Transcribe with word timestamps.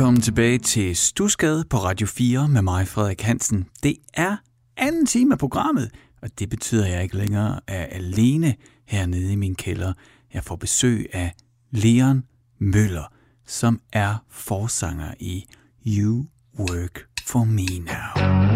Velkommen 0.00 0.22
tilbage 0.22 0.58
til 0.58 0.96
Stusgade 0.96 1.64
på 1.70 1.76
Radio 1.76 2.06
4 2.06 2.48
med 2.48 2.62
mig, 2.62 2.88
Frederik 2.88 3.20
Hansen. 3.20 3.66
Det 3.82 3.96
er 4.14 4.36
anden 4.76 5.06
time 5.06 5.34
af 5.34 5.38
programmet, 5.38 5.90
og 6.22 6.38
det 6.38 6.50
betyder, 6.50 6.84
at 6.84 6.92
jeg 6.92 7.02
ikke 7.02 7.16
længere 7.16 7.60
er 7.66 7.84
alene 7.84 8.54
hernede 8.86 9.32
i 9.32 9.36
min 9.36 9.54
kælder. 9.54 9.92
Jeg 10.34 10.44
får 10.44 10.56
besøg 10.56 11.06
af 11.12 11.32
Leon 11.70 12.24
Møller, 12.58 13.12
som 13.46 13.80
er 13.92 14.24
forsanger 14.30 15.14
i 15.18 15.44
You 15.86 16.26
Work 16.58 17.00
For 17.26 17.44
Me 17.44 17.66
Now. 17.78 18.49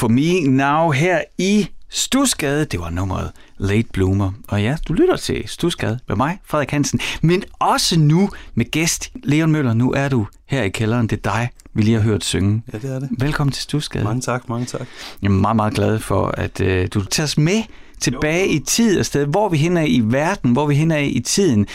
For 0.00 0.08
Me 0.08 0.40
Now 0.40 0.90
her 0.90 1.20
i 1.38 1.68
Stusgade. 1.88 2.64
Det 2.64 2.80
var 2.80 2.90
nummeret 2.90 3.30
Late 3.58 3.88
Bloomer. 3.92 4.32
Og 4.48 4.62
ja, 4.62 4.76
du 4.88 4.92
lytter 4.92 5.16
til 5.16 5.42
Stusgade 5.46 5.98
med 6.08 6.16
mig, 6.16 6.38
Frederik 6.44 6.70
Hansen. 6.70 7.00
Men 7.22 7.44
også 7.58 7.98
nu 7.98 8.30
med 8.54 8.70
gæst 8.70 9.10
Leon 9.22 9.52
Møller. 9.52 9.74
Nu 9.74 9.92
er 9.92 10.08
du 10.08 10.26
her 10.46 10.62
i 10.62 10.68
kælderen. 10.68 11.06
Det 11.06 11.16
er 11.16 11.30
dig, 11.30 11.50
vi 11.74 11.82
lige 11.82 11.96
har 11.96 12.02
hørt 12.02 12.24
synge. 12.24 12.62
Ja, 12.72 12.78
det 12.78 12.94
er 12.94 12.98
det. 12.98 13.08
Velkommen 13.18 13.52
til 13.52 13.62
Stusgade. 13.62 14.04
Mange 14.04 14.20
tak, 14.20 14.48
mange 14.48 14.66
tak. 14.66 14.86
Jeg 15.22 15.28
er 15.28 15.32
meget, 15.32 15.56
meget 15.56 15.74
glad 15.74 15.98
for, 15.98 16.26
at 16.26 16.60
øh, 16.60 16.88
du 16.94 17.04
tager 17.04 17.24
os 17.24 17.38
med 17.38 17.62
tilbage 18.00 18.46
jo. 18.46 18.52
i 18.52 18.58
tid 18.58 18.98
og 18.98 19.06
sted. 19.06 19.26
Hvor 19.26 19.48
vi 19.48 19.56
hen 19.56 19.76
er 19.76 19.86
i 19.86 20.00
verden, 20.04 20.52
hvor 20.52 20.66
vi 20.66 20.74
hen 20.74 20.90
er 20.90 20.98
i 20.98 21.22
tiden, 21.24 21.66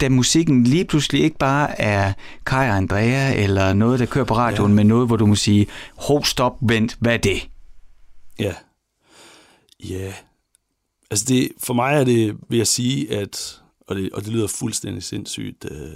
da 0.00 0.08
musikken 0.08 0.64
lige 0.64 0.84
pludselig 0.84 1.22
ikke 1.22 1.38
bare 1.38 1.80
er 1.80 2.12
Kai 2.46 2.68
og 2.68 2.76
Andrea, 2.76 3.34
eller 3.34 3.72
noget, 3.72 4.00
der 4.00 4.06
kører 4.06 4.24
på 4.24 4.34
radioen, 4.34 4.72
ja. 4.72 4.76
men 4.76 4.86
noget, 4.86 5.06
hvor 5.06 5.16
du 5.16 5.26
må 5.26 5.34
sige, 5.34 5.66
ho, 5.98 6.22
stop, 6.22 6.52
vent, 6.60 6.96
hvad 7.00 7.12
er 7.12 7.18
det? 7.18 7.48
Ja. 8.38 8.54
Ja. 9.88 10.14
Altså 11.10 11.24
det, 11.28 11.52
for 11.58 11.74
mig 11.74 11.94
er 11.94 12.04
det, 12.04 12.36
vil 12.48 12.56
jeg 12.56 12.66
sige, 12.66 13.14
at, 13.14 13.62
og 13.80 13.96
det, 13.96 14.12
og 14.12 14.24
det 14.24 14.32
lyder 14.32 14.46
fuldstændig 14.46 15.02
sindssygt 15.02 15.64
øh, 15.70 15.92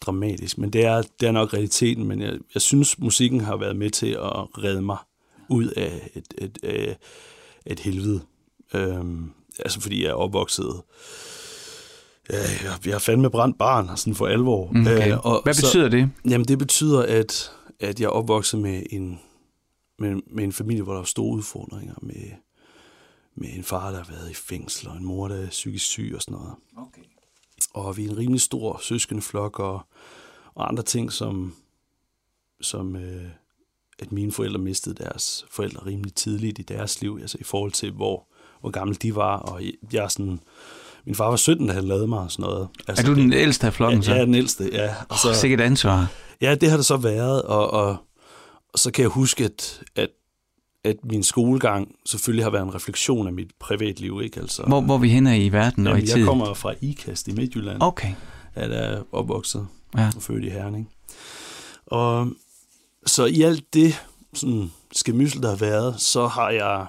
dramatisk, 0.00 0.58
men 0.58 0.72
det 0.72 0.84
er, 0.84 1.02
det 1.20 1.28
er 1.28 1.32
nok 1.32 1.54
realiteten, 1.54 2.04
men 2.04 2.22
jeg, 2.22 2.38
jeg 2.54 2.62
synes, 2.62 2.98
musikken 2.98 3.40
har 3.40 3.56
været 3.56 3.76
med 3.76 3.90
til 3.90 4.10
at 4.10 4.58
redde 4.64 4.82
mig 4.82 4.96
ud 5.48 5.66
af 5.66 6.10
et, 6.14 6.34
et, 6.38 6.58
et, 6.62 6.96
et 7.66 7.80
helvede. 7.80 8.20
Øhm, 8.74 9.30
altså 9.58 9.80
fordi 9.80 10.02
jeg 10.02 10.10
er 10.10 10.14
opvokset 10.14 10.82
Ja, 12.32 12.36
jeg, 12.38 12.86
jeg 12.86 12.94
har 12.94 12.98
fandme 12.98 13.30
brændt 13.30 13.58
barn, 13.58 13.96
sådan 13.96 14.14
for 14.14 14.26
alvor. 14.26 14.68
Okay. 14.68 15.12
Øh, 15.12 15.18
og 15.26 15.40
Hvad 15.42 15.54
betyder 15.54 15.84
så, 15.84 15.88
det? 15.88 16.10
Jamen, 16.28 16.44
det 16.44 16.58
betyder, 16.58 17.02
at, 17.02 17.52
at 17.80 18.00
jeg 18.00 18.06
er 18.06 18.10
opvokset 18.10 18.60
med 18.60 18.82
en, 18.90 19.20
med, 20.00 20.22
med 20.26 20.44
en 20.44 20.52
familie, 20.52 20.82
hvor 20.82 20.92
der 20.92 21.00
var 21.00 21.04
store 21.04 21.36
udfordringer 21.36 21.94
med, 22.02 22.30
med 23.34 23.48
en 23.52 23.64
far, 23.64 23.90
der 23.90 23.96
har 23.96 24.12
været 24.12 24.30
i 24.30 24.34
fængsel, 24.34 24.88
og 24.88 24.96
en 24.96 25.04
mor, 25.04 25.28
der 25.28 25.36
er 25.36 25.48
psykisk 25.48 25.86
syg 25.86 26.12
og 26.14 26.22
sådan 26.22 26.38
noget. 26.38 26.54
Okay. 26.76 27.02
Og 27.74 27.96
vi 27.96 28.04
er 28.04 28.10
en 28.10 28.18
rimelig 28.18 28.40
stor 28.40 28.80
søskendeflok 28.82 29.58
og, 29.58 29.80
og 30.54 30.68
andre 30.68 30.82
ting, 30.82 31.12
som, 31.12 31.54
som 32.60 32.96
øh, 32.96 33.28
at 33.98 34.12
mine 34.12 34.32
forældre 34.32 34.58
mistede 34.58 34.94
deres 35.04 35.46
forældre 35.50 35.86
rimelig 35.86 36.14
tidligt 36.14 36.58
i 36.58 36.62
deres 36.62 37.00
liv, 37.00 37.18
altså 37.20 37.38
i 37.40 37.44
forhold 37.44 37.72
til, 37.72 37.90
hvor, 37.90 38.26
hvor 38.60 38.70
gamle 38.70 38.94
de 38.94 39.14
var. 39.14 39.36
Og 39.36 39.62
jeg 39.92 40.04
er 40.04 40.08
sådan... 40.08 40.40
Min 41.04 41.14
far 41.14 41.28
var 41.28 41.36
17, 41.36 41.66
da 41.66 41.72
han 41.72 41.84
lavede 41.84 42.06
mig 42.06 42.18
og 42.18 42.30
sådan 42.30 42.42
noget. 42.42 42.68
Altså, 42.88 43.04
er 43.04 43.14
du 43.14 43.20
den 43.20 43.32
ældste 43.32 43.66
af 43.66 43.74
flokken 43.74 44.02
så? 44.02 44.10
Ja, 44.10 44.14
jeg 44.14 44.20
er 44.20 44.26
den 44.26 44.34
ældste, 44.34 44.70
ja. 44.72 44.94
Og 45.08 45.18
så, 45.18 45.28
oh, 45.28 45.34
sikkert 45.34 45.60
ansvar. 45.60 46.12
Ja, 46.40 46.54
det 46.54 46.70
har 46.70 46.76
det 46.76 46.86
så 46.86 46.96
været, 46.96 47.42
og, 47.42 47.70
og, 47.70 47.96
og 48.72 48.78
så 48.78 48.90
kan 48.90 49.02
jeg 49.02 49.10
huske, 49.10 49.44
at, 49.44 49.82
at, 49.96 50.10
at 50.84 50.96
min 51.04 51.22
skolegang 51.22 51.94
selvfølgelig 52.06 52.44
har 52.44 52.50
været 52.50 52.62
en 52.62 52.74
refleksion 52.74 53.26
af 53.26 53.32
mit 53.32 53.50
privatliv. 53.60 54.20
Ikke? 54.24 54.40
Altså, 54.40 54.62
hvor, 54.62 54.80
hvor 54.80 54.98
vi 54.98 55.08
henne 55.08 55.44
i 55.44 55.52
verden 55.52 55.84
jamen, 55.84 55.92
og 55.92 56.02
i 56.02 56.06
tiden? 56.06 56.18
Jeg 56.18 56.26
kommer 56.26 56.54
fra 56.54 56.74
IKAST 56.80 57.28
i 57.28 57.32
Midtjylland. 57.32 57.78
Okay. 57.80 58.14
Jeg 58.56 58.70
er 58.72 59.02
opvokset 59.12 59.68
ja. 59.96 60.10
og 60.16 60.22
født 60.22 60.44
i 60.44 60.48
Herning. 60.48 60.90
Og 61.86 62.32
så 63.06 63.24
i 63.24 63.42
alt 63.42 63.74
det 63.74 63.94
sådan, 64.34 64.72
skemyssel, 64.92 65.42
der 65.42 65.48
har 65.48 65.56
været, 65.56 66.00
så 66.00 66.26
har 66.26 66.50
jeg 66.50 66.86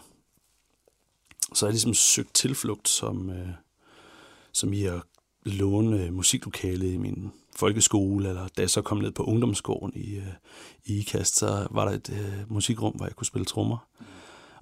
så 1.53 1.65
har 1.65 1.69
jeg 1.69 1.73
ligesom 1.73 1.93
søgt 1.93 2.33
tilflugt, 2.33 2.89
som, 2.89 3.29
øh, 3.29 3.47
som 4.53 4.73
i 4.73 4.83
at 4.83 5.01
låne 5.43 6.11
musiklokale 6.11 6.93
i 6.93 6.97
min 6.97 7.31
folkeskole, 7.55 8.29
eller 8.29 8.47
da 8.57 8.61
jeg 8.61 8.69
så 8.69 8.81
kom 8.81 8.97
ned 8.97 9.11
på 9.11 9.23
ungdomsgården 9.23 9.91
i, 9.95 10.15
øh, 10.15 10.23
i 10.85 10.99
IKAST, 10.99 11.37
så 11.37 11.67
var 11.71 11.85
der 11.85 11.91
et 11.91 12.09
øh, 12.09 12.53
musikrum, 12.53 12.93
hvor 12.93 13.05
jeg 13.05 13.15
kunne 13.15 13.27
spille 13.27 13.45
trommer. 13.45 13.87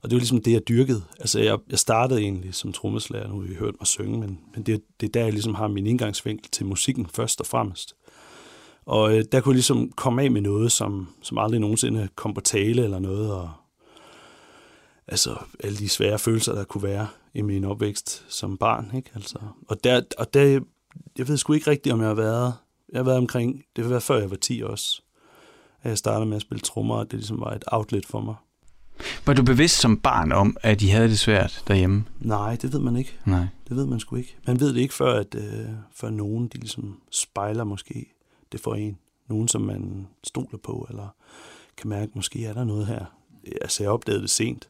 Og 0.02 0.10
det 0.10 0.16
var 0.16 0.20
ligesom 0.20 0.42
det, 0.42 0.52
jeg 0.52 0.68
dyrkede. 0.68 1.04
Altså, 1.20 1.40
jeg, 1.40 1.58
jeg 1.70 1.80
startede 1.80 2.22
egentlig 2.22 2.54
som 2.56 2.74
trommeslager, 2.74 3.28
nu 3.28 3.40
har 3.40 3.48
vi 3.48 3.56
hørt 3.56 3.76
mig 3.80 3.88
synge, 3.88 4.20
men, 4.20 4.40
men 4.56 4.64
det, 4.64 4.82
det 5.02 5.08
er 5.08 5.12
der, 5.12 5.24
jeg 5.24 5.34
ligesom 5.34 5.56
har 5.56 5.68
min 5.68 5.88
indgangsvinkel 5.88 6.52
til 6.52 6.66
musikken 6.66 7.08
først 7.14 7.42
og 7.42 7.48
fremmest. 7.48 7.96
Og 8.86 9.18
øh, 9.18 9.24
der 9.32 9.42
kunne 9.42 9.52
jeg 9.52 9.56
ligesom 9.56 9.92
komme 9.92 10.24
af 10.24 10.32
med 10.32 10.42
noget, 10.42 10.72
som, 10.72 11.08
som 11.22 11.38
aldrig 11.38 11.60
nogensinde 11.60 12.10
kom 12.16 12.34
på 12.34 12.42
tale 12.42 12.84
eller 12.84 13.00
noget, 13.00 13.34
og 13.34 13.50
altså 15.08 15.36
alle 15.60 15.78
de 15.78 15.90
svære 15.90 16.20
følelser, 16.20 16.56
der 16.56 16.64
kunne 16.64 16.84
være 16.84 17.08
i 17.34 17.42
min 17.42 17.64
opvækst 17.64 18.26
som 18.30 18.58
barn. 18.58 18.92
Ikke? 18.96 19.10
Altså, 19.16 19.40
og, 19.68 19.84
der, 19.84 20.02
og 20.18 20.34
der, 20.34 20.60
jeg 21.18 21.28
ved 21.28 21.38
sgu 21.38 21.54
ikke 21.54 21.72
rigtigt, 21.72 21.94
om 21.94 22.00
jeg 22.00 22.08
har 22.08 22.16
været, 22.16 22.54
jeg 22.90 23.00
har 23.00 23.04
været 23.04 23.18
omkring, 23.18 23.64
det 23.76 23.90
været 23.90 24.04
før 24.04 24.20
jeg 24.20 24.30
var 24.30 24.36
10 24.36 24.62
også, 24.66 25.02
at 25.82 25.90
jeg 25.90 25.98
startede 25.98 26.26
med 26.26 26.36
at 26.36 26.42
spille 26.42 26.62
trommer, 26.62 26.96
og 26.96 27.12
det 27.12 27.14
ligesom 27.14 27.40
var 27.40 27.52
et 27.52 27.64
outlet 27.68 28.06
for 28.06 28.22
mig. 28.22 28.36
Var 29.26 29.34
du 29.34 29.44
bevidst 29.44 29.80
som 29.80 29.98
barn 29.98 30.32
om, 30.32 30.58
at 30.62 30.80
de 30.80 30.92
havde 30.92 31.10
det 31.10 31.20
svært 31.20 31.64
derhjemme? 31.68 32.06
Nej, 32.20 32.58
det 32.62 32.74
ved 32.74 32.80
man 32.80 32.96
ikke. 32.96 33.20
Nej. 33.26 33.48
Det 33.68 33.78
ved 33.78 33.86
man 33.86 34.00
sgu 34.00 34.16
ikke. 34.16 34.38
Man 34.48 34.60
ved 34.60 34.74
det 34.74 34.82
ikke, 34.82 34.94
før, 34.94 35.20
at, 35.20 35.36
øh, 35.36 35.70
før 35.94 36.10
nogen 36.10 36.48
de 36.48 36.58
ligesom 36.58 37.02
spejler 37.12 37.64
måske 37.64 38.14
det 38.52 38.60
for 38.60 38.76
en. 38.76 38.98
Nogen, 39.28 39.48
som 39.48 39.62
man 39.62 40.08
stoler 40.24 40.58
på, 40.64 40.88
eller 40.90 41.08
kan 41.78 41.90
mærke, 41.90 42.12
måske 42.16 42.46
er 42.46 42.54
der 42.54 42.64
noget 42.64 42.88
her. 42.88 43.06
Altså, 43.62 43.84
jeg 43.84 43.92
opdagede 43.92 44.22
det 44.22 44.30
sent. 44.30 44.70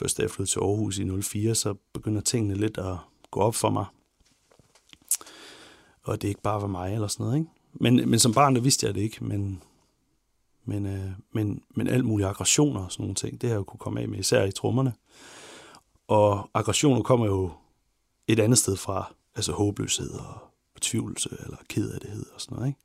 Først 0.00 0.16
da 0.16 0.22
jeg 0.22 0.30
flyttede 0.30 0.50
til 0.52 0.60
Aarhus 0.60 0.98
i 0.98 1.22
04, 1.22 1.54
så 1.54 1.74
begynder 1.92 2.20
tingene 2.20 2.54
lidt 2.54 2.78
at 2.78 2.96
gå 3.30 3.40
op 3.40 3.54
for 3.54 3.70
mig. 3.70 3.84
Og 6.02 6.22
det 6.22 6.28
ikke 6.28 6.42
bare 6.42 6.62
var 6.62 6.66
mig 6.66 6.94
eller 6.94 7.08
sådan 7.08 7.24
noget, 7.24 7.38
ikke? 7.38 7.50
Men, 7.72 8.10
men 8.10 8.18
som 8.18 8.34
barn, 8.34 8.54
der 8.54 8.60
vidste 8.60 8.86
jeg 8.86 8.94
det 8.94 9.00
ikke, 9.00 9.24
men, 9.24 9.62
men, 10.64 10.86
øh, 10.86 11.10
men, 11.32 11.62
men 11.70 11.86
alt 11.86 12.04
mulige 12.04 12.26
aggressioner 12.26 12.84
og 12.84 12.92
sådan 12.92 13.02
nogle 13.02 13.14
ting, 13.14 13.40
det 13.40 13.48
har 13.48 13.54
jeg 13.54 13.58
jo 13.58 13.64
kunne 13.64 13.78
komme 13.78 14.00
af 14.00 14.08
med, 14.08 14.18
især 14.18 14.44
i 14.44 14.52
trommerne. 14.52 14.92
Og 16.08 16.50
aggressioner 16.54 17.02
kommer 17.02 17.26
jo 17.26 17.50
et 18.28 18.40
andet 18.40 18.58
sted 18.58 18.76
fra, 18.76 19.14
altså 19.34 19.52
håbløshed 19.52 20.10
og 20.10 20.38
fortvivlelse 20.72 21.36
eller 21.44 21.56
kedelighed 21.68 22.26
og 22.34 22.40
sådan 22.40 22.56
noget, 22.56 22.68
ikke? 22.68 22.80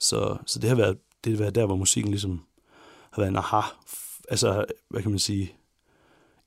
Så, 0.00 0.36
så 0.46 0.58
det 0.58 0.68
har 0.68 0.76
været, 0.76 0.98
det 1.24 1.32
har 1.32 1.38
været 1.38 1.54
der, 1.54 1.66
hvor 1.66 1.76
musikken 1.76 2.10
ligesom 2.10 2.44
har 3.10 3.22
været 3.22 3.30
en 3.30 3.36
aha. 3.36 3.60
Altså, 4.28 4.64
hvad 4.88 5.02
kan 5.02 5.10
man 5.10 5.18
sige, 5.18 5.57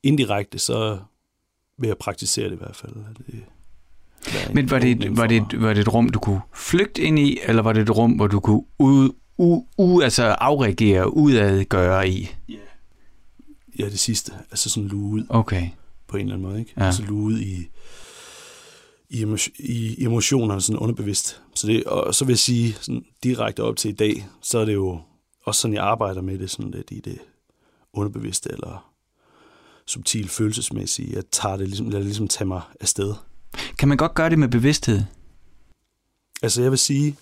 indirekte, 0.03 0.59
så 0.59 0.99
vil 1.77 1.87
jeg 1.87 1.97
praktisere 1.97 2.45
det 2.45 2.53
i 2.53 2.57
hvert 2.57 2.75
fald. 2.75 2.93
Det, 2.95 3.27
det 3.27 4.49
en 4.49 4.55
Men 4.55 4.69
var 4.71 4.79
det, 4.79 5.17
var, 5.17 5.27
det, 5.27 5.61
var 5.61 5.73
det 5.73 5.81
et 5.81 5.93
rum, 5.93 6.09
du 6.09 6.19
kunne 6.19 6.41
flygte 6.53 7.01
ind 7.01 7.19
i, 7.19 7.39
eller 7.43 7.61
var 7.61 7.73
det 7.73 7.81
et 7.81 7.97
rum, 7.97 8.11
hvor 8.11 8.27
du 8.27 8.39
kunne 8.39 8.63
ud, 8.79 9.09
u, 9.37 9.65
u, 9.77 10.01
altså 10.01 10.23
afreagere, 10.23 11.13
udad 11.13 11.65
gøre 11.65 12.09
i? 12.09 12.29
Ja, 13.79 13.85
det 13.85 13.99
sidste. 13.99 14.31
Altså 14.51 14.69
sådan 14.69 14.89
luge 14.89 15.13
ud 15.13 15.25
Okay. 15.29 15.69
på 16.07 16.17
en 16.17 16.21
eller 16.21 16.35
anden 16.35 16.47
måde, 16.47 16.59
ikke? 16.59 16.73
Ja. 16.77 16.85
Altså 16.85 17.03
luge 17.03 17.23
ud 17.23 17.39
i, 17.39 17.67
i, 19.09 19.25
i 19.59 20.03
emotionerne 20.03 20.61
sådan 20.61 20.79
underbevidst. 20.79 21.41
Så, 21.55 21.67
det, 21.67 21.83
og 21.83 22.15
så 22.15 22.25
vil 22.25 22.31
jeg 22.31 22.39
sige, 22.39 22.73
sådan 22.73 23.05
direkte 23.23 23.63
op 23.63 23.75
til 23.75 23.89
i 23.89 23.93
dag, 23.93 24.27
så 24.41 24.59
er 24.59 24.65
det 24.65 24.73
jo 24.73 24.99
også 25.45 25.61
sådan, 25.61 25.75
jeg 25.75 25.83
arbejder 25.83 26.21
med 26.21 26.39
det 26.39 26.49
sådan 26.49 26.71
lidt 26.71 26.91
i 26.91 26.99
det 26.99 27.17
underbevidste, 27.93 28.51
eller 28.51 28.90
subtil 29.91 30.29
følelsesmæssige. 30.29 31.15
Jeg 31.15 31.23
tager 31.31 31.57
det 31.57 31.67
ligesom, 31.67 31.85
lader 31.85 31.99
det 31.99 32.05
ligesom 32.05 32.27
tage 32.27 32.47
mig 32.47 32.61
afsted. 32.79 33.13
Kan 33.77 33.87
man 33.87 33.97
godt 33.97 34.13
gøre 34.13 34.29
det 34.29 34.39
med 34.39 34.47
bevidsthed? 34.47 35.01
Altså 36.41 36.61
jeg 36.61 36.71
vil 36.71 36.79
sige, 36.79 37.15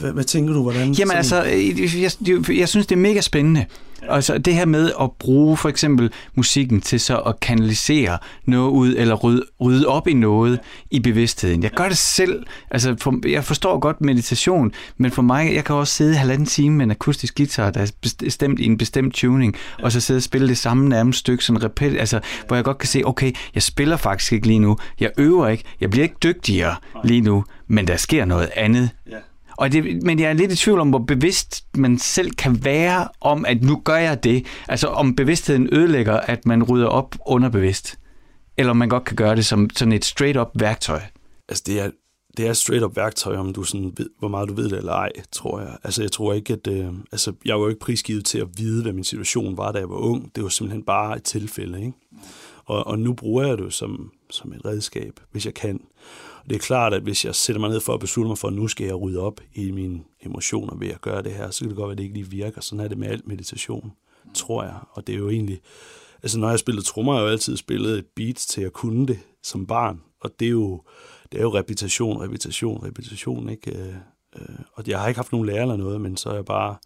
hvad, 0.00 0.12
hvad 0.12 0.24
tænker 0.24 0.54
du, 0.54 0.62
hvordan? 0.62 0.80
Jamen 0.92 0.96
sådan- 0.96 1.16
altså, 1.16 1.42
jeg, 1.42 2.10
jeg, 2.28 2.58
jeg 2.58 2.68
synes, 2.68 2.86
det 2.86 2.94
er 2.96 3.00
mega 3.00 3.20
spændende. 3.20 3.64
Altså 4.08 4.38
det 4.38 4.54
her 4.54 4.64
med 4.66 4.92
at 5.00 5.10
bruge 5.18 5.56
for 5.56 5.68
eksempel 5.68 6.10
musikken 6.34 6.80
til 6.80 7.00
så 7.00 7.16
at 7.18 7.40
kanalisere 7.40 8.18
noget 8.46 8.70
ud, 8.70 8.94
eller 8.98 9.14
rydde, 9.14 9.42
rydde 9.60 9.86
op 9.86 10.08
i 10.08 10.12
noget 10.14 10.60
i 10.90 11.00
bevidstheden. 11.00 11.62
Jeg 11.62 11.70
gør 11.70 11.88
det 11.88 11.98
selv. 11.98 12.46
Altså 12.70 12.96
for, 13.00 13.28
jeg 13.28 13.44
forstår 13.44 13.78
godt 13.78 14.00
meditation, 14.00 14.72
men 14.98 15.10
for 15.10 15.22
mig, 15.22 15.54
jeg 15.54 15.64
kan 15.64 15.76
også 15.76 15.94
sidde 15.94 16.14
halvanden 16.16 16.46
time 16.46 16.76
med 16.76 16.84
en 16.84 16.90
akustisk 16.90 17.36
guitar, 17.36 17.70
der 17.70 17.80
er 17.80 17.90
bestemt 18.18 18.60
i 18.60 18.64
en 18.66 18.78
bestemt 18.78 19.14
tuning, 19.14 19.54
og 19.82 19.92
så 19.92 20.00
sidde 20.00 20.18
og 20.18 20.22
spille 20.22 20.48
det 20.48 20.58
samme 20.58 20.88
nærmest 20.88 21.18
stykke, 21.18 21.44
sådan 21.44 21.64
repet, 21.64 21.96
altså, 21.98 22.20
hvor 22.46 22.56
jeg 22.56 22.64
godt 22.64 22.78
kan 22.78 22.88
se, 22.88 23.02
okay, 23.04 23.32
jeg 23.54 23.62
spiller 23.62 23.96
faktisk 23.96 24.32
ikke 24.32 24.46
lige 24.46 24.58
nu, 24.58 24.76
jeg 25.00 25.10
øver 25.18 25.48
ikke, 25.48 25.64
jeg 25.80 25.90
bliver 25.90 26.02
ikke 26.04 26.16
dygtigere 26.22 26.74
lige 27.04 27.20
nu, 27.20 27.44
men 27.68 27.86
der 27.86 27.96
sker 27.96 28.24
noget 28.24 28.50
andet 28.56 28.90
Ja 29.10 29.16
og 29.56 29.72
det, 29.72 30.02
men 30.02 30.20
jeg 30.20 30.28
er 30.28 30.32
lidt 30.32 30.52
i 30.52 30.56
tvivl 30.56 30.80
om, 30.80 30.88
hvor 30.88 30.98
bevidst 30.98 31.66
man 31.76 31.98
selv 31.98 32.30
kan 32.30 32.64
være 32.64 33.08
om, 33.20 33.44
at 33.44 33.62
nu 33.62 33.80
gør 33.84 33.96
jeg 33.96 34.24
det. 34.24 34.46
Altså 34.68 34.86
om 34.86 35.16
bevidstheden 35.16 35.68
ødelægger, 35.72 36.20
at 36.20 36.46
man 36.46 36.62
rydder 36.62 36.86
op 36.86 37.16
underbevidst. 37.26 37.98
Eller 38.56 38.70
om 38.70 38.76
man 38.76 38.88
godt 38.88 39.04
kan 39.04 39.16
gøre 39.16 39.36
det 39.36 39.46
som 39.46 39.70
sådan 39.76 39.92
et 39.92 40.04
straight-up 40.04 40.50
værktøj. 40.54 41.00
Altså, 41.48 41.64
det 41.66 41.80
er, 41.80 41.90
det 42.36 42.46
er 42.46 42.50
et 42.50 42.56
straight-up 42.56 42.96
værktøj, 42.96 43.36
om 43.36 43.52
du 43.52 43.62
sådan 43.62 43.92
ved, 43.96 44.10
hvor 44.18 44.28
meget 44.28 44.48
du 44.48 44.54
ved 44.54 44.64
det 44.64 44.78
eller 44.78 44.92
ej, 44.92 45.10
tror 45.32 45.60
jeg. 45.60 45.76
Altså, 45.84 46.02
jeg 46.02 46.12
tror 46.12 46.32
ikke, 46.32 46.52
at... 46.52 46.66
Øh, 46.66 46.86
altså, 47.12 47.32
jeg 47.44 47.54
var 47.54 47.62
jo 47.62 47.68
ikke 47.68 47.80
prisgivet 47.80 48.24
til 48.24 48.38
at 48.38 48.48
vide, 48.56 48.82
hvad 48.82 48.92
min 48.92 49.04
situation 49.04 49.56
var, 49.56 49.72
da 49.72 49.78
jeg 49.78 49.90
var 49.90 49.96
ung. 49.96 50.30
Det 50.34 50.42
var 50.42 50.48
simpelthen 50.48 50.82
bare 50.82 51.16
et 51.16 51.22
tilfælde, 51.22 51.78
ikke? 51.80 51.92
Og, 52.64 52.86
og 52.86 52.98
nu 52.98 53.12
bruger 53.12 53.46
jeg 53.46 53.58
det 53.58 53.64
jo 53.64 53.70
som, 53.70 54.10
som 54.30 54.52
et 54.52 54.64
redskab, 54.64 55.20
hvis 55.32 55.46
jeg 55.46 55.54
kan. 55.54 55.80
Og 56.44 56.50
det 56.50 56.56
er 56.56 56.60
klart, 56.60 56.94
at 56.94 57.02
hvis 57.02 57.24
jeg 57.24 57.34
sætter 57.34 57.60
mig 57.60 57.70
ned 57.70 57.80
for 57.80 57.94
at 57.94 58.00
beslutte 58.00 58.28
mig 58.28 58.38
for, 58.38 58.48
at 58.48 58.54
nu 58.54 58.68
skal 58.68 58.86
jeg 58.86 59.00
rydde 59.00 59.20
op 59.20 59.40
i 59.54 59.70
mine 59.70 60.00
emotioner 60.22 60.76
ved 60.76 60.88
at 60.88 61.00
gøre 61.00 61.22
det 61.22 61.32
her, 61.32 61.50
så 61.50 61.60
kan 61.60 61.68
det 61.68 61.76
godt 61.76 61.86
være, 61.86 61.92
at 61.92 61.98
det 61.98 62.04
ikke 62.04 62.14
lige 62.14 62.30
virker. 62.30 62.60
Sådan 62.60 62.84
er 62.84 62.88
det 62.88 62.98
med 62.98 63.08
alt 63.08 63.26
meditation, 63.26 63.92
tror 64.34 64.62
jeg. 64.62 64.74
Og 64.90 65.06
det 65.06 65.14
er 65.14 65.18
jo 65.18 65.30
egentlig... 65.30 65.60
Altså, 66.22 66.38
når 66.38 66.50
jeg 66.50 66.58
spillede 66.58 66.86
trommer, 66.86 67.12
har 67.12 67.20
jeg 67.20 67.26
jo 67.26 67.30
altid 67.30 67.56
spillet 67.56 67.98
et 67.98 68.06
beat 68.16 68.36
til 68.36 68.62
at 68.62 68.72
kunne 68.72 69.06
det 69.06 69.18
som 69.42 69.66
barn. 69.66 70.00
Og 70.20 70.30
det 70.40 70.46
er 70.46 70.50
jo, 70.50 70.82
det 71.32 71.38
er 71.38 71.42
jo 71.42 71.54
repetition, 71.54 72.22
repetition, 72.22 72.86
repetition, 72.86 73.48
ikke? 73.48 73.78
Øh, 73.78 73.94
øh, 74.36 74.56
og 74.72 74.84
jeg 74.86 75.00
har 75.00 75.08
ikke 75.08 75.18
haft 75.18 75.32
nogen 75.32 75.46
lærer 75.46 75.62
eller 75.62 75.76
noget, 75.76 76.00
men 76.00 76.16
så 76.16 76.30
er 76.30 76.34
jeg 76.34 76.44
bare 76.44 76.76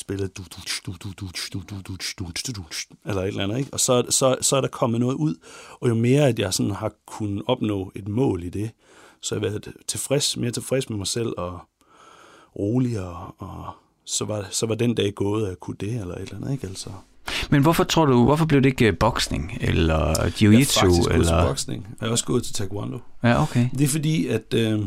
spillet 0.00 0.36
du, 0.36 0.42
du, 0.42 0.60
du, 0.86 0.92
du, 0.92 1.10
du, 1.20 1.26
du, 1.26 1.26
du, 1.52 1.66
du, 1.88 1.96
du, 2.18 2.30
du, 2.46 2.52
du, 2.56 2.64
eller 3.06 3.22
et 3.22 3.28
eller 3.28 3.44
andet, 3.44 3.58
ikke? 3.58 3.72
Og 3.72 3.80
så, 3.80 4.04
så, 4.10 4.36
så 4.40 4.56
er 4.56 4.60
der 4.60 4.68
kommet 4.68 5.00
noget 5.00 5.14
ud, 5.14 5.34
og 5.80 5.88
jo 5.88 5.94
mere, 5.94 6.28
at 6.28 6.38
jeg 6.38 6.54
sådan 6.54 6.72
har 6.72 6.92
kunnet 7.06 7.42
opnå 7.46 7.92
et 7.94 8.08
mål 8.08 8.44
i 8.44 8.48
det, 8.48 8.70
så 9.22 9.34
har 9.34 9.42
jeg 9.42 9.50
været 9.50 9.68
tilfreds, 9.86 10.36
mere 10.36 10.50
tilfreds 10.50 10.90
med 10.90 10.98
mig 10.98 11.06
selv, 11.06 11.32
og 11.36 11.60
rolig, 12.58 13.00
og, 13.00 13.34
så, 14.04 14.24
var, 14.24 14.46
så 14.50 14.66
var 14.66 14.74
den 14.74 14.94
dag 14.94 15.14
gået, 15.14 15.42
at 15.42 15.48
jeg 15.48 15.60
kunne 15.60 15.76
det, 15.80 16.00
eller 16.00 16.14
et 16.14 16.20
eller 16.20 16.36
andet, 16.36 16.52
ikke? 16.52 16.66
Altså, 16.66 16.90
Men 17.50 17.62
hvorfor 17.62 17.84
tror 17.84 18.06
du, 18.06 18.24
hvorfor 18.24 18.46
blev 18.46 18.62
det 18.62 18.68
ikke 18.68 18.86
øh, 18.86 18.98
boksning, 18.98 19.58
eller 19.60 19.98
jeg 19.98 20.10
er 20.10 20.22
faktisk 20.22 20.42
jiu-jitsu, 20.42 20.86
gået 20.86 21.04
til 21.04 21.12
eller... 21.12 21.46
boksning. 21.46 21.86
Jeg 22.00 22.06
er 22.06 22.10
også 22.10 22.24
gået 22.24 22.44
til 22.44 22.54
taekwondo. 22.54 22.98
Ja, 23.22 23.42
okay. 23.42 23.68
Det 23.78 23.84
er 23.84 23.88
fordi, 23.88 24.26
at, 24.26 24.54
øh, 24.54 24.84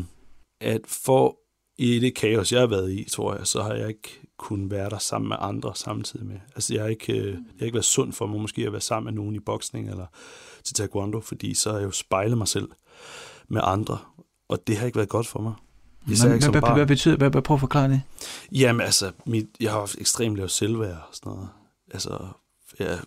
at 0.60 0.80
for 0.86 1.36
i 1.78 1.98
det 1.98 2.14
kaos, 2.14 2.52
jeg 2.52 2.60
har 2.60 2.66
været 2.66 2.92
i, 2.92 3.08
tror 3.10 3.36
jeg, 3.36 3.46
så 3.46 3.62
har 3.62 3.74
jeg 3.74 3.88
ikke 3.88 4.20
kunnet 4.38 4.70
være 4.70 4.90
der 4.90 4.98
sammen 4.98 5.28
med 5.28 5.36
andre 5.40 5.72
samtidig 5.74 6.26
med. 6.26 6.36
Altså, 6.54 6.74
jeg 6.74 6.82
har 6.82 6.88
ikke, 6.88 7.12
øh, 7.12 7.26
det 7.26 7.44
har 7.58 7.64
ikke 7.64 7.74
været 7.74 7.84
sundt 7.84 8.16
for 8.16 8.26
mig 8.26 8.40
måske 8.40 8.66
at 8.66 8.72
være 8.72 8.80
sammen 8.80 9.14
med 9.14 9.22
nogen 9.22 9.34
i 9.34 9.40
boksning 9.40 9.90
eller 9.90 10.06
til 10.64 10.74
taekwondo, 10.74 11.20
fordi 11.20 11.54
så 11.54 11.70
har 11.70 11.78
jeg 11.78 11.86
jo 11.86 11.90
spejlet 11.90 12.38
mig 12.38 12.48
selv 12.48 12.68
med 13.48 13.60
andre, 13.64 13.98
og 14.48 14.66
det 14.66 14.76
har 14.76 14.86
ikke 14.86 14.96
været 14.96 15.08
godt 15.08 15.26
for 15.26 15.40
mig. 15.40 15.54
Især 16.08 16.26
Hvad, 16.26 16.34
ikke 16.34 16.46
hvad, 16.46 16.52
hvad, 16.52 16.60
barn. 16.60 16.76
hvad 16.76 16.86
betyder 16.86 17.16
hvad, 17.16 17.30
hvad, 17.30 17.42
prøv 17.42 17.54
at 17.54 17.60
forklare 17.60 17.88
det. 17.88 18.02
Jamen 18.52 18.80
altså, 18.80 19.12
mit, 19.26 19.46
jeg 19.60 19.70
har 19.72 19.78
haft 19.78 19.96
ekstremt 19.98 20.36
lavt 20.36 20.50
selvværd 20.50 20.96
og 20.96 21.14
sådan 21.14 21.32
noget. 21.32 21.48
Altså, 21.90 22.18
ja, 22.80 22.98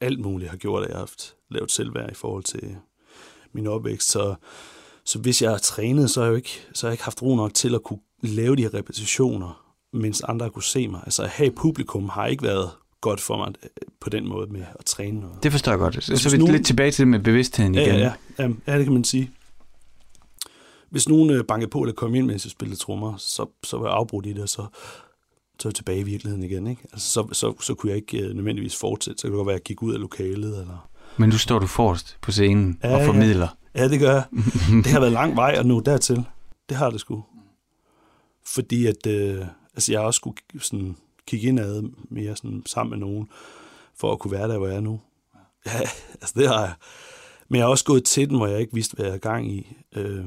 alt 0.00 0.20
muligt 0.20 0.50
har 0.50 0.56
gjort, 0.56 0.82
at 0.82 0.88
jeg 0.88 0.94
har 0.94 1.00
haft 1.00 1.34
lavt 1.50 1.72
selvværd 1.72 2.10
i 2.10 2.14
forhold 2.14 2.44
til 2.44 2.76
min 3.52 3.66
opvækst. 3.66 4.10
Så, 4.10 4.34
så 5.04 5.18
hvis 5.18 5.42
jeg 5.42 5.50
har 5.50 5.58
trænet, 5.58 6.10
så 6.10 6.20
har 6.20 6.26
jeg 6.26 6.30
jo 6.30 6.36
ikke, 6.36 6.60
så 6.74 6.86
har 6.86 6.90
jeg 6.90 6.94
ikke 6.94 7.04
haft 7.04 7.22
ro 7.22 7.36
nok 7.36 7.54
til 7.54 7.74
at 7.74 7.82
kunne 7.82 7.98
lave 8.22 8.56
de 8.56 8.62
her 8.62 8.74
repetitioner, 8.74 9.64
mens 9.92 10.20
andre 10.20 10.50
kunne 10.50 10.62
se 10.62 10.88
mig. 10.88 11.00
Altså 11.04 11.22
at 11.22 11.28
have 11.28 11.50
publikum 11.50 12.08
har 12.08 12.26
ikke 12.26 12.42
været 12.42 12.70
godt 13.00 13.20
for 13.20 13.36
mig 13.36 13.48
øh, 13.62 13.68
på 14.00 14.10
den 14.10 14.28
måde 14.28 14.52
med 14.52 14.62
at 14.78 14.84
træne 14.84 15.20
noget. 15.20 15.42
Det 15.42 15.52
forstår 15.52 15.72
jeg 15.72 15.78
godt. 15.78 16.04
Så, 16.04 16.16
så 16.16 16.30
vi 16.30 16.36
nogen- 16.38 16.54
lidt 16.54 16.66
tilbage 16.66 16.90
til 16.90 16.98
det 17.02 17.08
med 17.08 17.18
bevidstheden 17.20 17.74
Ja, 17.74 17.80
igen. 17.86 17.94
ja, 18.00 18.12
ja, 18.38 18.48
ja, 18.66 18.78
det 18.78 18.84
kan 18.84 18.92
man 18.92 19.04
sige. 19.04 19.30
Hvis 20.90 21.08
nogen 21.08 21.30
øh, 21.30 21.44
bankede 21.44 21.70
på 21.70 21.80
eller 21.82 21.94
kom 21.94 22.14
ind, 22.14 22.26
mens 22.26 22.44
jeg 22.44 22.50
spillede 22.50 22.80
trommer, 22.80 23.16
så, 23.16 23.46
så 23.64 23.78
var 23.78 23.86
jeg 23.86 23.94
afbrudt 23.94 24.26
i 24.26 24.32
det, 24.32 24.42
og 24.42 24.48
så, 24.48 24.66
så 25.60 25.68
jeg 25.68 25.74
tilbage 25.74 25.98
i 26.00 26.02
virkeligheden 26.02 26.42
igen. 26.44 26.66
Ikke? 26.66 26.82
Altså, 26.92 27.08
så, 27.10 27.28
så, 27.32 27.54
så 27.60 27.74
kunne 27.74 27.90
jeg 27.90 27.96
ikke 27.96 28.18
øh, 28.18 28.34
nødvendigvis 28.34 28.76
fortsætte. 28.76 29.20
Så 29.20 29.26
kunne 29.26 29.32
det 29.32 29.38
godt 29.38 29.46
være, 29.46 29.54
at 29.54 29.60
jeg 29.60 29.64
gik 29.64 29.82
ud 29.82 29.94
af 29.94 30.00
lokalet. 30.00 30.58
Eller... 30.60 30.88
Men 31.16 31.28
nu 31.30 31.38
står 31.38 31.58
du 31.58 31.66
forrest 31.66 32.16
på 32.22 32.32
scenen 32.32 32.78
Ja, 32.84 32.96
og 32.96 33.06
formidler. 33.06 33.40
Ja, 33.40 33.63
det 33.74 34.00
gør 34.00 34.12
jeg. 34.12 34.24
det 34.84 34.86
har 34.86 35.00
været 35.00 35.12
lang 35.12 35.36
vej 35.36 35.54
at 35.56 35.66
nå 35.66 35.80
dertil. 35.80 36.24
Det 36.68 36.76
har 36.76 36.90
det 36.90 37.00
sgu. 37.00 37.24
Fordi 38.46 38.86
at, 38.86 39.06
øh, 39.06 39.46
altså 39.74 39.92
jeg 39.92 40.00
også 40.00 40.16
skulle 40.18 40.36
sådan, 40.60 40.96
kigge 41.26 41.48
indad 41.48 41.82
mere 42.10 42.36
sådan, 42.36 42.62
sammen 42.66 42.90
med 42.90 43.08
nogen, 43.08 43.28
for 43.94 44.12
at 44.12 44.18
kunne 44.18 44.32
være 44.32 44.48
der, 44.48 44.58
hvor 44.58 44.66
jeg 44.66 44.76
er 44.76 44.80
nu. 44.80 45.00
Ja, 45.66 45.80
altså 46.20 46.34
det 46.36 46.48
har 46.48 46.60
jeg. 46.60 46.74
Men 47.48 47.58
jeg 47.58 47.64
har 47.64 47.70
også 47.70 47.84
gået 47.84 48.04
til 48.04 48.28
den, 48.28 48.36
hvor 48.36 48.46
jeg 48.46 48.60
ikke 48.60 48.74
vidste, 48.74 48.94
hvad 48.94 49.06
jeg 49.06 49.14
er 49.14 49.18
gang 49.18 49.52
i. 49.52 49.76
Øh, 49.96 50.24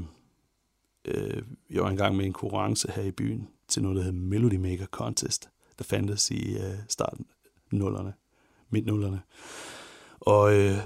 øh, 1.06 1.44
jeg 1.70 1.84
var 1.84 1.90
engang 1.90 2.16
med 2.16 2.26
i 2.26 2.28
en 2.28 2.34
konkurrence 2.34 2.92
her 2.96 3.04
i 3.04 3.12
byen 3.12 3.48
til 3.68 3.82
noget, 3.82 3.96
der 3.96 4.04
hedder 4.04 4.20
Melody 4.20 4.56
Maker 4.56 4.86
Contest, 4.86 5.50
der 5.78 5.84
fandtes 5.84 6.32
i 6.32 6.58
øh, 6.58 6.76
starten 6.88 7.26
nullerne, 7.72 8.14
midt 8.70 8.86
nullerne. 8.86 9.22
Og, 10.20 10.54
øh, 10.54 10.78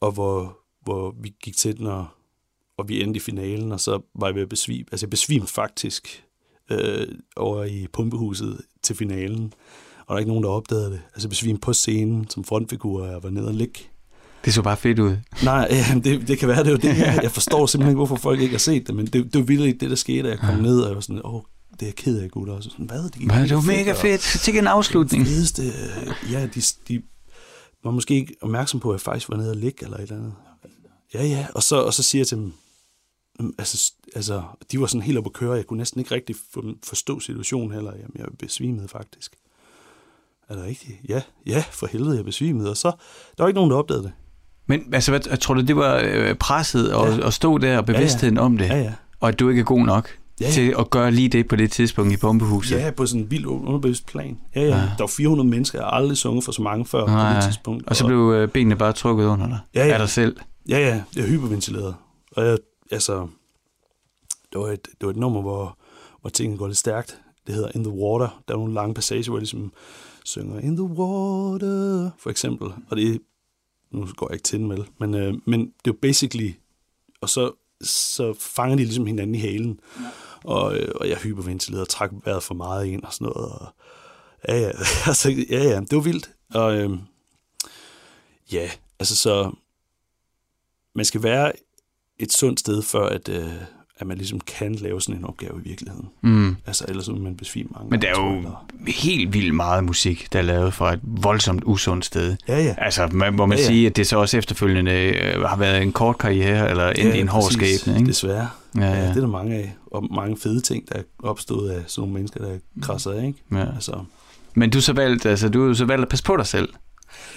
og 0.00 0.12
hvor, 0.12 0.58
hvor 0.86 1.14
vi 1.22 1.32
gik 1.42 1.56
til 1.56 1.76
den, 1.78 1.86
og, 1.86 2.06
og 2.78 2.88
vi 2.88 3.02
endte 3.02 3.16
i 3.16 3.20
finalen, 3.20 3.72
og 3.72 3.80
så 3.80 4.00
var 4.18 4.26
jeg 4.26 4.34
ved 4.34 4.42
at 4.42 4.48
besvime. 4.48 4.84
Altså 4.92 5.06
jeg 5.06 5.10
besvimte 5.10 5.52
faktisk 5.52 6.24
øh, 6.70 7.06
over 7.36 7.64
i 7.64 7.86
pumpehuset 7.92 8.60
til 8.82 8.96
finalen, 8.96 9.52
og 9.98 10.06
der 10.08 10.14
er 10.14 10.18
ikke 10.18 10.28
nogen, 10.30 10.44
der 10.44 10.50
opdagede 10.50 10.90
det. 10.90 11.00
Altså 11.14 11.26
jeg 11.26 11.30
besvimte 11.30 11.60
på 11.60 11.72
scenen 11.72 12.30
som 12.30 12.44
frontfigur, 12.44 13.02
og 13.02 13.12
jeg 13.12 13.22
var 13.22 13.30
nede 13.30 13.46
og 13.48 13.54
ligge. 13.54 13.80
Det 14.44 14.54
så 14.54 14.62
bare 14.62 14.76
fedt 14.76 14.98
ud. 14.98 15.16
Nej, 15.44 15.68
ja, 15.70 15.84
det, 16.04 16.28
det 16.28 16.38
kan 16.38 16.48
være, 16.48 16.58
det 16.64 16.66
er 16.66 16.70
jo 16.70 16.76
det. 16.76 16.96
Jeg 17.22 17.30
forstår 17.30 17.66
simpelthen 17.66 17.90
ikke, 17.90 17.96
hvorfor 17.98 18.16
folk 18.16 18.40
ikke 18.40 18.52
har 18.52 18.58
set 18.58 18.86
det, 18.86 18.94
men 18.94 19.06
det, 19.06 19.12
det 19.24 19.34
var 19.34 19.42
vildt 19.42 19.80
det, 19.80 19.90
der 19.90 19.96
skete, 19.96 20.28
jeg 20.28 20.38
kom 20.38 20.54
ned, 20.54 20.80
og 20.80 20.88
jeg 20.88 20.94
var 20.94 21.00
sådan, 21.00 21.20
åh, 21.24 21.40
det 21.72 21.82
er 21.82 21.86
jeg 21.86 21.94
ked 21.94 22.18
af, 22.20 22.30
gutter. 22.30 22.54
Og 22.54 22.62
så 22.62 22.70
sådan, 22.70 22.86
hvad? 22.86 23.02
Det, 23.02 23.12
gik 23.12 23.26
Men 23.26 23.30
det 23.36 23.42
mega 23.42 23.54
var 23.54 23.62
mega 23.62 23.90
og- 23.92 23.96
fedt. 23.98 24.20
Tænk 24.20 24.58
en 24.58 24.66
afslutning. 24.66 25.24
det 25.24 25.32
fedeste, 25.32 25.62
øh, 25.62 26.32
ja, 26.32 26.46
de, 26.54 26.60
de 26.88 27.02
var 27.84 27.90
måske 27.90 28.14
ikke 28.14 28.36
opmærksom 28.42 28.80
på, 28.80 28.90
at 28.90 28.94
jeg 28.94 29.00
faktisk 29.00 29.28
var 29.28 29.36
nede 29.36 29.50
og 29.50 29.56
ligge 29.56 29.84
eller 29.84 29.96
et 29.96 30.02
eller 30.02 30.16
andet. 30.16 30.32
Ja, 31.16 31.24
ja, 31.24 31.46
og 31.54 31.62
så, 31.62 31.76
og 31.82 31.94
så 31.94 32.02
siger 32.02 32.20
jeg 32.20 32.26
til 32.26 32.36
dem, 32.36 32.52
"Mm, 33.40 33.54
altså, 33.58 33.92
altså, 34.14 34.42
de 34.72 34.80
var 34.80 34.86
sådan 34.86 35.02
helt 35.02 35.18
oppe 35.18 35.28
at 35.28 35.32
køre, 35.32 35.52
jeg 35.52 35.66
kunne 35.66 35.78
næsten 35.78 36.00
ikke 36.00 36.14
rigtig 36.14 36.36
forstå 36.84 37.20
situationen 37.20 37.70
heller, 37.74 37.92
jamen, 37.92 38.12
jeg 38.18 38.26
besvimede 38.38 38.88
faktisk. 38.88 39.32
Er 40.48 40.54
det 40.54 40.64
rigtigt? 40.64 40.92
Ja, 41.08 41.22
ja, 41.46 41.64
for 41.70 41.86
helvede, 41.86 42.16
jeg 42.16 42.24
besvimede, 42.24 42.70
og 42.70 42.76
så, 42.76 42.88
der 43.36 43.42
var 43.42 43.48
ikke 43.48 43.58
nogen, 43.58 43.70
der 43.70 43.76
opdagede 43.76 44.02
det. 44.02 44.12
Men 44.66 44.94
altså, 44.94 45.10
hvad, 45.10 45.20
jeg 45.30 45.40
tror 45.40 45.54
du, 45.54 45.60
det 45.60 45.76
var 45.76 46.00
øh, 46.04 46.34
presset 46.34 46.92
og, 46.94 47.08
Ja. 47.18 47.26
at 47.26 47.34
stå 47.34 47.58
der 47.58 47.78
og 47.78 47.86
bevidstheden 47.86 48.38
om 48.38 48.58
det, 48.58 48.64
Ja, 48.68 48.78
ja. 48.78 48.92
og 49.20 49.28
at 49.28 49.40
du 49.40 49.48
ikke 49.48 49.60
er 49.60 49.64
god 49.64 49.80
nok 49.84 50.08
Ja, 50.40 50.46
ja. 50.46 50.50
til 50.52 50.74
at 50.78 50.90
gøre 50.90 51.10
lige 51.10 51.28
det 51.28 51.48
på 51.48 51.56
det 51.56 51.72
tidspunkt 51.72 52.12
i 52.12 52.16
pumpehuset? 52.16 52.76
Ja, 52.78 52.90
på 52.90 53.06
sådan 53.06 53.20
en 53.22 53.30
vild 53.30 53.46
underbevidst 53.46 54.06
plan. 54.06 54.38
Ja, 54.56 54.60
ja. 54.60 54.66
Ja. 54.66 54.74
Der 54.74 54.88
var 54.98 55.06
400 55.06 55.48
mennesker, 55.48 55.78
jeg 55.78 55.84
har 55.86 55.90
aldrig 55.90 56.16
sunget 56.16 56.44
for 56.44 56.52
så 56.52 56.62
mange 56.62 56.84
før 56.86 57.06
Nej, 57.06 57.30
på 57.32 57.36
det 57.36 57.44
tidspunkt. 57.44 57.88
Og 57.88 57.96
så 57.96 58.06
blev 58.06 58.32
øh, 58.36 58.48
benene 58.48 58.76
bare 58.76 58.92
trukket 58.92 59.24
under 59.26 59.46
dig 59.46 59.58
Ja, 59.74 59.86
ja. 59.86 59.92
af 59.92 59.98
dig 59.98 60.08
selv. 60.08 60.36
Ja, 60.68 60.78
ja, 60.78 61.02
jeg 61.16 61.22
er 61.22 61.28
hyperventileret. 61.28 61.96
Og 62.32 62.44
jeg, 62.44 62.58
altså, 62.90 63.28
det 64.52 64.60
var 64.60 64.68
et, 64.68 64.86
det 64.86 65.06
var 65.06 65.10
et 65.10 65.16
nummer, 65.16 65.40
hvor, 65.40 65.78
hvor 66.20 66.30
tingene 66.30 66.58
går 66.58 66.66
lidt 66.66 66.78
stærkt. 66.78 67.20
Det 67.46 67.54
hedder 67.54 67.70
In 67.74 67.84
the 67.84 67.92
Water. 67.92 68.42
Der 68.48 68.54
er 68.54 68.58
nogle 68.58 68.74
lange 68.74 68.94
passager, 68.94 69.24
hvor 69.24 69.36
jeg 69.36 69.40
ligesom 69.40 69.72
synger 70.24 70.60
In 70.60 70.76
the 70.76 70.84
Water, 70.84 72.10
for 72.18 72.30
eksempel. 72.30 72.72
Og 72.90 72.96
det 72.96 73.20
nu 73.90 74.08
går 74.16 74.28
jeg 74.28 74.34
ikke 74.34 74.44
til 74.44 74.58
den 74.58 74.70
vel, 74.70 74.84
men, 74.98 75.14
øh, 75.14 75.34
men 75.44 75.60
det 75.60 75.66
er 75.68 75.94
jo 75.94 75.96
basically, 76.02 76.52
og 77.20 77.28
så, 77.28 77.52
så 77.80 78.34
fanger 78.40 78.76
de 78.76 78.84
ligesom 78.84 79.06
hinanden 79.06 79.34
i 79.34 79.38
halen. 79.38 79.80
Og, 80.44 80.76
øh, 80.76 80.92
og 80.94 81.08
jeg 81.08 81.16
hyperventilerede 81.16 81.82
og 81.82 81.88
trak 81.88 82.10
vejret 82.24 82.42
for 82.42 82.54
meget 82.54 82.86
ind 82.86 83.02
og 83.02 83.12
sådan 83.12 83.24
noget. 83.24 83.52
Og, 83.52 83.68
ja, 84.48 84.60
ja, 84.60 84.70
altså, 85.06 85.30
ja, 85.50 85.62
ja, 85.62 85.80
det 85.80 85.92
var 85.92 86.00
vildt. 86.00 86.30
Og 86.54 86.76
øh, 86.76 86.90
ja, 88.52 88.70
altså 88.98 89.16
så, 89.16 89.52
man 90.96 91.04
skal 91.04 91.22
være 91.22 91.52
et 92.18 92.32
sundt 92.32 92.60
sted, 92.60 92.82
før 92.82 93.06
at, 93.08 93.28
øh, 93.28 93.44
at 93.98 94.06
man 94.06 94.16
ligesom 94.18 94.40
kan 94.40 94.74
lave 94.74 95.00
sådan 95.00 95.20
en 95.20 95.24
opgave 95.24 95.60
i 95.64 95.68
virkeligheden. 95.68 96.08
Mm. 96.22 96.56
Altså 96.66 96.84
ellers 96.88 97.08
vil 97.12 97.20
man 97.20 97.36
besvime 97.36 97.68
mange 97.74 97.90
Men 97.90 98.02
der 98.02 98.08
er 98.08 98.10
jo 98.10 98.42
tror 98.42 98.64
helt 98.86 99.32
vildt 99.32 99.54
meget 99.54 99.84
musik, 99.84 100.32
der 100.32 100.38
er 100.38 100.42
lavet 100.42 100.74
fra 100.74 100.92
et 100.92 101.00
voldsomt 101.02 101.62
usundt 101.66 102.04
sted. 102.04 102.36
Ja, 102.48 102.62
ja. 102.62 102.74
Altså, 102.78 103.08
man, 103.12 103.34
må 103.34 103.46
man 103.46 103.58
Ja, 103.58 103.62
ja. 103.64 103.68
sige, 103.68 103.86
at 103.86 103.96
det 103.96 104.06
så 104.06 104.18
også 104.18 104.36
efterfølgende 104.38 104.92
øh, 104.92 105.40
har 105.42 105.56
været 105.56 105.82
en 105.82 105.92
kort 105.92 106.18
karriere, 106.18 106.70
eller 106.70 106.90
endt 106.90 107.14
i 107.14 107.18
en 107.20 107.28
hård 107.28 107.44
præcis. 107.52 107.80
skæbne, 107.80 107.98
ikke? 107.98 108.08
Desværre. 108.08 108.48
Ja, 108.76 108.80
Ja, 108.80 108.86
ja. 108.86 108.94
ja. 109.02 109.08
det 109.08 109.16
er 109.16 109.20
der 109.20 109.26
mange 109.26 109.56
af. 109.56 109.74
Og 109.90 110.08
mange 110.14 110.36
fede 110.36 110.60
ting, 110.60 110.88
der 110.88 110.94
er 110.98 111.02
opstået 111.22 111.70
af 111.70 111.82
sådan 111.86 112.00
nogle 112.00 112.14
mennesker, 112.14 112.40
der 112.40 112.50
er 112.52 112.58
krasset 112.82 113.10
af, 113.12 113.26
ikke? 113.26 113.38
Ja. 113.52 113.64
Altså, 113.74 114.04
Men 114.54 114.70
du 114.70 114.78
har 114.78 114.82
så 114.82 114.92
valgt, 114.92 115.26
altså, 115.26 115.48
du 115.48 115.66
har 115.66 115.74
så 115.74 115.84
valgt 115.84 116.02
at 116.02 116.08
passe 116.08 116.24
på 116.24 116.36
dig 116.36 116.46
selv. 116.46 116.68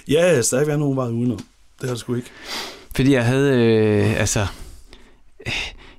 ja, 0.08 0.36
der 0.36 0.42
skal 0.42 0.60
ikke 0.60 0.68
være 0.70 0.78
nogen 0.78 0.96
vej 0.96 1.08
udenom. 1.08 1.38
Det 1.82 1.90
har 1.90 1.90
det 1.90 2.00
sgu 2.00 2.16
ikke. 2.16 2.28
Fordi 2.96 3.14
jeg 3.14 3.26
havde, 3.26 3.58
øh, 3.58 4.20
altså... 4.20 4.48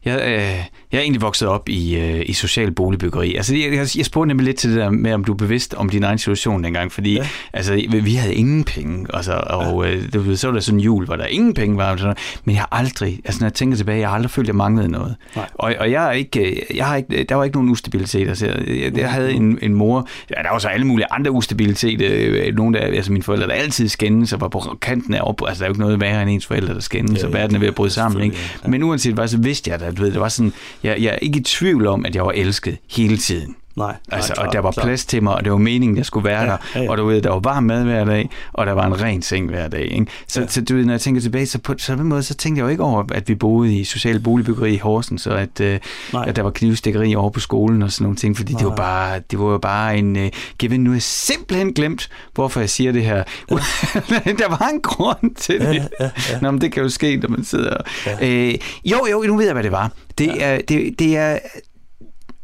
Jeg, 0.04 0.20
øh, 0.20 0.64
jeg 0.92 0.98
er 0.98 1.02
egentlig 1.02 1.22
vokset 1.22 1.48
op 1.48 1.68
i, 1.68 1.96
øh, 1.96 2.22
i 2.26 2.32
social 2.32 2.70
boligbyggeri. 2.70 3.34
Altså, 3.34 3.56
jeg, 3.56 3.72
jeg, 3.72 3.86
jeg 3.96 4.04
spurgte 4.06 4.28
nemlig 4.28 4.44
lidt 4.46 4.56
til 4.56 4.70
det 4.70 4.78
der 4.78 4.90
med, 4.90 5.12
om 5.12 5.24
du 5.24 5.32
er 5.32 5.36
bevidst 5.36 5.74
om 5.74 5.88
din 5.88 6.02
egen 6.02 6.18
situation 6.18 6.64
dengang, 6.64 6.92
fordi 6.92 7.14
ja. 7.14 7.26
Altså, 7.52 7.74
vi- 7.74 8.00
vi 8.00 8.14
havde 8.14 8.34
ingen 8.34 8.64
penge, 8.64 9.06
altså, 9.14 9.32
og 9.46 9.86
ja. 9.86 9.92
øh, 10.16 10.36
så 10.36 10.46
var 10.46 10.54
der 10.54 10.60
sådan 10.60 10.78
en 10.78 10.84
jul, 10.84 11.04
hvor 11.04 11.16
der 11.16 11.26
ingen 11.26 11.54
penge 11.54 11.76
var, 11.76 11.92
og 11.92 11.98
sådan 11.98 12.06
noget. 12.06 12.18
men 12.44 12.54
jeg 12.54 12.62
har 12.62 12.68
aldrig, 12.80 13.20
altså 13.24 13.40
når 13.40 13.46
jeg 13.46 13.54
tænker 13.54 13.76
tilbage, 13.76 13.98
jeg 14.00 14.08
har 14.08 14.14
aldrig 14.16 14.30
følt, 14.30 14.44
at 14.44 14.48
jeg 14.48 14.56
manglede 14.56 14.88
noget. 14.88 15.16
Nej. 15.36 15.46
Og, 15.54 15.74
og 15.80 15.90
jeg 15.90 16.06
er 16.08 16.12
ikke, 16.12 16.50
øh, 16.50 16.76
jeg 16.76 16.86
har 16.86 16.96
ikke, 16.96 17.24
der 17.28 17.34
var 17.34 17.44
ikke 17.44 17.56
nogen 17.56 17.70
ustabilitet. 17.70 18.28
Altså, 18.28 18.46
jeg, 18.46 18.66
jeg, 18.68 18.98
jeg 18.98 19.10
havde 19.10 19.32
en, 19.32 19.58
en 19.62 19.74
mor, 19.74 20.08
ja, 20.30 20.42
der 20.42 20.50
var 20.50 20.58
så 20.58 20.68
alle 20.68 20.86
mulige 20.86 21.06
andre 21.10 21.30
ustabiliteter, 21.30 22.08
øh, 22.12 22.56
nogle 22.56 22.78
der, 22.78 22.84
altså 22.86 23.12
mine 23.12 23.22
forældre, 23.22 23.46
der 23.46 23.52
altid 23.52 23.88
skændes 23.88 24.32
og 24.32 24.40
var 24.40 24.48
på 24.48 24.78
kanten 24.82 25.14
af 25.14 25.20
op, 25.22 25.42
altså 25.48 25.60
der 25.60 25.64
er 25.64 25.68
jo 25.68 25.72
ikke 25.72 25.80
noget 25.80 26.00
værre 26.00 26.22
end 26.22 26.30
ens 26.30 26.46
forældre, 26.46 26.74
der 26.74 26.80
skændes, 26.80 27.20
Ja, 27.22 27.26
og 27.26 27.32
ja, 27.32 27.38
verden 27.38 27.56
er 27.56 27.60
ved 27.60 27.68
at 27.68 27.74
bryde 27.74 27.90
sammen, 27.92 28.22
ikke? 28.22 28.36
ja. 28.64 28.68
Men 28.68 28.82
uanset 28.82 29.14
hvad, 29.14 29.28
så 29.28 29.38
vidste 29.38 29.70
jeg, 29.70 29.82
at 29.82 29.96
du 29.96 30.02
ved, 30.02 30.12
det 30.12 30.20
var 30.20 30.28
sådan, 30.28 30.52
jeg, 30.82 31.02
jeg 31.02 31.14
er 31.14 31.18
ikke 31.22 31.38
i 31.38 31.42
tvivl 31.42 31.86
om, 31.86 32.06
at 32.06 32.14
jeg 32.14 32.24
var 32.24 32.32
elsket 32.32 32.78
hele 32.90 33.16
tiden. 33.16 33.56
Nej, 33.76 33.94
Altså, 34.12 34.32
nej, 34.36 34.46
og 34.46 34.52
der 34.52 34.60
var 34.60 34.70
klart. 34.72 34.84
plads 34.86 35.04
til 35.06 35.22
mig, 35.22 35.34
og 35.34 35.44
det 35.44 35.52
var 35.52 35.58
meningen, 35.58 35.96
jeg 35.96 36.06
skulle 36.06 36.24
være 36.28 36.40
Ja, 36.42 36.46
der. 36.46 36.56
ja, 36.74 36.82
ja. 36.82 36.90
Og 36.90 36.98
du 36.98 37.06
ved, 37.06 37.22
der 37.22 37.30
var 37.30 37.38
varm 37.40 37.62
mad 37.62 37.84
hver 37.84 38.04
dag, 38.04 38.30
og 38.52 38.66
der 38.66 38.72
var 38.72 38.86
en 38.86 39.02
ren 39.02 39.22
seng 39.22 39.48
hver 39.50 39.68
dag. 39.68 39.80
Ikke? 39.92 40.06
Så, 40.28 40.40
Ja. 40.40 40.46
så 40.46 40.60
du 40.60 40.74
ved, 40.76 40.84
når 40.84 40.92
jeg 40.92 41.00
tænker 41.00 41.20
tilbage, 41.20 41.46
så 41.46 41.58
på 41.58 41.74
sådan 41.78 42.02
en 42.02 42.08
måde, 42.08 42.22
så 42.22 42.34
tænkte 42.34 42.58
jeg 42.58 42.64
jo 42.64 42.68
ikke 42.68 42.82
over, 42.82 43.04
at 43.14 43.28
vi 43.28 43.34
boede 43.34 43.74
i 43.76 43.84
social 43.84 44.20
boligbyggeri 44.20 44.74
i 44.74 44.78
Horsens, 44.78 45.26
og 45.26 45.40
at, 45.40 45.60
øh, 45.60 45.78
at 46.26 46.36
der 46.36 46.42
var 46.42 46.50
knivstikkeri 46.50 47.14
over 47.14 47.30
på 47.30 47.40
skolen 47.40 47.82
og 47.82 47.92
sådan 47.92 48.04
nogle 48.04 48.16
ting, 48.16 48.36
fordi 48.36 48.52
Nej, 48.52 48.58
det 48.58 48.68
var 48.68 48.76
bare, 48.76 49.20
det 49.30 49.38
var 49.38 49.50
jo 49.50 49.58
bare 49.58 49.98
en 49.98 50.16
øh, 50.16 50.30
given. 50.58 50.80
Nu 50.84 50.90
har 50.90 50.94
jeg 50.94 51.02
simpelthen 51.02 51.72
glemt, 51.72 52.08
hvorfor 52.34 52.60
jeg 52.60 52.70
siger 52.70 52.92
det 52.92 53.02
her. 53.04 53.22
der 54.38 54.48
var 54.48 54.68
en 54.74 54.80
grund 54.80 55.34
til 55.34 55.54
Ja, 55.60 55.68
det. 55.68 55.74
ja, 55.74 55.84
ja, 56.04 56.10
ja. 56.30 56.38
Nå, 56.42 56.50
men 56.50 56.60
det 56.60 56.72
kan 56.72 56.82
jo 56.82 56.88
ske, 56.88 57.16
når 57.16 57.28
man 57.28 57.44
sidder... 57.44 57.76
Ja. 58.06 58.28
Øh, 58.28 58.54
jo, 58.84 59.06
jo, 59.10 59.22
nu 59.26 59.36
ved 59.36 59.44
jeg, 59.44 59.52
hvad 59.54 59.62
det 59.62 59.72
var. 59.72 59.90
Det, 60.18 60.26
Ja. 60.26 60.32
er, 60.54 60.60
det, 60.68 60.94
det 60.98 61.16
er... 61.16 61.38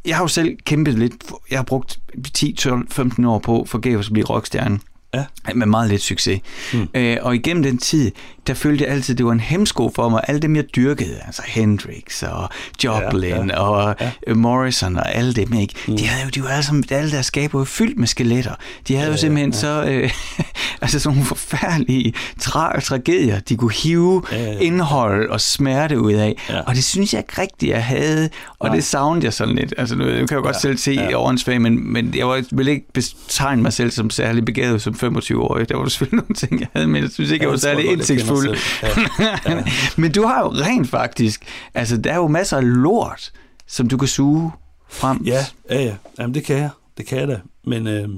Jeg 0.06 0.16
har 0.16 0.24
jo 0.24 0.28
selv 0.28 0.56
kæmpet 0.64 0.98
lidt... 0.98 1.14
Jeg 1.50 1.58
har 1.58 1.64
brugt 1.64 1.98
10, 2.34 2.52
12, 2.52 2.90
15 2.90 3.24
år 3.24 3.38
på 3.38 3.64
forgæves 3.68 4.06
at 4.06 4.12
blive 4.12 4.26
rockstjerne. 4.26 4.80
Ja. 5.14 5.24
Med 5.54 5.66
meget 5.66 5.90
lidt 5.90 6.02
succes. 6.02 6.40
Mm. 6.72 6.88
Øh, 6.94 7.16
og 7.22 7.34
igennem 7.34 7.62
den 7.62 7.78
tid, 7.78 8.12
der 8.46 8.54
følte 8.54 8.84
jeg 8.84 8.92
altid, 8.92 9.14
det 9.14 9.26
var 9.26 9.32
en 9.32 9.40
hemsko 9.40 9.92
for 9.94 10.08
mig. 10.08 10.20
Alle 10.28 10.40
dem, 10.40 10.56
jeg 10.56 10.64
dyrkede, 10.76 11.18
altså 11.26 11.42
Hendrix 11.46 12.22
og 12.22 12.48
Joplin 12.84 13.30
Ja, 13.30 13.44
ja, 13.46 13.58
og 13.60 13.96
Ja. 14.00 14.10
ja. 14.28 14.34
Morrison 14.34 14.96
og 14.96 15.14
alle 15.14 15.32
dem, 15.32 15.52
ikke? 15.54 15.74
Mm. 15.88 15.96
De 15.96 16.06
havde 16.06 16.24
jo, 16.24 16.30
de 16.34 16.42
var 16.42 16.48
alle, 16.48 16.62
sammen, 16.64 16.84
alle 16.90 17.10
deres 17.10 17.26
skaber 17.26 17.58
var 17.58 17.64
fyldt 17.64 17.98
med 17.98 18.06
skeletter. 18.06 18.54
De 18.88 18.94
havde 18.94 19.06
Ja, 19.06 19.12
jo 19.12 19.18
simpelthen 19.18 19.50
ja. 19.52 19.58
så, 19.58 19.84
øh, 19.88 20.10
altså 20.82 20.98
sådan 20.98 21.14
nogle 21.16 21.26
forfærdelige 21.26 22.14
tra- 22.42 22.80
tragedier, 22.80 23.40
de 23.40 23.56
kunne 23.56 23.72
hive 23.72 24.22
Ja, 24.32 24.42
ja. 24.42 24.58
indhold 24.58 25.28
og 25.30 25.40
smerte 25.40 26.00
ud 26.00 26.12
af. 26.12 26.34
Ja. 26.48 26.60
Og 26.60 26.74
det 26.74 26.84
synes 26.84 27.12
jeg 27.12 27.18
ikke 27.20 27.40
rigtigt, 27.42 27.72
jeg 27.72 27.84
havde. 27.84 28.28
Og 28.58 28.68
Nej. 28.68 28.74
det 28.76 28.84
savnede 28.84 29.24
jeg 29.24 29.32
sådan 29.32 29.54
lidt. 29.54 29.74
Altså, 29.78 29.94
nu 29.96 30.04
nu 30.04 30.10
kan 30.10 30.18
jeg 30.20 30.32
jo 30.32 30.40
godt 30.42 30.54
Ja, 30.56 30.60
selv 30.60 30.78
se 30.78 30.90
ja. 30.92 31.16
overensvag, 31.16 31.60
men, 31.60 31.92
men 31.92 32.14
jeg 32.16 32.28
var, 32.28 32.42
ville 32.52 32.72
ikke 32.72 32.86
betegne 32.92 33.62
mig 33.62 33.72
selv 33.72 33.90
som 33.90 34.10
særlig 34.10 34.44
begavet 34.44 34.82
som 34.82 34.94
25-årig. 35.02 35.68
Der 35.68 35.76
var 35.76 35.88
selvfølgelig 35.88 36.16
nogle 36.28 36.34
ting, 36.34 36.60
jeg 36.60 36.68
havde, 36.72 36.86
men 36.88 37.02
jeg 37.02 37.10
synes 37.10 37.30
ikke, 37.30 37.42
jeg 37.44 37.50
var 37.50 37.56
særlig 37.58 37.84
indsigtsfuld. 37.92 38.35
Selv. 38.42 38.56
Ja. 39.46 39.64
men 39.96 40.12
du 40.12 40.22
har 40.22 40.40
jo 40.42 40.48
rent 40.48 40.88
faktisk, 40.88 41.44
altså 41.74 41.96
der 41.96 42.12
er 42.12 42.16
jo 42.16 42.28
masser 42.28 42.56
af 42.56 42.62
lort, 42.82 43.32
som 43.66 43.88
du 43.88 43.96
kan 43.96 44.08
suge 44.08 44.52
frem. 44.88 45.22
Ja, 45.24 45.46
ja, 45.70 45.82
ja. 45.82 45.96
Jamen, 46.18 46.34
det 46.34 46.44
kan 46.44 46.56
jeg. 46.56 46.70
Det 46.98 47.06
kan 47.06 47.18
jeg 47.18 47.28
da. 47.28 47.40
Men, 47.64 47.86
øh, 47.86 48.08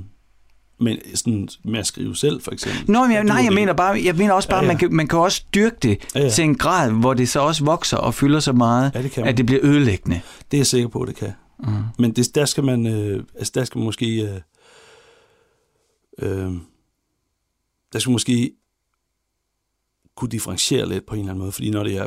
men 0.80 0.98
sådan 1.14 1.48
med 1.64 1.78
at 1.80 1.86
skrive 1.86 2.16
selv, 2.16 2.42
for 2.42 2.50
eksempel. 2.52 2.90
Nå, 2.90 3.02
men 3.06 3.12
jeg, 3.12 3.24
nej, 3.24 3.36
jeg 3.44 3.52
mener 3.52 3.72
bare, 3.72 4.00
jeg 4.04 4.14
mener 4.14 4.32
også 4.34 4.48
bare, 4.48 4.58
Ja, 4.58 4.62
ja, 4.62 4.66
ja. 4.66 4.72
Man, 4.72 4.78
kan, 4.78 4.94
man 4.94 5.06
kan 5.08 5.18
også 5.18 5.44
dyrke 5.54 5.76
det 5.82 5.88
Ja, 5.90 5.94
ja, 6.14 6.20
ja. 6.20 6.24
ja. 6.24 6.30
til 6.30 6.44
en 6.44 6.54
grad, 6.54 6.90
hvor 6.90 7.14
det 7.14 7.28
så 7.28 7.40
også 7.40 7.64
vokser 7.64 7.96
og 7.96 8.14
fylder 8.14 8.40
så 8.40 8.52
meget, 8.52 8.92
Ja, 8.94 9.02
det 9.02 9.10
kan 9.10 9.20
man. 9.22 9.28
at 9.32 9.36
det 9.36 9.46
bliver 9.46 9.60
ødelæggende. 9.64 10.20
Det 10.50 10.56
er 10.56 10.58
jeg 10.58 10.66
sikker 10.66 10.88
på, 10.88 11.04
det 11.08 11.16
kan. 11.16 11.32
Mm. 11.58 11.66
Men 11.98 12.12
det, 12.12 12.34
der 12.34 12.44
skal 12.44 12.64
man, 12.64 12.86
øh, 12.86 13.24
altså 13.38 13.52
der 13.54 13.64
skal 13.64 13.78
man 13.78 13.84
måske, 13.84 14.06
øh, 14.22 14.40
øh, 16.22 16.52
der 17.92 17.98
skal 17.98 18.10
måske 18.10 18.50
kunne 20.18 20.30
differentiere 20.30 20.88
lidt 20.88 21.06
på 21.06 21.14
en 21.14 21.20
eller 21.20 21.30
anden 21.30 21.42
måde, 21.42 21.52
fordi 21.52 21.70
når 21.70 21.82
det 21.82 21.96
er, 21.96 22.06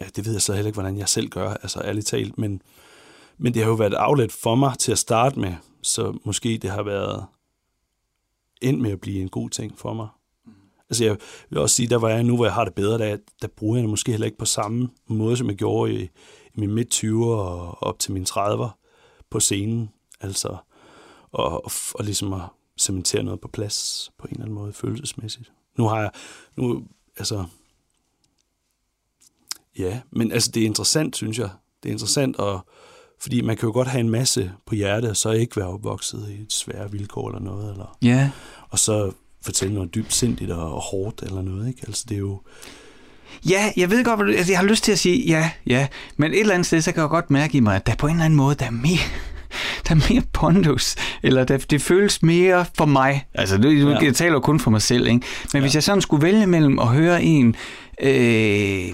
ja, 0.00 0.04
det 0.16 0.24
ved 0.24 0.32
jeg 0.32 0.42
så 0.42 0.52
heller 0.52 0.66
ikke, 0.66 0.80
hvordan 0.80 0.98
jeg 0.98 1.08
selv 1.08 1.28
gør, 1.28 1.50
altså 1.50 1.80
ærligt 1.84 2.06
talt, 2.06 2.38
men, 2.38 2.62
men 3.38 3.54
det 3.54 3.62
har 3.62 3.68
jo 3.68 3.74
været 3.74 3.92
et 3.92 4.00
outlet 4.00 4.32
for 4.32 4.54
mig 4.54 4.78
til 4.78 4.92
at 4.92 4.98
starte 4.98 5.40
med, 5.40 5.54
så 5.82 6.18
måske 6.24 6.58
det 6.58 6.70
har 6.70 6.82
været 6.82 7.26
endt 8.62 8.80
med 8.80 8.90
at 8.90 9.00
blive 9.00 9.20
en 9.20 9.28
god 9.28 9.50
ting 9.50 9.78
for 9.78 9.92
mig. 9.92 10.08
Altså 10.90 11.04
jeg 11.04 11.16
vil 11.50 11.58
også 11.58 11.76
sige, 11.76 11.88
der 11.88 11.96
var 11.96 12.08
jeg 12.08 12.22
nu, 12.22 12.36
hvor 12.36 12.44
jeg 12.44 12.54
har 12.54 12.64
det 12.64 12.74
bedre, 12.74 12.98
der, 12.98 13.16
der 13.42 13.48
bruger 13.48 13.76
jeg 13.76 13.82
det 13.82 13.90
måske 13.90 14.10
heller 14.10 14.26
ikke 14.26 14.38
på 14.38 14.44
samme 14.44 14.88
måde, 15.06 15.36
som 15.36 15.48
jeg 15.48 15.56
gjorde 15.56 15.94
i, 15.94 16.02
i 16.54 16.60
mine 16.60 16.72
midt 16.72 17.04
20'er 17.04 17.24
og 17.24 17.82
op 17.82 17.98
til 17.98 18.12
mine 18.12 18.26
30'er 18.28 18.68
på 19.30 19.40
scenen. 19.40 19.90
Altså, 20.20 20.56
og, 21.32 21.64
og, 21.64 21.70
og 21.94 22.04
ligesom 22.04 22.32
at 22.32 22.42
cementere 22.78 23.22
noget 23.22 23.40
på 23.40 23.48
plads 23.48 24.10
på 24.18 24.26
en 24.26 24.32
eller 24.32 24.44
anden 24.44 24.54
måde 24.54 24.72
følelsesmæssigt. 24.72 25.52
Nu 25.78 25.84
har 25.84 26.00
jeg, 26.00 26.10
nu, 26.56 26.84
altså, 27.18 27.44
ja, 29.78 30.00
men 30.10 30.32
altså 30.32 30.50
det 30.50 30.62
er 30.62 30.66
interessant, 30.66 31.16
synes 31.16 31.38
jeg. 31.38 31.48
Det 31.82 31.88
er 31.88 31.92
interessant, 31.92 32.36
og, 32.36 32.66
fordi 33.20 33.40
man 33.40 33.56
kan 33.56 33.66
jo 33.66 33.72
godt 33.72 33.88
have 33.88 34.00
en 34.00 34.10
masse 34.10 34.52
på 34.66 34.74
hjertet, 34.74 35.10
og 35.10 35.16
så 35.16 35.30
ikke 35.30 35.56
være 35.56 35.66
opvokset 35.66 36.26
i 36.38 36.42
et 36.42 36.52
svære 36.52 36.90
vilkår 36.90 37.28
eller 37.28 37.40
noget, 37.40 37.70
eller, 37.70 37.96
Ja, 38.02 38.30
og 38.68 38.78
så 38.78 39.12
fortælle 39.42 39.74
noget 39.74 39.94
dybt 39.94 40.12
sindigt 40.12 40.50
og, 40.50 40.74
og 40.74 40.80
hårdt 40.80 41.22
eller 41.22 41.42
noget, 41.42 41.68
ikke? 41.68 41.80
Altså 41.86 42.04
det 42.08 42.14
er 42.14 42.18
jo, 42.18 42.40
Ja, 43.48 43.72
jeg 43.76 43.90
ved 43.90 44.04
godt, 44.04 44.36
altså, 44.36 44.52
jeg 44.52 44.58
har 44.58 44.66
lyst 44.66 44.84
til 44.84 44.92
at 44.92 44.98
sige 44.98 45.26
ja, 45.26 45.50
ja, 45.66 45.88
men 46.16 46.32
et 46.32 46.40
eller 46.40 46.54
andet 46.54 46.66
sted, 46.66 46.80
så 46.80 46.92
kan 46.92 47.00
jeg 47.00 47.08
godt 47.08 47.30
mærke 47.30 47.56
i 47.56 47.60
mig, 47.60 47.76
at 47.76 47.86
der 47.86 47.94
på 47.94 48.06
en 48.06 48.12
eller 48.12 48.24
anden 48.24 48.36
måde, 48.36 48.54
der 48.54 48.66
er 48.66 48.70
mere, 48.70 48.98
der 49.88 49.94
er 49.94 50.12
mere 50.12 50.22
pondus, 50.32 50.96
eller 51.22 51.44
der, 51.44 51.56
det 51.56 51.82
føles 51.82 52.22
mere 52.22 52.64
for 52.76 52.84
mig. 52.84 53.26
Altså, 53.34 53.56
det, 53.56 53.84
ja. 53.84 53.98
Jeg 54.04 54.14
taler 54.14 54.32
jo 54.32 54.40
kun 54.40 54.60
for 54.60 54.70
mig 54.70 54.82
selv, 54.82 55.06
ikke? 55.06 55.12
Men 55.12 55.26
ja. 55.54 55.60
hvis 55.60 55.74
jeg 55.74 55.82
sådan 55.82 56.00
skulle 56.00 56.22
vælge 56.22 56.46
mellem 56.46 56.78
at 56.78 56.86
høre 56.86 57.22
en, 57.22 57.56
øh, 58.02 58.88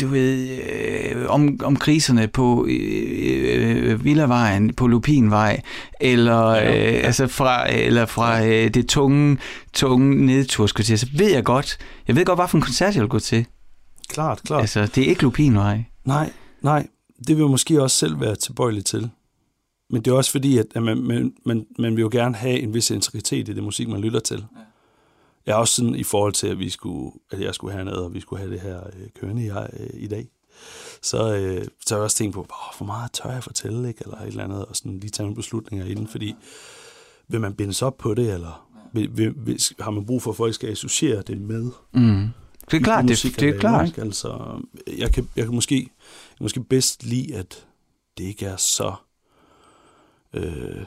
du 0.00 0.06
ved, 0.06 0.48
øh, 0.48 1.28
om, 1.28 1.60
om 1.62 1.76
kriserne 1.76 2.28
på 2.28 2.66
øh, 2.68 3.90
øh, 3.90 4.04
Villavejen, 4.04 4.74
på 4.74 4.86
Lupinvej, 4.86 5.60
eller, 6.00 6.46
øh, 6.46 6.64
ja. 6.64 6.70
altså 6.70 7.26
fra, 7.26 7.72
eller 7.72 8.06
fra 8.06 8.46
øh, 8.46 8.74
det 8.74 8.88
tunge, 8.88 9.38
tunge 9.72 10.26
nedtur, 10.26 10.66
skulle 10.66 10.82
jeg 10.90 10.98
sige, 10.98 10.98
så 10.98 11.06
ved 11.18 11.30
jeg 11.30 11.44
godt, 11.44 11.78
jeg 12.08 12.16
ved 12.16 12.24
godt, 12.24 12.38
hvad 12.38 12.48
for 12.48 12.58
en 12.58 12.62
koncert 12.62 12.94
jeg 12.94 13.00
vil 13.02 13.10
gå 13.10 13.18
til. 13.18 13.46
klart, 14.08 14.40
klart. 14.46 14.60
Altså, 14.60 14.86
det 14.94 15.04
er 15.04 15.08
ikke 15.08 15.22
Lupinvej. 15.22 15.84
Nej, 16.04 16.30
nej, 16.62 16.86
det 17.18 17.36
vil 17.36 17.42
jeg 17.42 17.50
måske 17.50 17.82
også 17.82 17.96
selv 17.96 18.20
være 18.20 18.36
tilbøjelig 18.36 18.84
til. 18.84 19.10
Men 19.90 20.02
det 20.02 20.10
er 20.10 20.14
også 20.14 20.30
fordi, 20.30 20.58
at 20.58 20.66
at 20.74 20.82
man, 20.82 21.02
man, 21.02 21.34
man, 21.44 21.66
man 21.78 21.96
vil 21.96 22.02
jo 22.02 22.08
gerne 22.12 22.34
have 22.34 22.60
en 22.60 22.74
vis 22.74 22.90
integritet 22.90 23.48
i 23.48 23.52
det 23.52 23.62
musik, 23.62 23.88
man 23.88 24.00
lytter 24.00 24.20
til. 24.20 24.36
Ja. 24.36 24.60
Jeg 25.46 25.52
er 25.52 25.56
også 25.56 25.74
sådan 25.74 25.94
i 25.94 26.02
forhold 26.02 26.32
til, 26.32 26.46
at, 26.46 26.58
vi 26.58 26.70
skulle, 26.70 27.12
at 27.30 27.40
jeg 27.40 27.54
skulle 27.54 27.76
hernede, 27.76 28.04
og 28.04 28.14
vi 28.14 28.20
skulle 28.20 28.40
have 28.40 28.52
det 28.52 28.60
her 28.60 28.80
øh, 28.86 29.08
kørende 29.20 29.44
i, 29.44 29.48
øh, 29.48 29.88
i 29.92 30.06
dag. 30.06 30.28
Så, 31.02 31.36
øh, 31.36 31.66
så 31.86 31.94
har 31.94 31.98
jeg 31.98 32.04
også 32.04 32.16
tænkt 32.16 32.34
på, 32.34 32.46
hvor 32.76 32.86
meget 32.86 33.12
tør 33.12 33.30
jeg 33.30 33.42
fortælle, 33.42 33.88
ikke? 33.88 34.02
eller 34.04 34.18
et 34.18 34.26
eller 34.26 34.44
andet, 34.44 34.64
og 34.64 34.76
sådan 34.76 34.98
lige 34.98 35.10
tage 35.10 35.24
nogle 35.24 35.36
beslutninger 35.36 35.86
inden, 35.86 36.08
fordi 36.08 36.34
vil 37.28 37.40
man 37.40 37.54
bindes 37.54 37.82
op 37.82 37.98
på 37.98 38.14
det, 38.14 38.32
eller 38.34 38.68
vil, 38.92 39.16
vil, 39.16 39.34
vil, 39.36 39.60
har 39.80 39.90
man 39.90 40.06
brug 40.06 40.22
for, 40.22 40.30
at 40.30 40.36
folk 40.36 40.54
skal 40.54 40.70
associere 40.70 41.22
det 41.22 41.40
med 41.40 41.70
Mm. 41.92 42.28
Det 42.70 42.76
er 42.76 42.84
klart, 42.84 43.04
det, 43.08 43.22
det 43.22 43.36
han 43.40 43.54
er 43.54 43.58
klart. 43.58 43.86
Ikke? 43.86 44.02
Altså, 44.02 44.60
jeg 44.98 45.12
kan, 45.12 45.28
jeg 45.36 45.44
kan 45.44 45.54
måske, 45.54 45.74
jeg 45.74 46.36
kan 46.36 46.44
måske 46.44 46.64
bedst 46.64 47.04
lide, 47.04 47.34
at 47.34 47.66
det 48.18 48.24
ikke 48.24 48.46
er 48.46 48.56
så... 48.56 48.94
Øh, 50.36 50.84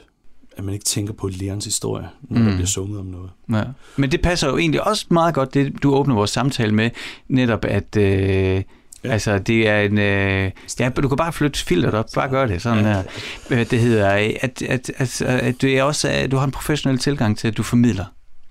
at 0.56 0.64
man 0.64 0.74
ikke 0.74 0.84
tænker 0.84 1.12
på 1.12 1.28
Leons 1.32 1.64
historie, 1.64 2.08
når 2.22 2.38
mm. 2.40 2.44
der 2.46 2.52
bliver 2.54 2.66
sunget 2.66 3.00
om 3.00 3.06
noget. 3.06 3.30
Ja. 3.52 3.62
Men 3.96 4.10
det 4.12 4.20
passer 4.22 4.48
jo 4.48 4.56
egentlig 4.58 4.86
også 4.86 5.06
meget 5.10 5.34
godt, 5.34 5.54
det 5.54 5.82
du 5.82 5.94
åbner 5.94 6.14
vores 6.14 6.30
samtale 6.30 6.74
med, 6.74 6.90
netop 7.28 7.64
at... 7.64 7.96
Øh, 7.96 8.62
Ja. 9.04 9.08
Altså, 9.12 9.38
det 9.38 9.68
er 9.68 9.80
en... 9.80 9.98
Øh, 9.98 10.50
ja, 10.80 10.88
du 10.88 11.08
kan 11.08 11.16
bare 11.16 11.32
flytte 11.32 11.58
filteret 11.64 11.94
op. 11.94 12.04
Bare 12.14 12.28
gør 12.28 12.46
det 12.46 12.62
sådan 12.62 12.84
Ja. 12.84 12.92
her. 12.92 13.02
Hvad 13.48 13.64
det 13.64 13.80
hedder... 13.80 14.08
At, 14.40 14.62
at, 14.62 14.90
at, 14.96 15.22
at, 15.22 15.62
det 15.62 15.78
er 15.78 15.82
også, 15.82 16.08
at 16.08 16.30
du 16.30 16.36
har 16.36 16.44
en 16.44 16.50
professionel 16.50 16.98
tilgang 16.98 17.38
til, 17.38 17.48
at 17.48 17.56
du 17.56 17.62
formidler. 17.62 18.04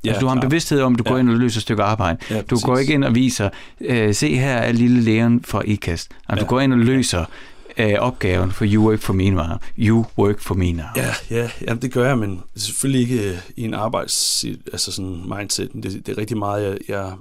Ja, 0.04 0.10
altså, 0.10 0.20
du 0.22 0.26
har 0.28 0.34
en 0.34 0.40
klart. 0.40 0.50
bevidsthed 0.50 0.82
om, 0.82 0.94
at 0.94 1.00
du 1.00 1.04
ja. 1.08 1.12
går 1.12 1.18
ind 1.18 1.30
og 1.30 1.36
løser 1.36 1.58
et 1.58 1.62
stykke 1.62 1.84
arbejde. 1.84 2.18
Ja, 2.30 2.42
Du 2.42 2.58
går 2.64 2.78
ikke 2.78 2.94
ind 2.94 3.04
og 3.04 3.16
viser, 3.16 3.50
øh, 3.82 4.14
se 4.16 4.36
her 4.36 4.54
er 4.56 4.72
lille 4.72 5.02
Leon 5.02 5.44
fra 5.44 5.62
IKAST. 5.66 6.12
Du 6.32 6.36
Ja. 6.36 6.44
går 6.46 6.60
ind 6.60 6.74
og 6.74 6.80
løser 6.80 7.26
øh, 7.80 7.96
opgaven 8.00 8.52
for 8.52 8.66
You 8.66 8.88
Work 8.90 9.00
for 9.00 9.14
Me 9.14 9.30
Now. 9.30 9.58
You 9.78 10.06
Work 10.18 10.40
for 10.40 10.56
Me 10.56 10.72
Now. 10.72 10.86
Ja, 10.96 11.14
ja, 11.30 11.52
jamen 11.62 11.82
det 11.82 11.94
gør 11.94 12.08
jeg, 12.08 12.18
men 12.18 12.44
selvfølgelig 12.56 13.02
ikke 13.02 13.30
øh, 13.30 13.38
i 13.56 13.64
en 13.64 13.74
arbejds 13.74 14.46
altså 14.72 14.92
sådan 14.92 15.24
mindset. 15.38 15.72
Det, 15.74 15.84
det 15.84 16.10
er 16.10 16.18
rigtig 16.18 16.38
meget, 16.38 16.64
jeg, 16.64 16.80
jeg, 16.88 17.18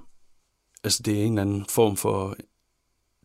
altså 0.85 1.03
det 1.03 1.21
er 1.21 1.25
en 1.25 1.33
eller 1.33 1.43
anden 1.43 1.67
form 1.69 1.97
for, 1.97 2.37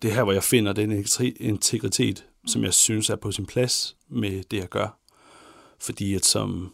det 0.01 0.09
er 0.09 0.13
her, 0.15 0.23
hvor 0.23 0.33
jeg 0.33 0.43
finder 0.43 0.73
den 0.73 1.05
integritet, 1.39 2.25
som 2.47 2.63
jeg 2.63 2.73
synes 2.73 3.09
er 3.09 3.15
på 3.15 3.31
sin 3.31 3.45
plads 3.45 3.95
med 4.09 4.43
det, 4.51 4.57
jeg 4.57 4.69
gør. 4.69 4.99
Fordi 5.79 6.15
at 6.15 6.25
som, 6.25 6.71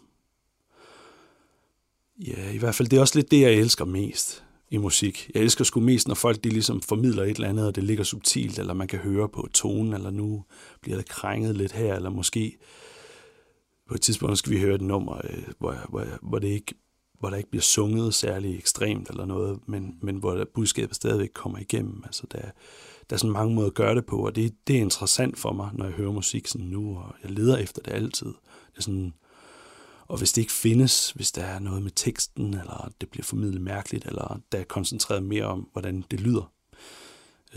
ja, 2.27 2.51
i 2.51 2.57
hvert 2.57 2.75
fald, 2.75 2.87
det 2.87 2.97
er 2.97 3.01
også 3.01 3.15
lidt 3.15 3.31
det, 3.31 3.41
jeg 3.41 3.53
elsker 3.53 3.85
mest 3.85 4.43
i 4.71 4.77
musik. 4.77 5.31
Jeg 5.33 5.43
elsker 5.43 5.63
sgu 5.63 5.79
mest, 5.79 6.07
når 6.07 6.15
folk 6.15 6.43
de 6.43 6.49
ligesom 6.49 6.81
formidler 6.81 7.23
et 7.23 7.35
eller 7.35 7.49
andet, 7.49 7.67
og 7.67 7.75
det 7.75 7.83
ligger 7.83 8.03
subtilt, 8.03 8.59
eller 8.59 8.73
man 8.73 8.87
kan 8.87 8.99
høre 8.99 9.29
på 9.29 9.47
tonen, 9.53 9.93
eller 9.93 10.11
nu 10.11 10.43
bliver 10.81 10.97
det 10.97 11.09
krænget 11.09 11.57
lidt 11.57 11.71
her, 11.71 11.95
eller 11.95 12.09
måske 12.09 12.57
på 13.87 13.95
et 13.95 14.01
tidspunkt 14.01 14.37
skal 14.37 14.53
vi 14.53 14.59
høre 14.59 14.75
et 14.75 14.81
nummer, 14.81 15.17
øh, 15.23 15.43
hvor, 15.59 15.75
hvor, 15.89 16.05
hvor, 16.21 16.39
det 16.39 16.47
ikke, 16.47 16.75
hvor 17.19 17.29
der 17.29 17.37
ikke 17.37 17.49
bliver 17.49 17.61
sunget 17.61 18.13
særlig 18.13 18.57
ekstremt 18.57 19.09
eller 19.09 19.25
noget, 19.25 19.59
men, 19.67 19.97
men 20.01 20.15
hvor 20.15 20.45
budskabet 20.53 20.95
stadigvæk 20.95 21.29
kommer 21.33 21.59
igennem. 21.59 22.01
Altså, 22.05 22.23
der, 22.31 22.41
der 23.09 23.15
er 23.15 23.17
sådan 23.17 23.33
mange 23.33 23.55
måder 23.55 23.67
at 23.67 23.73
gøre 23.73 23.95
det 23.95 24.05
på, 24.05 24.25
og 24.25 24.35
det, 24.35 24.53
det 24.67 24.75
er 24.75 24.81
interessant 24.81 25.39
for 25.39 25.53
mig, 25.53 25.69
når 25.73 25.85
jeg 25.85 25.93
hører 25.93 26.11
musik 26.11 26.47
sådan 26.47 26.67
nu, 26.67 26.97
og 26.97 27.15
jeg 27.23 27.31
leder 27.31 27.57
efter 27.57 27.81
det 27.81 27.93
altid. 27.93 28.27
Det 28.71 28.77
er 28.77 28.81
sådan, 28.81 29.13
og 30.09 30.17
hvis 30.17 30.31
det 30.33 30.41
ikke 30.41 30.53
findes, 30.53 31.11
hvis 31.11 31.31
der 31.31 31.43
er 31.43 31.59
noget 31.59 31.83
med 31.83 31.91
teksten, 31.95 32.53
eller 32.53 32.91
det 33.01 33.09
bliver 33.09 33.23
formidlet 33.23 33.61
mærkeligt, 33.61 34.05
eller 34.05 34.39
der 34.51 34.57
er 34.57 34.63
koncentreret 34.63 35.23
mere 35.23 35.45
om, 35.45 35.69
hvordan 35.71 36.03
det 36.11 36.19
lyder, 36.19 36.51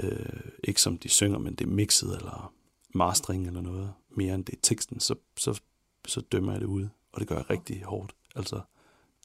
øh, 0.03 0.41
ikke 0.65 0.83
som 0.83 0.99
de 0.99 1.09
synger, 1.09 1.39
men 1.39 1.55
det 1.55 1.67
er 1.67 1.71
mixet, 1.71 2.17
eller 2.17 2.53
mastering 2.95 3.47
eller 3.47 3.61
noget, 3.61 3.93
mere 4.17 4.35
end 4.35 4.45
det 4.45 4.55
er 4.55 4.59
teksten, 4.63 5.01
så, 5.01 5.15
så, 5.37 5.61
så 6.07 6.21
dømmer 6.21 6.53
jeg 6.53 6.61
det 6.61 6.67
ud, 6.67 6.89
og 7.13 7.21
det 7.21 7.29
gør 7.29 7.37
jeg 7.37 7.51
rigtig 7.51 7.83
hårdt. 7.85 8.15
Altså, 8.37 8.61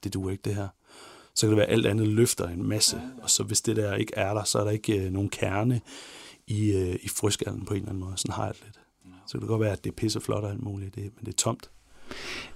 det 0.04 0.14
duer 0.14 0.32
ikke 0.32 0.42
det 0.42 0.56
her. 0.56 0.68
Så 1.34 1.42
kan 1.42 1.50
det 1.50 1.58
være, 1.58 1.68
at 1.68 1.74
alt 1.74 1.86
andet 1.86 2.08
løfter 2.08 2.48
en 2.48 2.68
masse, 2.68 3.02
og 3.22 3.30
så 3.30 3.44
hvis 3.44 3.62
det 3.62 3.76
der 3.76 3.96
ikke 3.96 4.14
er 4.16 4.34
der, 4.34 4.44
så 4.44 4.60
er 4.60 4.64
der 4.64 4.72
ikke 4.72 5.06
øh, 5.06 5.12
nogen 5.12 5.30
kerne 5.30 5.82
i, 6.48 6.72
øh, 6.72 7.00
i 7.04 7.08
fryskallen 7.08 7.66
på 7.66 7.74
en 7.74 7.80
eller 7.80 7.90
anden 7.90 8.04
måde. 8.04 8.18
Sådan 8.18 8.34
har 8.34 8.46
jeg 8.46 8.54
det 8.54 8.64
lidt. 8.64 8.80
Så 9.26 9.32
kan 9.32 9.42
det 9.42 9.48
godt 9.48 9.62
være, 9.62 9.72
at 9.72 9.84
det 9.84 9.90
er 9.90 9.96
pisseflot 9.96 10.44
og 10.44 10.50
alt 10.50 10.64
muligt, 10.64 10.96
det, 10.96 11.04
men 11.16 11.26
det 11.26 11.32
er 11.32 11.38
tomt. 11.38 11.70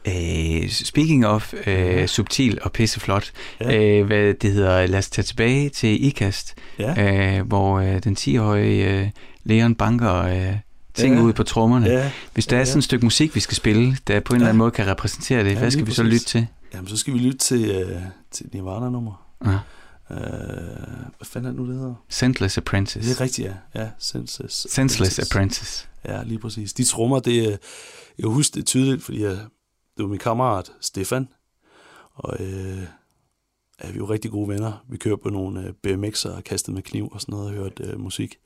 Øh, 0.07 0.69
speaking 0.69 1.25
of 1.25 1.53
øh, 1.67 2.07
subtil 2.07 2.59
og 2.61 2.71
pisseflot, 2.71 3.31
Ja. 3.61 3.71
ja. 3.71 3.99
øh, 3.99 4.05
hvad 4.05 4.33
det 4.33 4.51
hedder, 4.53 4.87
lad 4.87 4.99
os 4.99 5.09
tage 5.09 5.23
tilbage 5.23 5.69
til 5.69 6.05
IKAST, 6.05 6.53
Ja, 6.79 7.37
øh, 7.39 7.47
hvor 7.47 7.79
øh, 7.79 8.03
den 8.03 8.17
10-årige 8.19 8.99
øh, 8.99 9.09
Leon 9.43 9.75
banker 9.75 10.13
øh, 10.23 10.55
ting 10.93 11.13
Ja. 11.13 11.19
ja. 11.19 11.25
ud 11.25 11.33
på 11.33 11.43
trommerne. 11.43 11.85
Ja. 11.87 11.93
ja. 12.03 12.11
Hvis 12.33 12.47
der 12.47 12.55
Ja, 12.55 12.61
er 12.61 12.65
sådan 12.65 12.77
et 12.77 12.83
stykke 12.83 13.05
musik, 13.05 13.35
vi 13.35 13.39
skal 13.39 13.55
spille, 13.55 13.97
der 14.07 14.19
på 14.19 14.33
en 14.33 14.35
eller 14.35 14.47
anden 14.47 14.57
måde 14.57 14.71
kan 14.71 14.87
repræsentere 14.87 15.39
det, 15.39 15.45
Ja, 15.45 15.51
ja, 15.51 15.59
hvad 15.59 15.71
skal 15.71 15.85
vi 15.85 15.91
så 15.91 16.01
præcis. 16.03 16.13
lytte 16.13 16.25
til? 16.25 16.47
Jamen, 16.73 16.87
så 16.87 16.97
skal 16.97 17.13
vi 17.13 17.19
lytte 17.19 17.37
til, 17.37 17.69
øh, 17.71 18.01
til 18.31 18.45
Nirvana-nummer. 18.53 19.25
Ja. 19.45 19.51
Øh, 19.51 20.17
hvad 21.17 21.25
fanden 21.25 21.45
er 21.45 21.49
det 21.51 21.59
nu, 21.59 21.67
det 21.67 21.75
hedder? 21.75 21.93
Senseless 22.09 22.57
Apprentice. 22.57 23.09
Det 23.09 23.17
er 23.19 23.21
rigtigt, 23.21 23.47
ja. 23.75 23.81
Ja, 23.81 23.87
Senseless. 23.99 24.67
Senseless 24.73 25.19
Apprentice. 25.19 25.87
Ja, 26.07 26.23
lige 26.23 26.39
præcis. 26.39 26.73
De 26.73 26.83
trommer, 26.83 27.19
det 27.19 27.59
jeg 28.21 28.27
kan 28.27 28.35
huske 28.35 28.55
det 28.55 28.65
tydeligt, 28.65 29.03
fordi 29.03 29.23
jeg, 29.23 29.31
det 29.97 30.03
var 30.03 30.07
min 30.07 30.19
kammerat 30.19 30.71
Stefan, 30.81 31.27
og 32.13 32.37
øh, 32.39 32.83
ja, 33.83 33.87
vi 33.87 33.93
er 33.93 33.97
jo 33.97 34.05
rigtig 34.05 34.31
gode 34.31 34.47
venner. 34.47 34.85
Vi 34.89 34.97
kører 34.97 35.15
på 35.15 35.29
nogle 35.29 35.67
øh, 35.67 35.73
BMX'er 35.87 36.35
og 36.35 36.43
kastede 36.43 36.75
med 36.75 36.83
kniv 36.83 37.09
og 37.11 37.21
sådan 37.21 37.33
noget 37.33 37.47
og 37.47 37.53
hørte 37.53 37.83
øh, 37.83 37.99
musik. 37.99 38.37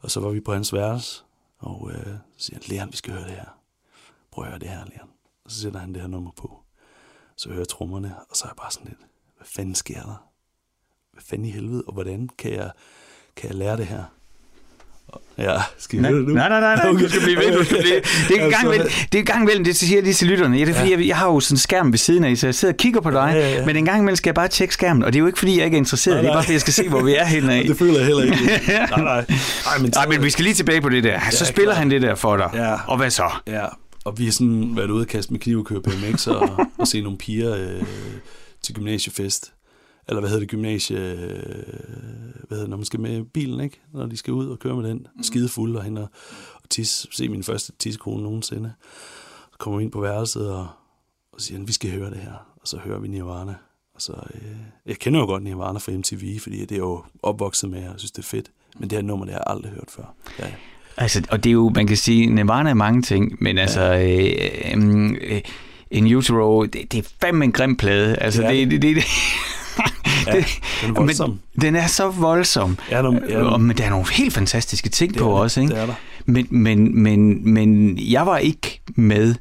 Og 0.00 0.10
så 0.10 0.20
var 0.20 0.30
vi 0.30 0.40
på 0.40 0.52
hans 0.52 0.72
værelse, 0.72 1.22
og 1.58 1.90
øh, 1.94 2.14
så 2.36 2.46
siger 2.46 2.58
han, 2.58 2.76
Leon, 2.76 2.92
vi 2.92 2.96
skal 2.96 3.12
høre 3.12 3.24
det 3.24 3.30
her. 3.30 3.58
Prøv 4.30 4.44
at 4.44 4.50
høre 4.50 4.58
det 4.58 4.68
her, 4.68 4.84
Leon. 4.84 5.10
Og 5.44 5.50
så 5.50 5.60
sætter 5.60 5.80
han 5.80 5.92
det 5.92 6.00
her 6.00 6.08
nummer 6.08 6.30
på. 6.36 6.62
Så 7.36 7.48
hører 7.48 7.60
jeg 7.60 7.68
trommerne, 7.68 8.16
og 8.30 8.36
så 8.36 8.44
er 8.44 8.48
jeg 8.48 8.56
bare 8.56 8.70
sådan 8.70 8.88
lidt, 8.88 9.00
hvad 9.36 9.46
fanden 9.46 9.74
sker 9.74 10.02
der? 10.02 10.28
Hvad 11.12 11.22
fanden 11.22 11.48
i 11.48 11.50
helvede, 11.50 11.84
og 11.86 11.92
hvordan 11.92 12.28
kan 12.28 12.52
jeg, 12.52 12.70
kan 13.36 13.48
jeg 13.48 13.58
lære 13.58 13.76
det 13.76 13.86
her? 13.86 14.04
Ja, 15.38 15.54
skal 15.78 15.96
vi 15.98 16.02
Nej, 16.02 16.10
det 16.10 16.28
nu? 16.28 16.34
nej, 16.34 16.48
nej, 16.48 16.60
nej, 16.60 16.76
nej. 16.76 16.92
Du 17.02 17.08
skal 17.08 17.20
blive 17.20 17.38
ved, 17.38 17.58
du 17.58 17.64
skal 17.64 17.82
blive. 17.82 18.00
Det 18.28 18.36
er 18.40 18.44
en 18.44 18.50
gang 18.50 18.64
imellem, 18.66 18.88
det 19.12 19.20
er 19.20 19.24
gang 19.24 19.42
imellem, 19.42 19.64
det 19.64 19.76
siger 19.76 19.96
jeg 19.96 20.02
lige 20.02 20.14
til 20.14 20.26
lytterne. 20.28 20.56
Ja, 20.58 20.64
det 20.64 20.70
er 20.74 20.78
fordi, 20.78 20.90
jeg, 20.92 21.06
jeg 21.06 21.16
har 21.16 21.26
jo 21.26 21.40
sådan 21.40 21.54
en 21.54 21.58
skærm 21.58 21.92
ved 21.92 21.98
siden 21.98 22.24
af, 22.24 22.36
så 22.36 22.46
jeg 22.46 22.54
sidder 22.54 22.74
og 22.74 22.78
kigger 22.78 23.00
på 23.00 23.10
dig, 23.10 23.30
Ja, 23.34 23.38
ja, 23.40 23.50
ja. 23.54 23.66
men 23.66 23.76
en 23.76 23.84
gang 23.84 23.98
imellem 23.98 24.16
skal 24.16 24.28
jeg 24.30 24.34
bare 24.34 24.48
tjekke 24.48 24.74
skærmen, 24.74 25.02
og 25.02 25.12
det 25.12 25.18
er 25.18 25.20
jo 25.20 25.26
ikke 25.26 25.38
fordi, 25.38 25.56
jeg 25.56 25.64
ikke 25.64 25.74
er 25.74 25.78
interesseret, 25.78 26.14
Nej, 26.14 26.22
det 26.22 26.28
er 26.28 26.32
bare 26.32 26.36
nej. 26.36 26.42
fordi, 26.44 26.52
jeg 26.52 26.60
skal 26.60 26.72
se, 26.72 26.88
hvor 26.88 27.02
vi 27.02 27.14
er 27.14 27.24
henne 27.24 27.54
af. 27.56 27.64
Det 27.64 27.78
føler 27.78 27.96
jeg 27.96 28.06
heller 28.06 28.22
ikke. 28.22 28.36
nej, 28.68 28.86
nej. 29.02 29.24
Nej, 29.64 29.78
men, 29.80 29.92
Nej, 29.94 30.06
men 30.06 30.22
vi 30.22 30.30
skal 30.30 30.42
lige 30.44 30.54
tilbage 30.54 30.80
på 30.80 30.88
det 30.88 31.04
der. 31.04 31.20
Så 31.30 31.44
Ja, 31.44 31.48
spiller 31.50 31.70
klart. 31.70 31.76
han 31.78 31.90
det 31.90 32.02
der 32.02 32.14
for 32.14 32.36
dig. 32.36 32.50
Ja. 32.54 32.74
Og 32.86 32.96
hvad 32.96 33.10
så? 33.10 33.30
Ja, 33.46 33.64
og 34.04 34.18
vi 34.18 34.24
har 34.24 34.32
sådan 34.32 34.72
været 34.76 34.90
ude 34.90 35.02
og 35.02 35.06
kaste 35.08 35.32
med 35.32 35.40
kniv 35.40 35.58
og 35.58 35.64
køre 35.66 35.80
BMX 35.80 36.26
og, 36.26 36.50
og 36.78 36.86
se 36.88 37.00
nogle 37.00 37.18
piger 37.18 37.54
øh, 37.56 37.82
til 38.64 38.74
gymnasiefest. 38.74 39.52
Eller 40.08 40.20
hvad 40.20 40.30
hedder 40.30 40.40
det, 40.40 40.48
gymnasie... 40.48 40.98
Øh, 40.98 41.18
hvad 42.48 42.58
hedder 42.58 42.62
det, 42.62 42.70
når 42.70 42.76
man 42.76 42.84
skal 42.84 43.00
med 43.00 43.24
bilen, 43.24 43.60
ikke? 43.60 43.80
Når 43.92 44.06
de 44.06 44.16
skal 44.16 44.32
ud 44.32 44.46
og 44.46 44.58
køre 44.58 44.76
med 44.76 44.90
den. 44.90 45.06
Skide 45.22 45.48
fuld 45.48 45.76
og 45.76 45.84
hen 45.84 45.96
og, 45.98 46.08
og 46.54 46.70
tis, 46.70 47.06
se 47.10 47.28
min 47.28 47.42
første 47.42 47.72
tissekone 47.78 48.22
nogensinde. 48.22 48.72
Så 49.52 49.58
kommer 49.58 49.78
vi 49.78 49.84
ind 49.84 49.92
på 49.92 50.00
værelset 50.00 50.50
og, 50.50 50.66
og 51.32 51.40
siger, 51.40 51.58
han, 51.58 51.68
vi 51.68 51.72
skal 51.72 51.90
høre 51.90 52.10
det 52.10 52.18
her. 52.18 52.32
Og 52.62 52.68
så 52.68 52.78
hører 52.78 52.98
vi 52.98 53.08
Nirvana. 53.08 53.54
Og 53.94 54.02
så, 54.02 54.12
øh, 54.34 54.50
jeg 54.86 54.96
kender 54.96 55.20
jo 55.20 55.26
godt 55.26 55.42
Nirvana 55.42 55.78
fra 55.78 55.92
MTV, 55.92 56.38
fordi 56.40 56.60
det 56.60 56.72
er 56.72 56.76
jo 56.76 57.04
opvokset 57.22 57.70
med, 57.70 57.78
og 57.78 57.84
jeg 57.84 57.94
synes, 57.96 58.10
det 58.12 58.22
er 58.22 58.26
fedt. 58.26 58.50
Men 58.78 58.90
det 58.90 58.98
her 58.98 59.02
nummer, 59.02 59.24
det 59.24 59.34
har 59.34 59.42
jeg 59.46 59.56
aldrig 59.56 59.72
hørt 59.72 59.88
før. 59.88 60.14
Ja, 60.38 60.46
ja. 60.46 60.52
Altså, 60.96 61.22
og 61.30 61.44
det 61.44 61.50
er 61.50 61.54
jo, 61.54 61.72
man 61.74 61.86
kan 61.86 61.96
sige, 61.96 62.26
Nirvana 62.26 62.70
er 62.70 62.74
mange 62.74 63.02
ting, 63.02 63.36
men 63.40 63.58
altså, 63.58 63.82
øh, 63.82 64.82
øh, 64.84 65.16
øh, 65.20 65.40
In 65.90 66.14
Utero, 66.14 66.64
det, 66.64 66.92
det 66.92 66.98
er 66.98 67.08
fandme 67.20 67.44
en 67.44 67.52
grim 67.52 67.76
plade. 67.76 68.16
Altså, 68.16 68.42
Det 68.42 68.62
er 68.62 68.66
det, 68.66 68.70
det, 68.70 68.82
det, 68.82 68.96
det, 68.96 69.04
Ja, 70.26 70.32
den 70.32 70.90
er 70.90 70.92
voldsom. 70.92 71.30
Men, 71.30 71.60
den 71.60 71.76
er 71.76 71.86
så 71.86 72.10
voldsom. 72.10 72.78
Ja, 72.90 73.02
der- 73.02 73.20
ja, 73.28 73.42
Og, 73.42 73.60
men 73.60 73.76
der 73.76 73.84
er 73.84 73.90
nogle 73.90 74.06
helt 74.12 74.32
fantastiske 74.34 74.88
ting 74.88 75.12
Det 75.14 75.20
på 75.22 75.30
er 75.30 75.38
også, 75.38 75.60
ikke? 75.60 75.74
det 75.74 75.82
er 75.82 75.86
der. 75.86 75.94
Men, 76.26 76.46
men, 76.50 77.02
men, 77.02 77.52
men 77.52 77.98
jeg 77.98 78.26
var 78.26 78.38
ikke 78.38 78.80
med 78.96 79.34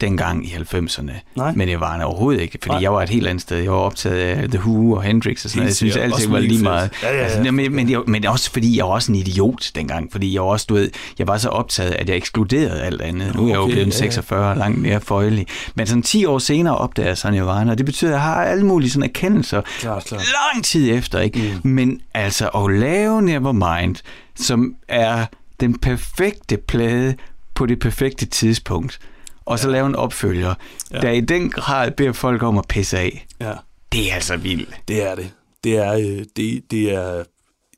dengang 0.00 0.46
i 0.46 0.48
90'erne. 0.48 1.12
Nej. 1.36 1.52
Men 1.56 1.68
jeg 1.68 1.80
var 1.80 2.02
overhovedet 2.02 2.40
ikke, 2.40 2.58
fordi 2.62 2.74
Nej. 2.74 2.82
jeg 2.82 2.92
var 2.92 3.02
et 3.02 3.08
helt 3.08 3.26
andet 3.26 3.42
sted. 3.42 3.58
Jeg 3.58 3.72
var 3.72 3.78
optaget 3.78 4.16
af 4.16 4.48
The 4.48 4.58
Who 4.58 4.92
og 4.92 5.02
Hendrix 5.02 5.44
og 5.44 5.50
sådan 5.50 5.60
noget. 5.60 5.68
Jeg 5.68 5.76
synes, 5.76 5.96
alting 5.96 6.14
Også 6.14 6.30
var 6.30 6.38
lige 6.38 6.62
meget. 6.62 6.90
Ja, 7.02 7.08
ja, 7.08 7.16
ja. 7.16 7.22
Altså, 7.22 7.52
men, 7.52 7.74
men, 7.74 7.90
jeg, 7.90 8.00
men 8.06 8.26
også 8.26 8.50
fordi 8.50 8.76
jeg 8.76 8.84
var 8.84 8.90
også 8.90 9.12
en 9.12 9.16
idiot 9.16 9.70
dengang. 9.74 10.12
Fordi 10.12 10.34
jeg 10.34 10.42
var 10.42 10.48
også, 10.48 10.66
du 10.68 10.74
ved, 10.74 10.90
jeg 11.18 11.26
var 11.26 11.38
så 11.38 11.48
optaget, 11.48 11.92
at 11.92 12.08
jeg 12.08 12.16
ekskluderede 12.16 12.82
alt 12.82 13.02
andet. 13.02 13.34
Nu 13.34 13.44
er 13.44 13.48
jeg 13.48 13.56
jo 13.56 13.66
blevet 13.66 13.80
ja, 13.80 13.84
ja. 13.84 13.90
46 13.90 14.50
og 14.50 14.56
langt 14.56 14.78
mere 14.78 15.00
føjelig. 15.00 15.46
Men 15.74 15.86
sådan 15.86 16.02
10 16.02 16.24
år 16.24 16.38
senere 16.38 16.78
opdager 16.78 17.08
jeg 17.08 17.18
sådan 17.18 17.34
Nirvana, 17.34 17.70
og 17.70 17.78
det 17.78 17.86
betyder, 17.86 18.10
at 18.10 18.14
jeg 18.14 18.22
har 18.22 18.44
alle 18.44 18.66
mulige 18.66 18.90
sådan 18.90 19.08
erkendelser 19.08 19.62
Klart, 19.78 20.04
klart. 20.04 20.22
lang 20.52 20.64
tid 20.64 20.92
efter, 20.92 21.20
ikke? 21.20 21.60
Mm. 21.64 21.70
Men 21.70 22.00
altså 22.14 22.48
at 22.48 22.72
lave 22.72 23.22
Nevermind, 23.22 23.96
som 24.36 24.74
er 24.88 25.26
den 25.60 25.78
perfekte 25.78 26.56
plade 26.56 27.14
på 27.54 27.66
det 27.66 27.78
perfekte 27.78 28.26
tidspunkt, 28.26 28.98
og 29.46 29.58
så 29.58 29.70
lave 29.70 29.86
en 29.86 29.94
opfølger, 29.94 30.54
ja. 30.92 31.00
Der 31.00 31.10
i 31.10 31.20
den 31.20 31.50
grad 31.50 31.90
beder 31.90 32.12
folk 32.12 32.42
om 32.42 32.58
at 32.58 32.64
pisse 32.68 32.98
af. 32.98 33.26
Ja, 33.40 33.52
Det 33.92 34.10
er 34.10 34.14
altså 34.14 34.36
vildt. 34.36 34.68
det 34.88 35.02
er 35.10 35.14
det. 35.14 35.30
Det 35.64 35.76
er, 35.76 35.92
øh, 35.92 36.24
det, 36.36 36.62
det 36.70 36.94
er, 36.94 37.22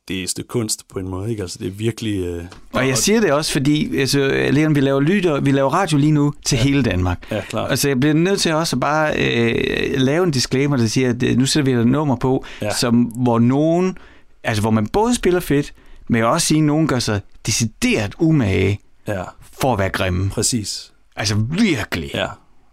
det 0.09 0.19
er 0.19 0.23
et 0.23 0.31
stykke 0.31 0.49
kunst 0.49 0.89
på 0.89 0.99
en 0.99 1.09
måde, 1.09 1.31
ikke? 1.31 1.43
Altså, 1.43 1.59
det 1.59 1.67
er 1.67 1.71
virkelig... 1.71 2.25
Øh, 2.25 2.45
Og 2.73 2.89
jeg 2.89 2.99
siger 2.99 3.21
det 3.21 3.33
også, 3.33 3.53
fordi 3.53 3.99
altså, 3.99 4.19
Leon, 4.51 4.75
vi 4.75 4.81
laver 4.81 5.01
lytter, 5.01 5.41
vi 5.41 5.51
laver 5.51 5.71
radio 5.71 5.99
lige 5.99 6.13
nu 6.13 6.35
til 6.45 6.57
ja. 6.57 6.63
hele 6.63 6.83
Danmark. 6.83 7.27
Ja, 7.31 7.41
klart. 7.41 7.71
Altså, 7.71 7.89
jeg 7.89 8.01
bliver 8.01 8.15
nødt 8.15 8.41
til 8.41 8.55
også 8.55 8.77
at 8.77 8.81
bare 8.81 9.13
øh, 9.17 10.01
lave 10.01 10.25
en 10.25 10.31
disclaimer, 10.31 10.77
der 10.77 10.87
siger, 10.87 11.09
at 11.11 11.23
øh, 11.23 11.37
nu 11.39 11.47
sætter 11.47 11.73
vi 11.75 11.81
et 11.81 11.87
nummer 11.87 12.17
på, 12.17 12.45
ja. 12.63 12.75
Som, 12.75 13.03
hvor 13.03 13.39
nogen, 13.39 13.99
altså 14.45 14.61
hvor 14.61 14.71
man 14.71 14.87
både 14.87 15.15
spiller 15.15 15.41
fedt, 15.41 15.73
men 16.09 16.19
jeg 16.19 16.27
også 16.27 16.47
sige, 16.47 16.59
at 16.59 16.65
nogen 16.65 16.87
gør 16.87 16.99
sig 16.99 17.21
decideret 17.47 18.15
umage 18.19 18.81
Ja, 19.09 19.23
for 19.61 19.73
at 19.73 19.79
være 19.79 19.89
grimme. 19.91 20.31
præcis. 20.31 20.93
Altså 21.19 21.35
virkelig. 21.51 22.11
Ja, 22.15 22.27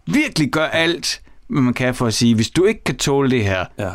Virkelig 0.06 0.50
gør 0.50 0.64
alt, 0.66 1.22
hvad 1.48 1.62
man 1.62 1.74
kan 1.74 1.94
for 1.94 2.06
at 2.06 2.14
sige, 2.14 2.34
hvis 2.34 2.50
du 2.50 2.64
ikke 2.64 2.84
kan 2.84 2.96
tåle 2.96 3.30
det 3.30 3.44
her, 3.44 3.64
ja, 3.78 3.90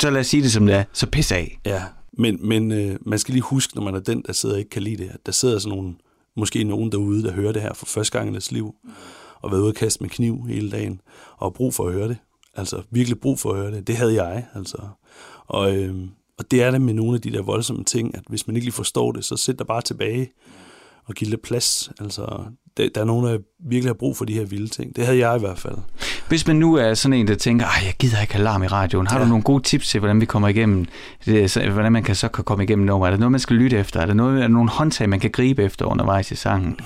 så 0.00 0.10
lad 0.10 0.20
os 0.20 0.26
sige 0.26 0.42
det 0.42 0.52
som 0.52 0.66
det 0.66 0.74
er, 0.74 0.84
så 0.92 1.06
pis 1.06 1.32
af. 1.32 1.58
ja. 1.64 1.82
Men, 2.18 2.48
men 2.48 2.72
øh, 2.72 2.96
man 3.00 3.18
skal 3.18 3.32
lige 3.32 3.42
huske, 3.42 3.74
når 3.74 3.82
man 3.82 3.94
er 3.94 4.00
den, 4.00 4.22
der 4.26 4.32
sidder 4.32 4.54
og 4.54 4.58
ikke 4.58 4.70
kan 4.70 4.82
lide 4.82 4.96
det, 4.96 5.10
at 5.10 5.26
der 5.26 5.32
sidder 5.32 5.58
sådan 5.58 5.76
nogle, 5.78 5.94
måske 6.36 6.64
nogen 6.64 6.92
derude, 6.92 7.22
der 7.22 7.32
hører 7.32 7.52
det 7.52 7.62
her 7.62 7.74
for 7.74 7.86
første 7.86 8.18
gang 8.18 8.30
i 8.30 8.32
deres 8.32 8.52
liv, 8.52 8.74
og 9.42 9.50
været 9.50 9.60
ude 9.60 9.70
og 9.70 9.74
kaste 9.74 10.02
med 10.02 10.10
kniv 10.10 10.46
hele 10.48 10.70
dagen, 10.70 11.00
og 11.36 11.46
har 11.46 11.50
brug 11.50 11.74
for 11.74 11.86
at 11.86 11.92
høre 11.92 12.08
det. 12.08 12.16
Altså 12.54 12.82
virkelig 12.90 13.20
brug 13.20 13.38
for 13.38 13.50
at 13.50 13.56
høre 13.56 13.70
det. 13.70 13.86
Det 13.86 13.96
havde 13.96 14.22
jeg, 14.22 14.46
altså. 14.54 14.78
Og, 15.46 15.76
øh, 15.76 15.94
og 16.38 16.50
det 16.50 16.62
er 16.62 16.70
det 16.70 16.80
med 16.80 16.94
nogle 16.94 17.14
af 17.14 17.20
de 17.20 17.32
der 17.32 17.42
voldsomme 17.42 17.84
ting, 17.84 18.14
at 18.14 18.22
hvis 18.28 18.46
man 18.46 18.56
ikke 18.56 18.66
lige 18.66 18.74
forstår 18.74 19.12
det, 19.12 19.24
så 19.24 19.36
sæt 19.36 19.58
dig 19.58 19.66
bare 19.66 19.82
tilbage 19.82 20.32
og 21.06 21.14
giv 21.14 21.28
lidt 21.28 21.42
plads. 21.42 21.90
Altså, 22.00 22.44
der, 22.76 22.88
der 22.94 23.00
er 23.00 23.04
nogen, 23.04 23.26
der 23.26 23.38
virkelig 23.68 23.88
har 23.88 23.94
brug 23.94 24.16
for 24.16 24.24
de 24.24 24.34
her 24.34 24.44
vilde 24.44 24.68
ting. 24.68 24.96
Det 24.96 25.04
havde 25.04 25.18
jeg 25.18 25.36
i 25.36 25.38
hvert 25.38 25.58
fald. 25.58 25.76
Hvis 26.28 26.46
man 26.46 26.56
nu 26.56 26.74
er 26.74 26.94
sådan 26.94 27.12
en, 27.12 27.28
der 27.28 27.34
tænker, 27.34 27.66
at 27.66 27.86
jeg 27.86 27.94
gider 27.98 28.20
ikke 28.20 28.34
have 28.34 28.44
larm 28.44 28.62
i 28.62 28.66
radioen, 28.66 29.06
har 29.06 29.18
ja. 29.18 29.24
du 29.24 29.28
nogle 29.28 29.44
gode 29.44 29.62
tips 29.62 29.88
til, 29.88 30.00
hvordan 30.00 30.20
vi 30.20 30.26
kommer 30.26 30.48
igennem, 30.48 30.86
det, 31.26 31.50
så, 31.50 31.70
hvordan 31.70 31.92
man 31.92 32.02
kan 32.02 32.14
så 32.14 32.28
kan 32.28 32.44
komme 32.44 32.64
igennem 32.64 32.86
nummer? 32.86 33.06
Er 33.06 33.10
der 33.10 33.18
noget, 33.18 33.32
man 33.32 33.40
skal 33.40 33.56
lytte 33.56 33.78
efter? 33.78 34.00
Er 34.00 34.06
der, 34.06 34.14
noget, 34.14 34.36
er 34.36 34.40
der 34.40 34.48
nogle 34.48 34.70
håndtag, 34.70 35.08
man 35.08 35.20
kan 35.20 35.30
gribe 35.30 35.62
efter 35.62 35.84
undervejs 35.84 36.30
i 36.30 36.36
sangen? 36.36 36.78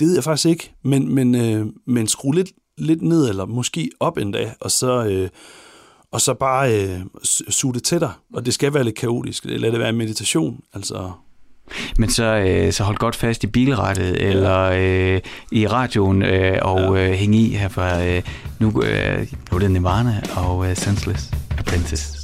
Det 0.00 0.08
ved 0.08 0.14
jeg 0.14 0.24
faktisk 0.24 0.46
ikke, 0.48 0.74
men, 0.82 1.14
men, 1.14 1.34
øh, 1.34 1.66
men 1.86 2.06
skru 2.06 2.32
lidt, 2.32 2.52
lidt 2.78 3.02
ned, 3.02 3.28
eller 3.28 3.46
måske 3.46 3.90
op 4.00 4.18
endda, 4.18 4.54
og 4.60 4.70
så, 4.70 5.06
øh, 5.06 5.28
og 6.14 6.20
så 6.20 6.34
bare 6.34 6.74
øh, 6.74 7.00
su- 7.00 7.50
suge 7.50 7.74
det 7.74 7.82
til 7.82 8.00
dig. 8.00 8.10
Og 8.34 8.46
det 8.46 8.54
skal 8.54 8.74
være 8.74 8.84
lidt 8.84 8.96
kaotisk. 8.96 9.44
Lad 9.44 9.72
det 9.72 9.80
være 9.80 9.88
en 9.88 9.96
meditation. 9.96 10.60
Altså, 10.74 11.10
Men 11.98 12.10
så, 12.10 12.24
øh, 12.24 12.72
så 12.72 12.84
hold 12.84 12.96
godt 12.96 13.16
fast 13.16 13.44
i 13.44 13.46
bilrettet, 13.46 14.16
ja. 14.20 14.28
eller 14.28 14.60
øh, 14.60 15.20
i 15.52 15.66
radioen, 15.66 16.22
øh, 16.22 16.58
og 16.62 16.96
ja. 16.96 17.08
øh, 17.08 17.14
hæng 17.14 17.34
i 17.34 17.54
her 17.54 17.68
for 17.68 18.16
øh, 18.16 18.22
nu, 18.60 18.82
øh, 18.82 19.26
nu 19.50 19.56
er 19.56 19.58
det 19.58 19.70
Nirvana 19.70 20.22
og 20.36 20.70
øh, 20.70 20.76
Senseless 20.76 21.30
Apprentice. 21.58 22.23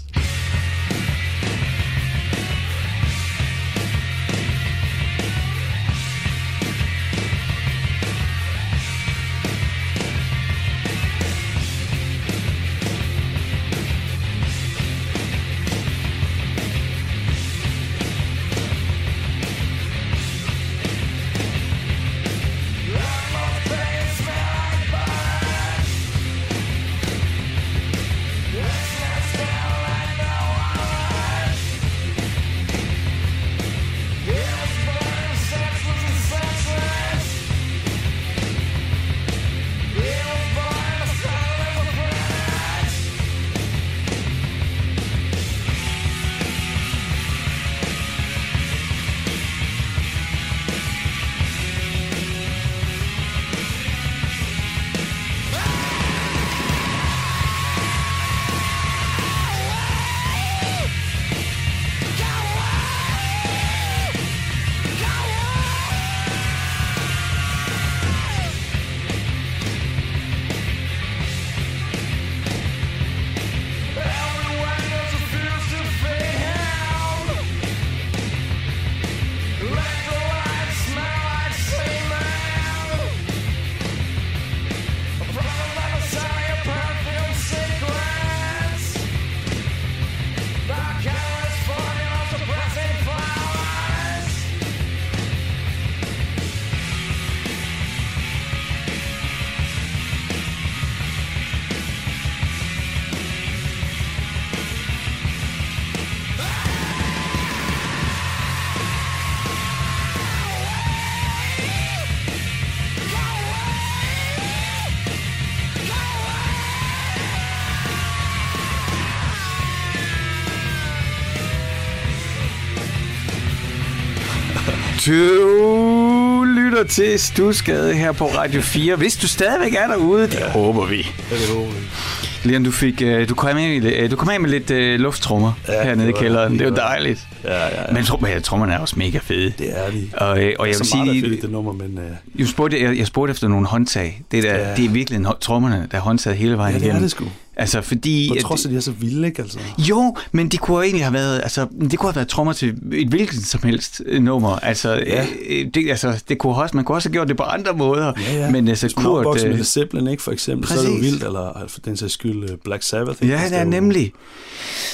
Du 125.10 126.44
lytter 126.44 126.84
til 126.84 127.18
Stusgade 127.20 127.94
her 127.94 128.12
på 128.12 128.26
Radio 128.26 128.60
4. 128.60 128.96
Hvis 128.96 129.16
du 129.16 129.28
stadigvæk 129.28 129.74
er 129.74 129.86
derude, 129.86 130.22
det 130.22 130.34
ja. 130.34 130.50
håber 130.50 130.86
vi. 130.86 130.96
Ja, 131.30 131.36
det 131.36 131.48
håber 131.48 131.72
jeg. 131.72 132.50
Leon, 132.50 132.64
du, 132.64 132.70
fik, 132.70 133.02
øh, 133.02 133.28
du, 133.28 133.34
kom 133.34 133.54
med, 133.56 133.84
øh, 133.84 134.10
du 134.10 134.16
kom 134.16 134.28
af 134.28 134.40
med 134.40 134.50
lidt 134.50 134.70
øh, 134.70 135.00
lufttrummer 135.00 135.52
ja, 135.68 135.82
hernede 135.84 136.08
i 136.08 136.12
kælderen. 136.12 136.52
Det, 136.52 136.60
er 136.66 136.70
var- 136.70 136.76
dejligt. 136.76 137.26
Ja, 137.44 137.54
ja, 137.66 137.82
ja. 137.88 137.92
Men 137.92 138.04
trum, 138.04 138.26
ja, 138.26 138.38
trummerne 138.40 138.72
er 138.72 138.78
også 138.78 138.94
mega 138.98 139.18
fede. 139.18 139.52
det 139.58 139.78
er 139.78 139.90
de. 139.90 140.10
Og, 140.14 140.42
øh, 140.42 140.52
og 140.58 140.68
jeg 140.68 140.78
vil 140.78 140.86
så 140.86 140.96
meget 140.96 141.08
er 141.08 141.12
sige, 141.20 141.30
fedt, 141.30 141.42
det 141.42 141.50
nummer, 141.50 141.72
men 141.72 141.98
øh, 141.98 142.10
jeg 142.40 142.48
spurgte, 142.48 142.82
jeg, 142.82 142.98
jeg 142.98 143.06
spurgte 143.06 143.30
efter 143.30 143.48
nogle 143.48 143.66
håndtag. 143.66 144.22
Det, 144.32 144.42
der, 144.42 144.54
Ja. 144.54 144.74
det 144.76 144.84
er 144.84 144.88
virkelig 144.90 145.16
en, 145.16 145.26
trommerne, 145.40 145.88
der 145.90 145.96
er 145.98 146.02
håndtaget 146.02 146.36
hele 146.38 146.56
vejen 146.56 146.72
ja, 146.74 146.78
det 146.78 146.84
er 146.84 146.86
igennem. 146.86 147.02
det 147.02 147.10
sgu. 147.10 147.24
Altså, 147.56 147.80
fordi... 147.80 148.28
På 148.28 148.48
trods 148.48 148.64
af, 148.64 148.68
at 148.68 148.72
de 148.72 148.76
er 148.76 148.80
så 148.80 148.90
vilde, 148.90 149.26
ikke? 149.26 149.42
Altså. 149.42 149.58
Jo, 149.78 150.16
men 150.32 150.48
det 150.48 150.60
kunne 150.60 150.82
egentlig 150.84 151.04
have 151.04 151.12
været, 151.14 151.40
altså, 151.42 151.66
det 151.90 151.98
kunne 151.98 152.08
have 152.10 152.16
været 152.16 152.28
trommer 152.28 152.52
til 152.52 152.74
et 152.92 153.08
hvilket 153.08 153.46
som 153.46 153.60
helst 153.64 154.02
øh, 154.06 154.22
nummer. 154.22 154.58
Altså, 154.58 154.92
Ja. 155.06 155.26
det, 155.74 155.90
altså 155.90 156.22
det 156.28 156.38
kunne 156.38 156.54
også, 156.54 156.76
man 156.76 156.84
kunne 156.84 156.96
også 156.96 157.08
have 157.08 157.12
gjort 157.12 157.28
det 157.28 157.36
på 157.36 157.42
andre 157.42 157.72
måder. 157.72 158.12
Ja, 158.32 158.36
ja. 158.38 158.50
Men 158.50 158.68
altså, 158.68 158.86
Hvis 158.86 158.96
man 158.96 159.04
er 159.06 159.08
Kurt... 159.10 159.18
opvokset 159.18 159.50
med 159.56 159.64
Zeppelin, 159.64 160.06
ikke, 160.06 160.22
for 160.22 160.32
eksempel, 160.32 160.68
så 160.68 160.74
er 160.74 160.78
det 160.78 160.86
Præcis. 160.88 161.02
vildt, 161.10 161.24
eller 161.24 161.64
for 161.68 161.80
den 161.80 161.96
sags 161.96 162.12
skyld 162.12 162.58
Black 162.64 162.82
Sabbath. 162.82 163.18
ikke? 163.22 163.34
ja, 163.34 163.40
Altså, 163.40 163.54
det 163.54 163.60
er 163.60 163.64
nemlig. 163.64 164.12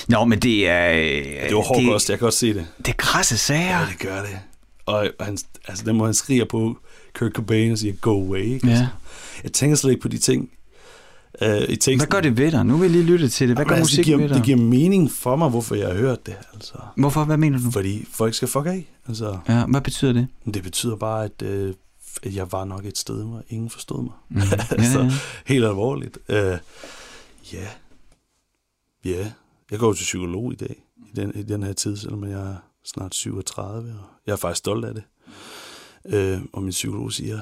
Nå, 0.08 0.24
men 0.24 0.38
det 0.38 0.68
er... 0.68 0.92
Det 1.48 1.56
var 1.56 1.62
hårdt 1.62 1.88
også, 1.88 2.12
jeg 2.12 2.18
kan 2.18 2.26
godt 2.26 2.34
se 2.36 2.54
det. 2.54 2.66
Det 2.78 2.88
er 2.88 2.92
krasse 2.92 3.36
sager. 3.38 3.80
Ja, 3.80 3.86
det 3.86 3.98
gør 3.98 4.20
det. 4.22 4.38
Og 4.86 5.10
han, 5.20 5.38
altså, 5.68 5.84
den 5.84 5.96
må 5.96 6.04
han 6.04 6.14
skriger 6.14 6.44
på 6.44 6.78
Kurt 7.14 7.32
Cobain 7.32 7.72
og 7.72 7.78
siger, 7.78 7.94
go 7.94 8.10
away. 8.26 8.42
Ikke? 8.44 8.66
Ja. 8.66 8.72
Altså, 8.72 8.86
jeg 9.44 9.52
tænker 9.52 9.76
slet 9.76 9.90
ikke 9.90 10.02
på 10.02 10.08
de 10.08 10.18
ting 10.18 10.50
uh, 11.42 11.48
i 11.48 11.76
teksten. 11.76 11.98
Hvad 11.98 12.06
gør 12.06 12.20
det 12.20 12.36
ved 12.36 12.52
dig? 12.52 12.66
Nu 12.66 12.76
vil 12.76 12.82
jeg 12.82 12.90
lige 12.90 13.04
lytte 13.04 13.28
til 13.28 13.48
det. 13.48 13.56
Hvad 13.56 13.64
gør 13.64 13.74
Jamen, 13.74 13.80
altså, 13.82 13.96
det, 13.96 13.98
musikken 13.98 14.12
ved 14.18 14.28
giver, 14.28 14.28
dig? 14.28 14.36
det 14.36 14.44
giver 14.44 14.58
mening 14.58 15.10
for 15.10 15.36
mig, 15.36 15.48
hvorfor 15.48 15.74
jeg 15.74 15.86
har 15.88 15.94
hørt 15.94 16.26
det. 16.26 16.34
Altså. 16.54 16.74
Hvorfor? 16.96 17.24
Hvad 17.24 17.36
mener 17.36 17.58
du? 17.58 17.70
Fordi 17.70 18.06
folk 18.12 18.34
skal 18.34 18.48
fuck 18.48 18.66
af. 18.66 18.88
Altså, 19.08 19.38
Ja, 19.48 19.66
hvad 19.66 19.80
betyder 19.80 20.12
det? 20.12 20.28
det 20.54 20.62
betyder 20.62 20.96
bare, 20.96 21.24
at, 21.24 21.42
øh, 21.42 21.74
at 22.22 22.34
jeg 22.34 22.52
var 22.52 22.64
nok 22.64 22.84
et 22.84 22.98
sted, 22.98 23.24
hvor 23.24 23.42
ingen 23.48 23.70
forstod 23.70 24.02
mig. 24.02 24.12
Mm. 24.28 24.40
altså, 24.70 24.98
Ja, 24.98 25.04
ja. 25.04 25.12
helt 25.46 25.64
alvorligt. 25.64 26.18
Uh, 26.28 26.34
ja. 27.52 27.66
Ja. 29.04 29.30
Jeg 29.70 29.78
går 29.78 29.92
til 29.92 30.02
psykolog 30.04 30.52
i 30.52 30.56
dag, 30.56 30.76
den, 31.16 31.32
i 31.34 31.42
den 31.42 31.62
her 31.62 31.72
tid, 31.72 31.96
selvom 31.96 32.24
jeg 32.24 32.50
er 32.50 32.56
snart 32.84 33.14
37, 33.14 33.90
og 33.90 34.06
jeg 34.26 34.32
er 34.32 34.36
faktisk 34.36 34.58
stolt 34.58 34.84
af 34.84 34.94
det. 34.94 35.04
Øh, 36.06 36.40
og 36.52 36.62
min 36.62 36.70
psykolog 36.70 37.12
siger, 37.12 37.40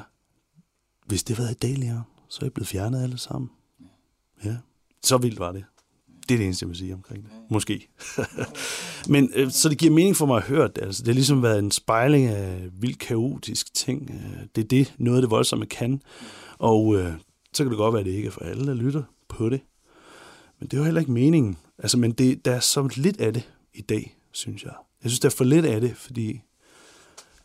hvis 1.06 1.24
det 1.24 1.36
havde 1.36 1.46
været 1.46 1.54
i 1.54 1.66
dag, 1.66 1.86
Leon, 1.86 2.00
så 2.28 2.38
er 2.42 2.46
I 2.46 2.50
blevet 2.50 2.68
fjernet 2.68 3.02
alle 3.02 3.18
sammen. 3.18 3.50
Ja. 4.44 4.56
Så 5.02 5.18
vildt 5.18 5.38
var 5.38 5.52
det. 5.52 5.64
Det 6.28 6.34
er 6.34 6.38
det 6.38 6.44
eneste, 6.44 6.64
jeg 6.64 6.68
vil 6.68 6.76
sige 6.76 6.94
omkring 6.94 7.22
det. 7.22 7.30
Måske. 7.50 7.88
Men 9.08 9.30
øh, 9.34 9.50
så 9.50 9.68
det 9.68 9.78
giver 9.78 9.92
mening 9.92 10.16
for 10.16 10.26
mig 10.26 10.36
at 10.36 10.42
høre 10.42 10.68
det. 10.68 10.82
Altså, 10.82 11.02
det 11.02 11.08
har 11.08 11.14
ligesom 11.14 11.42
været 11.42 11.58
en 11.58 11.70
spejling 11.70 12.26
af 12.26 12.68
vildt 12.72 12.98
kaotisk 12.98 13.74
ting. 13.74 14.10
Øh, 14.10 14.46
det 14.56 14.64
er 14.64 14.68
det, 14.68 14.94
noget 14.98 15.18
af 15.18 15.22
det 15.22 15.30
voldsomme 15.30 15.66
kan. 15.66 16.02
Og 16.58 16.96
øh, 16.96 17.12
så 17.52 17.64
kan 17.64 17.70
det 17.70 17.78
godt 17.78 17.92
være, 17.92 18.00
at 18.00 18.06
det 18.06 18.12
ikke 18.12 18.26
er 18.26 18.30
for 18.30 18.40
alle, 18.40 18.66
der 18.66 18.74
lytter 18.74 19.02
på 19.28 19.48
det. 19.48 19.60
Men 20.60 20.68
det 20.68 20.76
er 20.76 20.78
jo 20.78 20.84
heller 20.84 21.00
ikke 21.00 21.12
meningen. 21.12 21.56
Altså, 21.78 21.98
men 21.98 22.12
det, 22.12 22.44
der 22.44 22.52
er 22.52 22.60
så 22.60 22.88
lidt 22.96 23.20
af 23.20 23.32
det 23.32 23.53
i 23.74 23.80
dag, 23.80 24.18
synes 24.32 24.62
jeg. 24.64 24.72
Jeg 25.02 25.10
synes, 25.10 25.20
der 25.20 25.28
er 25.28 25.34
for 25.36 25.44
lidt 25.44 25.66
af 25.66 25.80
det, 25.80 25.96
fordi 25.96 26.40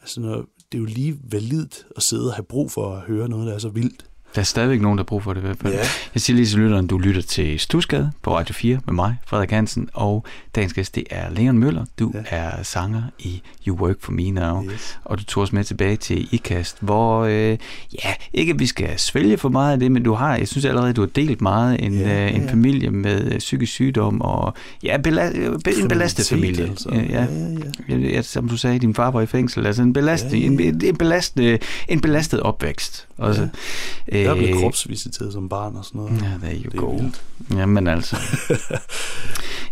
altså, 0.01 0.21
når, 0.21 0.35
det 0.71 0.77
er 0.77 0.79
jo 0.79 0.85
lige 0.85 1.19
validt 1.23 1.87
at 1.95 2.03
sidde 2.03 2.27
og 2.27 2.33
have 2.33 2.43
brug 2.43 2.71
for 2.71 2.95
at 2.95 3.01
høre 3.01 3.29
noget, 3.29 3.47
der 3.47 3.53
er 3.53 3.59
så 3.59 3.69
vildt. 3.69 4.08
Der 4.35 4.41
er 4.41 4.45
stadigvæk 4.45 4.81
nogen, 4.81 4.97
der 4.97 5.03
har 5.03 5.05
brug 5.05 5.23
for 5.23 5.33
det 5.33 5.41
i 5.41 5.45
hvert 5.45 5.57
fald. 5.61 5.73
Ja. 5.73 5.79
Jeg 6.13 6.21
siger 6.21 6.35
lige 6.35 6.45
til 6.47 6.59
lytteren, 6.59 6.87
du 6.87 6.97
lytter 6.97 7.21
til 7.21 7.59
Stusgade 7.59 8.11
på 8.21 8.37
Radio 8.37 8.53
4 8.53 8.79
med 8.85 8.93
mig, 8.93 9.15
Frederik 9.27 9.51
Hansen, 9.51 9.89
og 9.93 10.25
dagens 10.55 10.73
gæst, 10.73 10.95
det 10.95 11.03
er 11.09 11.29
Leon 11.29 11.57
Møller. 11.57 11.85
Du 11.99 12.11
ja. 12.15 12.19
er 12.29 12.63
sanger 12.63 13.01
i 13.19 13.41
You 13.67 13.75
Work 13.77 13.95
For 14.01 14.11
Me 14.11 14.31
Now, 14.31 14.63
Yes. 14.63 14.99
og 15.05 15.19
du 15.19 15.23
tog 15.23 15.43
os 15.43 15.53
med 15.53 15.63
tilbage 15.63 15.95
til 15.95 16.27
IKAST, 16.31 16.77
hvor, 16.79 17.23
øh, 17.23 17.57
ja, 18.05 18.13
ikke 18.33 18.53
at 18.53 18.59
vi 18.59 18.65
skal 18.65 18.99
svælge 18.99 19.37
for 19.37 19.49
meget 19.49 19.73
af 19.73 19.79
det, 19.79 19.91
men 19.91 20.03
du 20.03 20.13
har, 20.13 20.35
jeg 20.37 20.47
synes 20.47 20.65
allerede, 20.65 20.93
du 20.93 21.01
har 21.01 21.07
delt 21.07 21.41
meget 21.41 21.83
en, 21.85 21.93
ja, 21.93 22.25
øh, 22.29 22.35
en 22.35 22.49
familie 22.49 22.89
med 22.91 23.31
øh, 23.33 23.39
psykisk 23.39 23.71
sygdom, 23.71 24.21
og 24.21 24.53
ja, 24.83 24.97
bela- 25.07 25.37
øh, 25.37 25.59
en 25.81 25.87
belastet 25.87 26.27
familie. 26.27 26.63
Altså. 26.65 26.89
Øh, 26.89 27.09
Ja, 27.09 27.21
Ja. 27.21 27.25
ja, 27.89 27.97
ja. 27.97 28.07
Ja, 28.09 28.21
som 28.21 28.49
du 28.49 28.57
sagde, 28.57 28.79
din 28.79 28.93
far 28.95 29.11
var 29.11 29.21
i 29.21 29.25
fængsel, 29.25 29.65
altså 29.65 29.81
en, 29.81 29.93
belast, 29.93 30.25
Ja, 30.25 30.29
ja, 30.29 30.37
ja. 30.37 30.45
en, 30.45 30.81
en, 30.83 30.95
belastende, 30.97 31.59
en 31.87 32.01
belastet 32.01 32.39
opvækst. 32.39 33.05
Også. 33.17 33.47
Ja. 34.21 34.27
Jeg 34.27 34.37
blev 34.37 34.49
Øh, 34.55 34.61
kropsvisiteret 34.61 35.33
som 35.33 35.49
barn 35.49 35.75
og 35.75 35.85
sådan 35.85 36.01
noget. 36.01 36.21
Ja, 36.21 36.37
there 36.47 36.55
you 36.55 36.63
Det 36.71 36.73
er 36.73 36.79
go. 36.81 36.89
vildt. 36.91 37.23
Jamen 37.51 37.87
altså. 37.87 38.17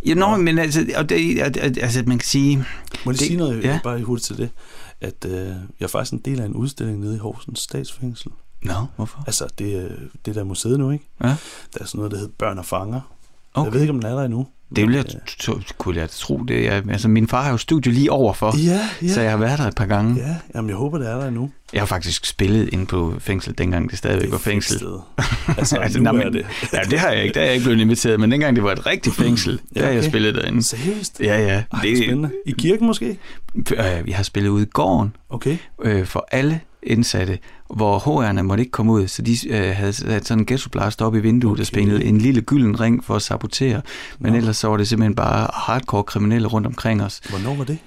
ja, 0.06 0.14
nå, 0.14 0.38
men 0.38 0.58
altså, 0.60 0.86
og 0.98 1.10
det, 1.10 1.42
altså, 1.82 2.04
man 2.08 2.18
kan 2.18 2.28
sige... 2.28 2.58
Må 2.58 3.12
jeg 3.12 3.20
Det- 3.20 3.28
sige 3.28 3.38
noget, 3.38 3.64
ja. 3.64 3.68
ja. 3.70 3.80
bare 3.84 4.02
hurtigt 4.04 4.26
til 4.26 4.38
det? 4.38 4.50
At 5.02 5.26
øh, 5.26 5.34
jeg 5.36 5.56
er 5.80 5.88
faktisk 5.88 6.14
en 6.14 6.20
del 6.26 6.42
af 6.42 6.46
en 6.46 6.54
udstilling 6.54 7.00
nede 7.00 7.16
i 7.16 7.20
Horsens 7.20 7.60
statsfængsel. 7.60 8.32
Nå, 8.64 8.74
hvorfor? 8.96 9.24
Altså, 9.28 9.48
det, 9.60 9.76
er- 9.76 9.96
det 10.26 10.36
der 10.36 10.42
er 10.42 10.46
museet 10.46 10.80
nu, 10.80 10.92
ikke? 10.92 11.06
Ja. 11.24 11.28
Der 11.28 11.34
er 11.82 11.86
sådan 11.86 11.98
noget, 12.00 12.12
der 12.12 12.18
hedder 12.18 12.34
Børn 12.40 12.58
og 12.60 12.66
Fanger. 12.66 13.02
Okay. 13.54 13.66
Jeg 13.66 13.74
ved 13.74 13.82
ikke, 13.82 13.94
om 13.94 14.00
den 14.00 14.12
er 14.12 14.16
der 14.16 14.24
endnu. 14.24 14.48
Det 14.70 14.78
vil 14.78 14.86
men, 14.86 14.96
jeg, 14.96 15.06
t- 15.06 15.52
t- 15.52 15.72
kunne 15.78 15.98
jeg 15.98 16.10
tro. 16.10 16.38
Det 16.38 16.68
er, 16.68 16.82
altså, 16.90 17.08
min 17.08 17.28
far 17.28 17.44
har 17.44 17.52
jo 17.52 17.58
studie 17.58 17.92
lige 17.92 18.12
overfor, 18.12 18.48
øh, 18.56 18.66
Ja, 18.66 18.80
ja. 19.02 19.08
så 19.08 19.22
jeg 19.22 19.32
har 19.32 19.38
været 19.38 19.60
der 19.60 19.66
et 19.68 19.76
par 19.76 19.86
gange. 19.86 20.16
Ja, 20.28 20.36
jamen, 20.56 20.70
jeg 20.70 20.78
håber, 20.78 20.98
det 20.98 21.10
er 21.10 21.16
der 21.20 21.28
endnu. 21.28 21.50
Jeg 21.74 21.82
har 21.82 21.86
faktisk 21.86 22.26
spillet 22.26 22.70
inde 22.74 22.86
på 22.86 23.14
fængsel, 23.20 23.58
dengang 23.58 23.90
det 23.90 23.98
stadigvæk 23.98 24.32
var 24.32 24.38
Det 24.38 24.46
er 24.46 24.50
et 24.50 24.54
fængsel. 24.54 24.78
sted. 24.78 25.00
Altså, 25.58 25.78
altså 25.78 26.00
nu 26.00 26.04
nej, 26.12 26.22
er 26.22 26.26
men- 26.26 26.34
det. 26.34 26.46
Ja, 26.74 26.80
det 26.90 27.00
har 27.00 27.10
jeg 27.12 27.24
ikke. 27.24 27.34
Der 27.34 27.42
er 27.42 27.46
jeg 27.46 27.54
ikke 27.54 27.64
blevet 27.66 27.80
inviteret, 27.82 28.20
men 28.20 28.32
dengang 28.32 28.56
det 28.56 28.64
var 28.64 28.72
et 28.72 28.86
rigtigt 28.86 29.16
fængsel, 29.26 29.60
Ja, 29.76 29.80
der 29.80 29.86
har 29.86 29.92
jeg 29.92 30.00
okay. 30.00 30.10
spillet 30.10 30.36
derinde. 30.36 30.64
Seriøst? 30.64 31.20
Ja, 31.20 31.40
ja. 31.40 31.64
Ej, 31.74 31.80
det 31.82 31.92
er 31.92 31.98
spændende. 31.98 32.30
I 32.46 32.52
kirken 32.52 32.88
måske? 32.88 33.18
Øh, 33.56 34.06
vi 34.06 34.12
har 34.12 34.24
spillet 34.24 34.50
ude 34.50 34.64
i 34.64 34.70
gården, 34.74 35.16
Okay. 35.30 35.58
øh, 35.84 36.06
for 36.06 36.28
alle 36.32 36.60
indsatte, 36.84 37.40
hvor 37.76 38.00
HR'erne 38.00 38.42
måtte 38.42 38.62
ikke 38.62 38.72
komme 38.72 38.92
ud, 38.92 39.08
så 39.08 39.22
de 39.22 39.50
øh, 39.50 39.76
havde 39.76 39.94
sat 39.94 40.28
sådan 40.28 40.42
en 40.42 40.46
ghettoblast 40.46 41.02
op 41.02 41.16
i 41.16 41.20
vinduet 41.20 41.52
okay. 41.52 41.62
og 41.62 41.68
spændede 41.68 42.06
en 42.06 42.18
lille 42.18 42.42
gylden 42.42 42.80
ring 42.80 43.04
for 43.04 43.16
at 43.16 43.22
sabotere. 43.22 43.82
Men 44.20 44.32
Nå. 44.32 44.38
ellers 44.38 44.58
så 44.58 44.68
var 44.68 44.78
det 44.78 44.88
simpelthen 44.88 45.16
bare 45.16 45.48
hardcore 45.54 46.04
kriminelle 46.04 46.48
rundt 46.48 46.68
omkring 46.68 47.04
os. 47.04 47.22
Hvornår 47.30 47.56
var 47.56 47.64
det? 47.64 47.78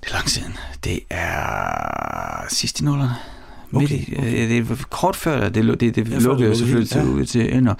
Det 0.00 0.10
er 0.10 0.14
lang 0.14 0.30
siden. 0.30 0.56
Det 0.84 1.00
er 1.10 2.48
sidst 2.48 2.80
i 2.80 2.84
nullerne. 2.84 3.35
Midt 3.70 3.84
Okay, 3.84 3.98
i, 3.98 4.14
okay. 4.18 4.44
øh, 4.44 4.48
det 4.48 4.68
var 4.68 4.86
kort 4.90 5.16
før, 5.16 5.48
det, 5.48 5.80
det, 5.80 5.80
det 5.80 5.96
Ja, 5.96 6.02
lukkede 6.02 6.24
jo 6.24 6.28
lukkede 6.28 6.56
selvfølgelig 6.56 6.90
til, 6.90 7.04
ud 7.04 7.24
til 7.24 7.56
ender. 7.56 7.74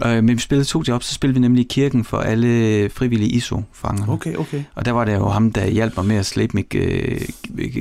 Ja. 0.00 0.16
Øh, 0.16 0.24
men 0.24 0.36
vi 0.36 0.40
spillede 0.40 0.68
to 0.68 0.82
job, 0.88 1.02
så 1.02 1.14
spillede 1.14 1.34
vi 1.34 1.40
nemlig 1.40 1.64
i 1.64 1.66
kirken 1.70 2.04
for 2.04 2.18
alle 2.18 2.90
frivillige 2.90 3.30
ISO-fanger. 3.30 4.08
Okay, 4.08 4.34
okay. 4.36 4.62
Og 4.74 4.84
der 4.84 4.92
var 4.92 5.04
det 5.04 5.14
jo 5.14 5.28
ham, 5.28 5.52
der 5.52 5.66
hjalp 5.66 5.96
mig 5.96 6.06
med 6.06 6.16
at 6.16 6.26
slæbe 6.26 6.50
mit 6.54 6.74
øh, 6.74 7.20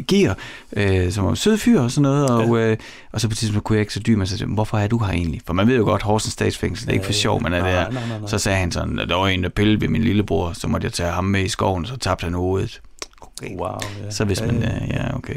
gear, 0.07 0.37
øh, 0.73 1.11
som 1.11 1.25
var 1.25 1.33
sød 1.33 1.57
fyr 1.57 1.79
og 1.79 1.91
sådan 1.91 2.01
noget. 2.01 2.29
Og, 2.29 2.57
øh, 2.59 2.77
og 3.11 3.21
så 3.21 3.27
på 3.27 3.31
et 3.31 3.37
tidspunkt 3.37 3.63
kunne 3.63 3.75
jeg 3.75 3.81
ikke 3.81 3.93
så 3.93 3.99
dyr, 3.99 4.17
men 4.17 4.27
så 4.27 4.37
sagde 4.37 4.49
jeg, 4.49 4.53
hvorfor 4.53 4.77
er 4.77 4.87
du 4.87 4.97
her 4.97 5.09
egentlig? 5.09 5.41
For 5.45 5.53
man 5.53 5.67
ved 5.67 5.77
jo 5.77 5.83
godt, 5.83 6.01
Horsens 6.01 6.33
statsfængsel, 6.33 6.85
det 6.87 6.91
er 6.91 6.93
ikke 6.93 7.05
for 7.05 7.13
sjov, 7.13 7.41
man 7.41 7.53
er 7.53 7.59
nej, 7.59 7.71
der. 7.71 7.89
Nej, 7.91 8.07
nej, 8.07 8.19
nej. 8.19 8.29
Så 8.29 8.37
sagde 8.37 8.57
han 8.57 8.71
sådan, 8.71 8.99
at 8.99 9.09
der 9.09 9.15
var 9.15 9.27
en, 9.27 9.43
der 9.43 9.49
pillede 9.49 9.81
ved 9.81 9.87
min 9.87 10.01
lillebror, 10.01 10.53
så 10.53 10.67
måtte 10.67 10.85
jeg 10.85 10.93
tage 10.93 11.11
ham 11.11 11.23
med 11.23 11.43
i 11.43 11.47
skoven, 11.47 11.85
så 11.85 11.97
tabte 11.97 12.23
han 12.23 12.33
hovedet. 12.33 12.81
Okay. 13.21 13.57
Wow, 13.57 13.69
ja. 14.03 14.11
Så 14.11 14.25
hvis 14.25 14.41
ja, 14.41 14.45
man, 14.45 14.61
ja. 14.61 14.75
øh, 14.75 14.89
ja, 14.89 15.15
okay. 15.15 15.35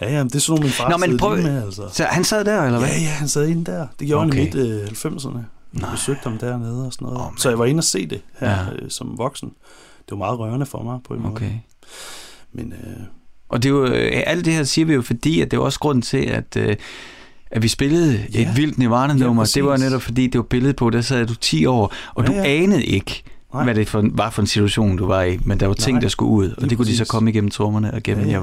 Ja, 0.00 0.12
ja, 0.12 0.18
men 0.18 0.28
det 0.28 0.34
er 0.34 0.38
sådan 0.38 0.52
nogle, 0.52 0.62
min 0.62 0.72
far 0.72 0.88
Nå, 0.90 0.96
men 0.96 1.18
prøv- 1.18 1.42
med, 1.42 1.62
altså. 1.64 1.82
Så 1.92 2.04
han 2.04 2.24
sad 2.24 2.44
der, 2.44 2.62
eller 2.62 2.78
hvad? 2.78 2.88
Ja, 2.88 2.94
ja, 3.00 3.08
han 3.08 3.28
sad 3.28 3.48
inde 3.48 3.64
der. 3.72 3.86
Det 4.00 4.06
gjorde 4.06 4.26
Okay. 4.26 4.38
han 4.38 4.46
i 4.46 4.50
midt 4.62 5.06
øh, 5.06 5.12
90'erne. 5.12 5.38
Jeg 5.80 5.88
besøgte 5.92 6.20
ham 6.28 6.38
dernede 6.38 6.86
og 6.86 6.92
sådan 6.92 7.06
noget. 7.06 7.20
Oh, 7.20 7.26
så 7.36 7.48
jeg 7.48 7.58
var 7.58 7.64
inde 7.64 7.80
og 7.80 7.84
se 7.84 8.06
det 8.06 8.20
her 8.38 8.50
Ja. 8.50 8.56
øh, 8.82 8.90
som 8.90 9.18
voksen. 9.18 9.48
Det 9.98 10.10
var 10.10 10.16
meget 10.16 10.38
rørende 10.38 10.66
for 10.66 10.82
mig 10.82 10.98
på 11.08 11.14
en 11.14 11.20
måde. 11.22 11.32
Okay. 11.32 11.50
Men 12.52 12.72
øh, 12.72 13.02
Og 13.48 13.62
det 13.62 13.68
er 13.68 13.72
jo, 13.72 13.84
øh, 13.86 14.22
alt 14.26 14.44
det 14.44 14.52
her 14.52 14.64
siger 14.64 14.84
vi 14.86 14.92
jo, 14.94 15.02
fordi 15.02 15.40
at 15.40 15.50
det 15.50 15.56
er 15.56 15.60
også 15.60 15.78
grunden 15.80 16.02
til, 16.02 16.18
at, 16.18 16.56
øh, 16.56 16.76
at 17.50 17.62
vi 17.62 17.68
spillede 17.68 18.26
Ja. 18.34 18.40
et 18.50 18.56
vildt 18.56 18.78
Nirvana-nummer. 18.78 19.42
Ja, 19.42 19.46
det 19.54 19.64
var 19.64 19.70
præcis. 19.70 19.84
netop 19.84 20.02
fordi, 20.02 20.26
det 20.26 20.38
var 20.38 20.42
billedet 20.50 20.76
på, 20.76 20.90
der 20.90 21.00
sad 21.00 21.26
du 21.26 21.34
10 21.34 21.66
år, 21.66 21.92
og 22.14 22.22
Ja, 22.24 22.28
du 22.28 22.32
ja. 22.32 22.44
anede 22.44 22.84
ikke, 22.84 23.22
Nej. 23.54 23.64
hvad 23.64 23.74
det 23.74 23.88
for, 23.88 24.04
var 24.12 24.30
for 24.30 24.42
en 24.42 24.46
situation, 24.46 24.96
du 24.96 25.06
var 25.06 25.22
i. 25.22 25.38
Men 25.44 25.60
der 25.60 25.66
var 25.66 25.74
ting, 25.74 25.94
Nej, 25.94 26.00
der 26.00 26.08
skulle 26.08 26.30
ud, 26.30 26.50
og 26.50 26.70
det 26.70 26.76
kunne 26.78 26.86
de 26.86 26.96
så 26.96 27.00
præcis. 27.00 27.10
komme 27.10 27.30
igennem 27.30 27.50
trommerne 27.50 27.94
og 27.94 28.02
gennem 28.02 28.26
Ja, 28.26 28.30
ja, 28.32 28.38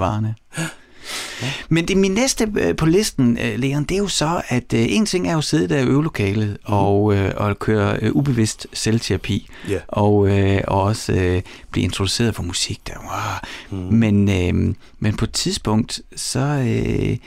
ja. 1.42 1.52
Men 1.70 1.88
det 1.88 1.98
min 1.98 2.12
næste 2.12 2.52
øh, 2.58 2.76
på 2.76 2.86
listen, 2.86 3.38
øh, 3.38 3.60
Leon, 3.60 3.84
det 3.84 3.96
er 3.96 4.00
jo 4.00 4.08
så, 4.08 4.42
at 4.48 4.74
øh, 4.74 4.86
en 4.90 5.06
ting 5.06 5.28
er 5.28 5.32
jo 5.32 5.38
at 5.38 5.44
sidde 5.44 5.70
der 5.70 5.80
i 5.80 5.86
øvelokalet 5.86 6.58
og, 6.64 7.16
øh, 7.16 7.32
og 7.38 7.60
køre 7.60 8.16
ubevidst 8.16 8.68
selvterapi, 8.74 9.50
ja. 9.70 9.80
og, 9.88 10.14
og 10.68 10.82
også 10.82 11.42
blive 11.72 11.84
introduceret 11.84 12.36
for 12.36 12.44
musik 12.44 12.88
der. 12.88 12.94
Wow. 13.00 13.80
Mm. 13.80 13.94
Men, 13.94 14.30
øh, 14.30 14.76
men 15.00 15.16
på 15.18 15.26
et 15.26 15.32
tidspunkt, 15.32 16.02
så... 16.16 16.40
Øh, 16.40 17.18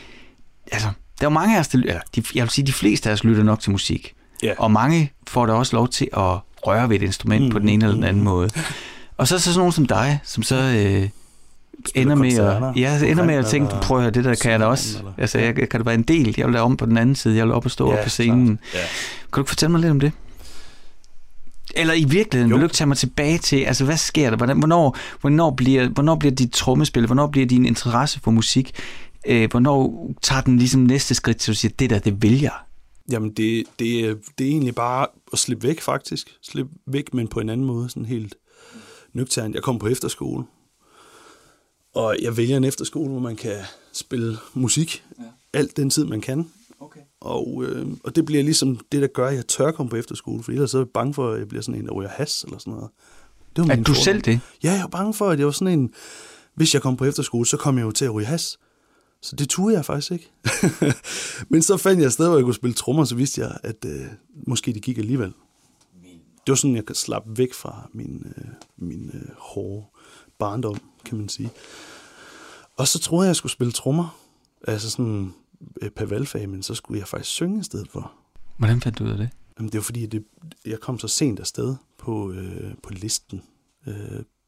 altså, 0.72 0.88
der 1.20 1.26
er 1.26 1.30
jo 1.30 1.34
mange 1.34 1.56
af 1.56 1.60
os, 1.60 1.68
der, 1.68 1.78
eller 1.78 2.00
de, 2.16 2.22
jeg 2.34 2.42
vil 2.42 2.50
sige, 2.50 2.66
de 2.66 2.72
fleste 2.72 3.08
af 3.08 3.12
os 3.12 3.24
lytter 3.24 3.42
nok 3.42 3.60
til 3.60 3.70
musik. 3.70 4.14
Ja. 4.42 4.52
Og 4.58 4.70
mange 4.70 5.12
får 5.26 5.46
da 5.46 5.52
også 5.52 5.76
lov 5.76 5.88
til 5.88 6.08
at 6.12 6.38
røre 6.66 6.88
ved 6.88 6.96
et 6.96 7.02
instrument 7.02 7.44
mm, 7.44 7.50
på 7.50 7.58
den 7.58 7.68
ene 7.68 7.84
eller 7.84 7.94
den 7.94 8.04
anden 8.04 8.22
mm. 8.22 8.24
måde. 8.24 8.50
Og 9.16 9.28
så 9.28 9.34
er 9.34 9.38
så 9.38 9.44
sådan 9.44 9.58
nogen 9.58 9.72
som 9.72 9.86
dig, 9.86 10.20
som 10.24 10.42
så 10.42 10.56
øh, 10.56 11.08
ender 11.94 12.14
med, 12.14 12.38
at, 12.38 12.62
ja, 12.76 12.98
så 12.98 13.06
ender 13.06 13.24
med 13.24 13.34
at 13.34 13.46
tænke, 13.46 13.68
eller 13.68 13.82
prøv 13.82 13.96
at 13.98 14.02
høre, 14.02 14.10
det 14.10 14.24
der 14.24 14.34
kan 14.34 14.50
jeg 14.52 14.60
da 14.60 14.64
også. 14.64 14.98
eller- 14.98 15.12
Altså, 15.18 15.38
jeg, 15.38 15.54
kan 15.54 15.68
det 15.70 15.86
være 15.86 15.94
en 15.94 16.02
del. 16.02 16.34
Jeg 16.38 16.46
vil 16.46 16.54
da 16.54 16.60
om 16.60 16.76
på 16.76 16.86
den 16.86 16.96
anden 16.96 17.14
side. 17.16 17.36
Jeg 17.36 17.44
vil 17.46 17.52
op 17.54 17.64
og 17.64 17.70
stå 17.70 17.92
ja, 17.92 17.98
op 17.98 18.02
på 18.04 18.08
scenen. 18.10 18.58
Ja. 18.74 18.78
Kan 18.78 18.88
du 19.34 19.40
ikke 19.40 19.48
fortælle 19.48 19.70
mig 19.72 19.80
lidt 19.80 19.90
om 19.90 20.00
det? 20.00 20.12
Eller 21.76 21.94
i 21.94 22.04
virkeligheden, 22.04 22.50
Jo. 22.50 22.56
vil 22.56 22.60
du 22.60 22.66
ikke 22.66 22.74
tage 22.76 22.88
mig 22.88 22.96
tilbage 22.96 23.38
til, 23.38 23.56
altså 23.56 23.84
hvad 23.84 23.96
sker 23.96 24.30
der? 24.30 24.36
Hvordan, 24.36 24.58
hvornår, 24.58 24.96
hvornår, 25.20 25.50
bliver, 25.50 25.88
hvornår 25.88 26.14
bliver 26.16 26.34
dit 26.34 26.52
trommespil, 26.52 27.06
hvornår 27.06 27.26
bliver 27.26 27.46
din 27.46 27.66
interesse 27.66 28.20
for 28.20 28.30
musik, 28.30 28.72
øh, 29.26 29.50
hvornår 29.50 30.10
tager 30.22 30.40
den 30.40 30.58
ligesom 30.58 30.80
næste 30.80 31.14
skridt 31.14 31.36
til 31.36 31.50
at 31.50 31.56
sige, 31.56 31.72
det 31.78 31.90
der, 31.90 31.98
det 31.98 32.22
vil 32.22 32.40
jeg? 32.40 32.52
Jamen, 33.10 33.30
det, 33.30 33.64
det, 33.78 34.00
er- 34.00 34.14
det 34.38 34.46
er 34.46 34.50
egentlig 34.50 34.74
bare 34.74 35.06
at 35.32 35.38
slippe 35.38 35.68
væk, 35.68 35.80
faktisk. 35.80 36.28
Slippe 36.42 36.72
væk, 36.86 37.14
men 37.14 37.28
på 37.28 37.40
en 37.40 37.48
anden 37.48 37.66
måde, 37.66 37.88
sådan 37.88 38.04
helt 38.04 38.34
nøgternt. 39.12 39.54
Jeg 39.54 39.62
kom 39.62 39.78
på 39.78 39.86
efterskole, 39.88 40.44
og 41.94 42.16
jeg 42.22 42.36
vælger 42.36 42.56
en 42.56 42.64
efterskole, 42.64 43.10
hvor 43.10 43.20
man 43.20 43.36
kan 43.36 43.56
spille 43.92 44.36
musik. 44.54 45.04
Ja. 45.18 45.24
Alt 45.52 45.76
den 45.76 45.90
tid, 45.90 46.04
man 46.04 46.20
kan. 46.20 46.50
Okay. 46.80 47.00
Og, 47.20 47.64
øh, 47.66 47.86
og 48.04 48.16
det 48.16 48.24
bliver 48.24 48.42
ligesom 48.42 48.80
det, 48.92 49.02
der 49.02 49.08
gør, 49.08 49.28
at 49.28 49.34
jeg 49.34 49.46
tør 49.46 49.70
komme 49.70 49.90
på 49.90 49.96
efterskole, 49.96 50.42
for 50.42 50.52
ellers 50.52 50.70
så 50.70 50.78
er 50.78 50.82
jeg 50.82 50.88
bange 50.88 51.14
for, 51.14 51.30
at 51.30 51.38
jeg 51.38 51.48
bliver 51.48 51.62
sådan 51.62 51.80
en, 51.80 51.86
der 51.86 51.92
ryger 51.92 52.10
has 52.10 52.44
eller 52.44 52.58
sådan 52.58 52.72
noget. 52.72 52.90
Det 53.56 53.64
var 53.64 53.72
Er 53.72 53.76
min 53.76 53.84
du 53.84 53.94
selv 53.94 54.20
det? 54.20 54.40
Ja, 54.62 54.72
jeg 54.72 54.80
var 54.80 54.88
bange 54.88 55.14
for, 55.14 55.30
at 55.30 55.38
jeg 55.38 55.46
var 55.46 55.52
sådan 55.52 55.78
en... 55.78 55.94
Hvis 56.54 56.74
jeg 56.74 56.82
kom 56.82 56.96
på 56.96 57.04
efterskole, 57.04 57.46
så 57.46 57.56
kom 57.56 57.78
jeg 57.78 57.84
jo 57.84 57.90
til 57.90 58.04
at 58.04 58.14
ryge 58.14 58.26
has. 58.26 58.58
Så 59.22 59.36
det 59.36 59.48
turde 59.48 59.74
jeg 59.74 59.84
faktisk 59.84 60.12
ikke. 60.12 60.30
Men 61.50 61.62
så 61.62 61.76
fandt 61.76 62.00
jeg 62.00 62.06
et 62.06 62.12
sted, 62.12 62.28
hvor 62.28 62.36
jeg 62.36 62.44
kunne 62.44 62.54
spille 62.54 62.74
trommer, 62.74 63.04
så 63.04 63.14
vidste 63.14 63.40
jeg, 63.40 63.58
at 63.62 63.84
øh, 63.86 64.06
måske 64.46 64.72
det 64.72 64.82
gik 64.82 64.98
alligevel. 64.98 65.32
Det 66.46 66.52
var 66.52 66.54
sådan, 66.54 66.76
jeg 66.76 66.86
kan 66.86 66.94
slappe 66.94 67.38
væk 67.38 67.54
fra 67.54 67.88
min, 67.92 68.26
øh, 68.36 68.44
min 68.76 69.10
øh, 69.14 69.28
hårde 69.38 69.86
barndom, 70.38 70.80
kan 71.04 71.18
man 71.18 71.28
sige. 71.28 71.50
Og 72.76 72.88
så 72.88 72.98
troede 72.98 73.24
jeg, 73.24 73.28
jeg 73.28 73.36
skulle 73.36 73.52
spille 73.52 73.72
trommer. 73.72 74.18
Altså 74.68 74.90
sådan 74.90 75.34
øh, 75.82 75.90
per 75.90 76.04
valgfag, 76.04 76.48
men 76.48 76.62
så 76.62 76.74
skulle 76.74 77.00
jeg 77.00 77.08
faktisk 77.08 77.30
synge 77.30 77.60
i 77.60 77.62
stedet 77.62 77.88
for. 77.90 78.12
Hvordan 78.56 78.80
fandt 78.80 78.98
du 78.98 79.04
ud 79.04 79.10
af 79.10 79.16
det? 79.18 79.28
Jamen, 79.58 79.72
det 79.72 79.78
var 79.78 79.82
fordi, 79.82 80.06
det, 80.06 80.24
jeg 80.66 80.80
kom 80.80 80.98
så 80.98 81.08
sent 81.08 81.40
afsted 81.40 81.76
på, 81.98 82.32
øh, 82.32 82.74
på 82.82 82.90
listen. 82.92 83.42
Øh, 83.86 83.94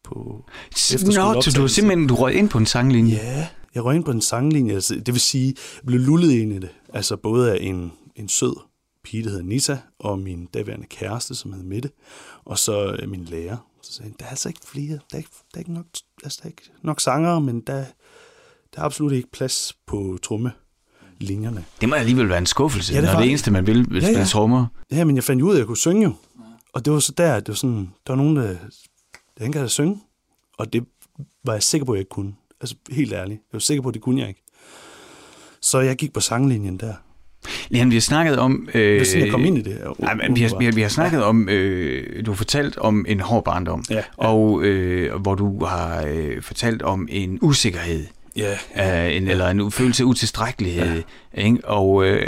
på 0.05 0.15
Nå, 0.15 0.43
så 0.77 0.93
du 0.93 1.01
efterskoleoptagelse. 1.01 1.75
simpelthen 1.75 2.09
du 2.09 2.15
røg 2.15 2.35
ind 2.35 2.49
på 2.49 2.59
en 2.59 2.67
sanglinje. 2.67 3.15
Ja, 3.15 3.49
jeg 3.75 3.85
røg 3.85 3.97
ind 3.97 4.05
på 4.05 4.11
en 4.11 4.21
sanglinje. 4.21 4.75
Altså, 4.75 4.95
det 4.95 5.15
vil 5.15 5.21
sige, 5.21 5.47
jeg 5.77 5.87
blev 5.87 6.01
lullet 6.01 6.33
ind 6.33 6.53
i 6.53 6.59
det. 6.59 6.71
Altså 6.93 7.17
både 7.17 7.53
af 7.53 7.59
en, 7.61 7.93
en 8.17 8.29
sød 8.29 8.57
pige, 9.05 9.23
der 9.23 9.31
hedder 9.31 9.45
Nita, 9.45 9.79
og 9.99 10.19
min 10.19 10.47
daværende 10.47 10.87
kæreste, 10.87 11.35
som 11.35 11.53
hed 11.53 11.63
Mette, 11.63 11.91
og 12.45 12.59
så 12.59 12.97
øh, 13.03 13.09
min 13.11 13.25
lærer. 13.25 13.57
Så 13.87 13.93
sagde 13.93 14.09
han, 14.11 14.17
der 14.19 14.25
er 14.27 14.31
altså 14.31 14.49
ikke 14.49 14.61
flere, 14.67 14.93
der 14.93 14.99
er 15.13 15.17
ikke, 15.17 15.31
der 15.55 15.55
er 15.55 15.59
ikke, 15.59 15.73
nok, 15.73 15.87
altså, 16.25 16.39
der 16.43 16.47
er 16.47 16.51
ikke 16.51 16.63
nok 16.83 17.01
sangere, 17.01 17.41
men 17.41 17.61
der, 17.61 17.85
der 18.75 18.81
er 18.81 18.83
absolut 18.83 19.13
ikke 19.13 19.31
plads 19.33 19.77
på 19.87 20.19
trommelinjerne. 20.23 21.65
Det 21.81 21.89
må 21.89 21.95
alligevel 21.95 22.29
være 22.29 22.39
en 22.39 22.47
skuffelse, 22.47 22.93
Ja, 22.93 23.01
det 23.01 23.07
når 23.07 23.13
var 23.13 23.21
det 23.21 23.29
eneste, 23.29 23.51
man 23.51 23.67
vil, 23.67 23.91
vil 23.91 24.03
Ja, 24.03 24.11
ja. 24.11 24.25
trommer. 24.25 24.67
Ja, 24.91 25.05
men 25.05 25.17
jeg 25.17 25.25
fandt 25.25 25.43
ud 25.43 25.51
af, 25.51 25.55
at 25.55 25.59
jeg 25.59 25.67
kunne 25.67 25.77
synge 25.77 26.03
jo. 26.05 26.13
Og 26.73 26.85
det 26.85 26.93
var 26.93 26.99
så 26.99 27.13
der, 27.13 27.35
det 27.41 27.49
var 27.49 27.55
sådan, 27.55 27.93
der 28.07 28.13
var 28.13 28.17
nogen, 28.17 28.37
der, 28.37 28.57
der 29.39 29.45
ikke 29.45 29.59
havde 29.59 29.69
synge. 29.69 30.01
Og 30.59 30.73
det 30.73 30.85
var 31.45 31.53
jeg 31.53 31.63
sikker 31.63 31.85
på, 31.85 31.93
at 31.93 31.97
jeg 31.97 32.01
ikke 32.01 32.09
kunne. 32.09 32.35
Altså 32.61 32.75
helt 32.91 33.13
ærligt. 33.13 33.39
Jeg 33.39 33.53
var 33.53 33.59
sikker 33.59 33.83
på, 33.83 33.89
at 33.89 33.95
det 33.95 34.03
kunne 34.03 34.21
jeg 34.21 34.29
ikke. 34.29 34.43
Så 35.61 35.81
jeg 35.81 35.97
gik 35.97 36.13
på 36.13 36.21
sanglinjen 36.21 36.77
der. 36.81 36.95
Leon, 37.69 37.91
vi 37.91 37.97
har 37.97 38.01
snakket 38.01 38.39
om... 38.39 38.69
Øh, 38.75 39.07
sådan, 39.07 39.23
jeg 39.23 39.31
kom 39.31 39.45
ind 39.45 39.59
i 39.59 39.63
det 39.63 39.73
her. 39.73 39.95
Nej, 39.99 40.15
men 40.15 40.37
vi, 40.37 40.43
har, 40.43 40.59
vi, 40.59 40.65
har, 40.65 40.73
vi 40.73 40.83
har 40.83 40.89
snakket 40.89 41.25
om, 41.25 41.49
øh, 41.49 42.27
du 42.27 42.31
har 42.31 42.37
fortalt 42.37 42.79
om 42.79 43.05
en 43.09 43.21
hård 43.21 43.45
barndom, 43.45 43.85
Ja, 43.91 43.95
ja. 43.95 44.03
og 44.17 44.63
øh, 44.63 45.15
hvor 45.21 45.35
du 45.35 45.65
har 45.65 46.05
øh, 46.09 46.43
fortalt 46.43 46.83
om 46.83 47.09
en 47.11 47.39
usikkerhed, 47.43 48.07
Ja, 48.37 49.07
øh, 49.09 49.17
en, 49.17 49.29
eller 49.29 49.49
en 49.49 49.73
følelse 49.73 50.03
af 50.03 50.07
utilstrækkelighed, 50.07 51.03
ja. 51.37 51.43
ikke? 51.45 51.59
og 51.65 52.05
øh, 52.07 52.27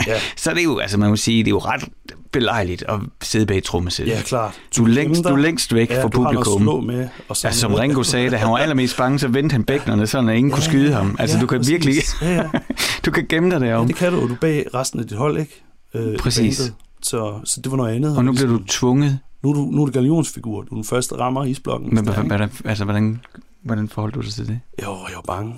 Ja. 0.06 0.18
så 0.36 0.50
er 0.50 0.54
det 0.54 0.64
jo, 0.64 0.78
altså 0.78 0.98
man 0.98 1.10
må 1.10 1.16
sige, 1.16 1.38
det 1.38 1.48
er 1.48 1.50
jo 1.50 1.58
ret 1.58 1.84
belejligt 2.32 2.84
at 2.88 3.00
sidde 3.22 3.46
bag 3.46 3.56
et 3.58 3.64
trommesæt. 3.64 4.06
ja 4.08 4.20
klart. 4.22 4.54
Du 4.76 4.84
er 4.84 4.88
længst, 4.88 5.24
du 5.24 5.28
er 5.28 5.36
længst 5.36 5.74
væk 5.74 5.90
ja, 5.90 6.04
fra 6.04 6.08
du 6.08 6.22
har 6.22 6.30
publikum. 6.32 6.62
slå 6.62 6.80
med. 6.80 7.08
Og 7.28 7.36
Ja, 7.44 7.50
som 7.52 7.74
Ringo 7.74 8.02
sagde, 8.02 8.30
da 8.30 8.36
han 8.36 8.50
var 8.50 8.56
allermest 8.58 8.96
bange, 8.96 9.18
så 9.18 9.28
vendte 9.28 9.52
han 9.52 9.64
bækkenerne, 9.64 10.06
sådan 10.06 10.28
at 10.28 10.36
ingen 10.36 10.50
kunne 10.50 10.62
skyde 10.62 10.92
ham. 10.92 11.16
Altså, 11.18 11.36
ja, 11.36 11.40
du 11.40 11.46
kan 11.46 11.58
præcis. 11.58 11.70
virkelig, 11.72 11.94
Ja, 12.22 12.34
ja. 12.34 12.48
du 13.06 13.10
kan 13.10 13.26
gemme 13.28 13.50
dig 13.50 13.60
ja, 13.60 13.66
derom. 13.66 13.86
det 13.86 13.96
kan 13.96 14.12
du, 14.12 14.20
og 14.22 14.28
du 14.28 14.34
er 14.34 14.38
bag 14.40 14.66
resten 14.74 15.00
af 15.00 15.06
dit 15.06 15.18
hold, 15.18 15.38
ikke? 15.38 15.62
Øh, 15.94 16.18
Præcis. 16.18 16.58
bandet. 16.58 16.74
Så, 17.02 17.40
så 17.44 17.60
det 17.60 17.70
var 17.70 17.76
noget 17.76 17.94
andet. 17.94 18.16
Og 18.16 18.24
nu 18.24 18.32
bliver 18.32 18.48
du 18.48 18.64
tvunget. 18.64 19.18
Nu 19.42 19.50
er 19.50 19.54
du, 19.54 19.60
nu 19.60 19.82
er 19.82 19.86
du 19.86 19.92
galionsfigur. 19.92 20.62
Du 20.62 20.66
er 20.70 20.74
den 20.74 20.84
første, 20.84 21.14
rammer 21.14 21.44
isblokken. 21.44 21.94
Men 21.94 22.04
Sådan 22.04 22.24
ikke? 22.24 22.36
hvordan, 22.36 22.50
altså, 22.64 22.84
hvordan, 22.84 23.20
hvordan 23.62 23.88
forholdt 23.88 24.14
du 24.14 24.20
dig 24.20 24.32
til 24.32 24.46
det? 24.46 24.60
Jo, 24.82 24.88
jeg 25.08 25.16
var 25.16 25.22
bange. 25.34 25.54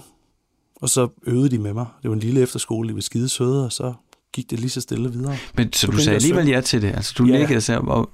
Og 0.83 0.89
så 0.89 1.09
øvede 1.27 1.49
de 1.51 1.59
med 1.59 1.73
mig. 1.75 1.87
Det 2.03 2.09
var 2.11 2.15
en 2.15 2.21
lille 2.21 2.41
efterskole, 2.41 2.89
de 2.89 2.95
var 2.95 3.01
skide 3.01 3.29
søde, 3.29 3.65
og 3.65 3.73
så 3.73 3.93
gik 4.33 4.51
det 4.51 4.61
lige 4.61 4.71
så 4.71 4.81
stille 4.81 5.13
videre. 5.13 5.37
Men, 5.55 5.73
så 5.73 5.87
du 5.87 5.91
Begyndte 5.91 6.05
sagde 6.05 6.17
alligevel 6.17 6.49
ja 6.49 6.61
til 6.61 6.83
det? 6.83 6.89
Altså, 6.89 7.15
du 7.19 7.25
Ja. 7.25 7.33
ja. 7.33 7.39
liggede 7.39 7.79
og 7.81 8.11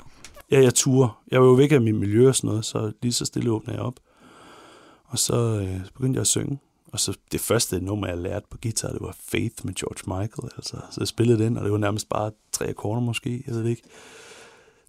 Ja, 0.51 0.63
jeg 0.63 0.75
turde. 0.75 1.11
Jeg 1.31 1.41
var 1.41 1.47
jo 1.47 1.53
væk 1.53 1.73
af 1.73 1.81
mit 1.81 1.95
miljø 1.95 2.29
og 2.29 2.37
sådan 2.37 2.49
noget, 2.49 2.65
så 2.65 2.93
lige 3.03 3.13
så 3.13 3.25
stille 3.25 3.51
åbnede 3.51 3.77
jeg 3.77 3.87
op. 3.87 3.95
Og 5.05 5.19
så 5.19 5.37
øh, 5.37 5.81
begyndte 5.95 6.17
jeg 6.17 6.21
at 6.21 6.27
synge. 6.27 6.59
Og 6.93 7.01
så 7.01 7.15
det 7.33 7.41
første 7.41 7.81
nummer, 7.81 8.07
jeg 8.07 8.19
lærte 8.19 8.47
på 8.51 8.59
guitar, 8.63 8.89
det 8.89 9.01
var 9.01 9.17
Faith 9.29 9.55
med 9.65 9.75
George 9.75 10.21
Michael. 10.21 10.53
Altså. 10.57 10.77
Så 10.91 11.01
jeg 11.01 11.09
spillede 11.09 11.45
den, 11.45 11.57
og 11.57 11.65
det 11.65 11.73
var 11.73 11.79
nærmest 11.79 12.09
bare 12.09 12.31
tre 12.53 12.69
akkorder 12.69 13.01
måske, 13.01 13.45
jeg 13.47 13.55
ved 13.55 13.63
det 13.63 13.71
ikke. 13.71 13.83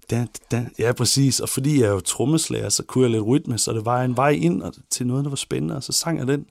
Dan, 0.10 0.28
dan. 0.52 0.72
Ja, 0.80 0.92
præcis. 0.94 1.40
Og 1.40 1.50
fordi 1.50 1.80
jeg 1.82 1.88
er 1.88 1.92
jo 1.92 2.00
trommeslager, 2.00 2.70
så 2.70 2.84
kunne 2.84 3.04
jeg 3.04 3.12
lidt 3.12 3.26
rytme, 3.26 3.58
så 3.58 3.74
det 3.74 3.86
var 3.86 4.04
en 4.04 4.18
vej 4.18 4.30
ind 4.30 4.62
og, 4.62 4.74
til 4.90 5.08
noget, 5.08 5.24
der 5.24 5.30
var 5.30 5.36
spændende, 5.36 5.76
og 5.76 5.84
så 5.84 5.92
sang 5.92 6.20
jeg 6.20 6.28
den. 6.28 6.46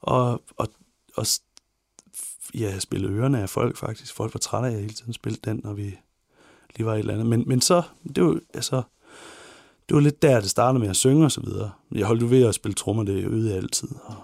Og, 0.00 0.42
og, 0.56 0.68
og 1.16 1.26
ja, 2.54 2.70
jeg 2.70 2.82
spillede 2.82 3.12
ørerne 3.12 3.42
af 3.42 3.48
folk 3.48 3.76
faktisk. 3.76 4.14
Folk 4.14 4.34
var 4.34 4.38
trætte 4.38 4.68
af, 4.68 4.70
at 4.70 4.74
jeg 4.74 4.82
hele 4.82 4.94
tiden 4.94 5.12
spillede 5.12 5.50
den, 5.50 5.60
når 5.64 5.72
vi 5.72 5.98
lige 6.76 6.86
var 6.86 6.94
et 6.94 6.98
eller 6.98 7.12
andet. 7.12 7.26
Men, 7.26 7.44
men 7.46 7.60
så, 7.60 7.82
det 8.16 8.24
var, 8.24 8.40
altså, 8.54 8.82
det 9.88 9.94
var 9.94 10.00
lidt 10.00 10.22
der, 10.22 10.40
det 10.40 10.50
startede 10.50 10.80
med 10.80 10.88
at 10.88 10.96
synge 10.96 11.24
og 11.24 11.32
så 11.32 11.40
videre. 11.40 11.70
Jeg 11.92 12.06
holdt 12.06 12.22
jo 12.22 12.26
ved 12.26 12.46
at 12.46 12.54
spille 12.54 12.74
trommer, 12.74 13.02
det 13.02 13.24
øvede 13.24 13.48
jeg 13.48 13.56
altid. 13.56 13.88
Og 14.04 14.14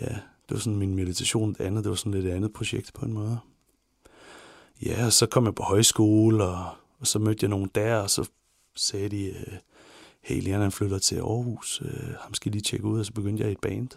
ja, 0.00 0.14
det 0.48 0.50
var 0.50 0.58
sådan 0.58 0.78
min 0.78 0.94
meditation, 0.94 1.52
det 1.52 1.60
andet, 1.60 1.84
det 1.84 1.90
var 1.90 1.96
sådan 1.96 2.12
lidt 2.12 2.26
et 2.26 2.30
andet 2.30 2.52
projekt 2.52 2.92
på 2.94 3.04
en 3.04 3.12
måde. 3.12 3.38
Ja, 4.82 5.06
og 5.06 5.12
så 5.12 5.26
kom 5.26 5.44
jeg 5.44 5.54
på 5.54 5.62
højskole, 5.62 6.44
og, 6.44 6.66
og 7.00 7.06
så 7.06 7.18
mødte 7.18 7.44
jeg 7.44 7.50
nogen 7.50 7.70
der, 7.74 7.96
og 7.96 8.10
så 8.10 8.28
sagde 8.74 9.08
de, 9.08 9.24
øh, 9.24 9.58
hey, 10.20 10.42
Leon 10.42 10.60
han 10.60 10.72
flytter 10.72 10.98
til 10.98 11.16
Aarhus, 11.16 11.82
øh, 11.84 12.14
ham 12.20 12.34
skal 12.34 12.52
lige 12.52 12.62
tjekke 12.62 12.86
ud, 12.86 12.98
og 12.98 13.06
så 13.06 13.12
begyndte 13.12 13.42
jeg 13.42 13.50
i 13.50 13.52
et 13.52 13.60
band. 13.60 13.88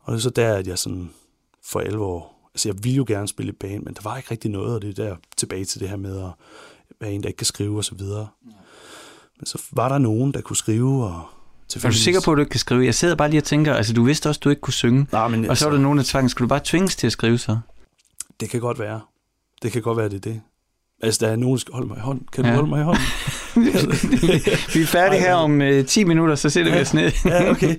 Og 0.00 0.12
det 0.12 0.18
er 0.18 0.22
så 0.22 0.30
der, 0.30 0.54
at 0.54 0.66
jeg 0.66 0.78
sådan 0.78 1.10
for 1.66 1.80
alvor, 1.80 2.32
altså 2.54 2.68
jeg 2.68 2.84
ville 2.84 2.96
jo 2.96 3.04
gerne 3.08 3.28
spille 3.28 3.52
i 3.52 3.56
band, 3.60 3.82
men 3.82 3.94
der 3.94 4.00
var 4.02 4.16
ikke 4.16 4.30
rigtig 4.30 4.50
noget, 4.50 4.74
og 4.74 4.82
det 4.82 4.98
er 4.98 5.04
der 5.04 5.16
tilbage 5.36 5.64
til 5.64 5.80
det 5.80 5.88
her 5.88 5.96
med 5.96 6.18
at 6.24 6.30
være 7.00 7.12
en, 7.12 7.22
der 7.22 7.28
ikke 7.28 7.36
kan 7.36 7.46
skrive 7.46 7.76
og 7.76 7.84
så 7.84 7.94
videre. 7.94 8.28
Men 9.38 9.46
så 9.46 9.62
var 9.72 9.88
der 9.88 9.98
nogen, 9.98 10.34
der 10.34 10.40
kunne 10.40 10.56
skrive, 10.56 11.04
og 11.04 11.22
er 11.74 11.88
du 11.88 11.92
sikker 11.92 12.20
på, 12.24 12.32
at 12.32 12.36
du 12.36 12.40
ikke 12.40 12.50
kan 12.50 12.60
skrive? 12.60 12.84
Jeg 12.84 12.94
sidder 12.94 13.14
bare 13.14 13.30
lige 13.30 13.40
og 13.40 13.44
tænker, 13.44 13.74
altså 13.74 13.92
du 13.92 14.04
vidste 14.04 14.28
også, 14.28 14.38
at 14.38 14.44
du 14.44 14.50
ikke 14.50 14.60
kunne 14.60 14.74
synge. 14.74 15.06
Nej, 15.12 15.28
men 15.28 15.50
Og 15.50 15.56
så 15.56 15.64
var 15.64 15.72
der 15.72 15.82
nogen, 15.82 15.98
der 15.98 16.04
tvang, 16.04 16.30
skulle 16.30 16.46
du 16.46 16.48
bare 16.48 16.60
tvinges 16.64 16.96
til 16.96 17.06
at 17.06 17.12
skrive 17.12 17.38
så? 17.38 17.58
Det 18.40 18.50
kan 18.50 18.60
godt 18.60 18.78
være. 18.78 19.00
Det 19.62 19.72
kan 19.72 19.82
godt 19.82 19.98
være, 19.98 20.08
det 20.08 20.16
er 20.16 20.30
det. 20.30 20.40
Altså, 21.02 21.26
der 21.26 21.32
er 21.32 21.36
nogen, 21.36 21.54
der 21.56 21.60
skal 21.60 21.72
holde 21.74 21.88
mig 21.88 21.96
i 21.96 22.00
hånden. 22.00 22.26
Kan 22.32 22.44
du 22.44 22.50
Ja. 22.50 22.54
holde 22.56 22.68
mig 22.68 22.80
i 22.80 22.84
hånden? 22.84 23.02
vi 24.74 24.80
er 24.82 24.86
færdige 24.86 25.20
her 25.20 25.34
om 25.34 25.62
øh, 25.62 25.86
10 25.86 26.04
minutter, 26.04 26.34
så 26.34 26.50
sætter 26.50 26.72
vi 26.74 26.80
os 26.80 26.94
ned. 26.94 27.10
ja, 27.24 27.50
okay. 27.50 27.76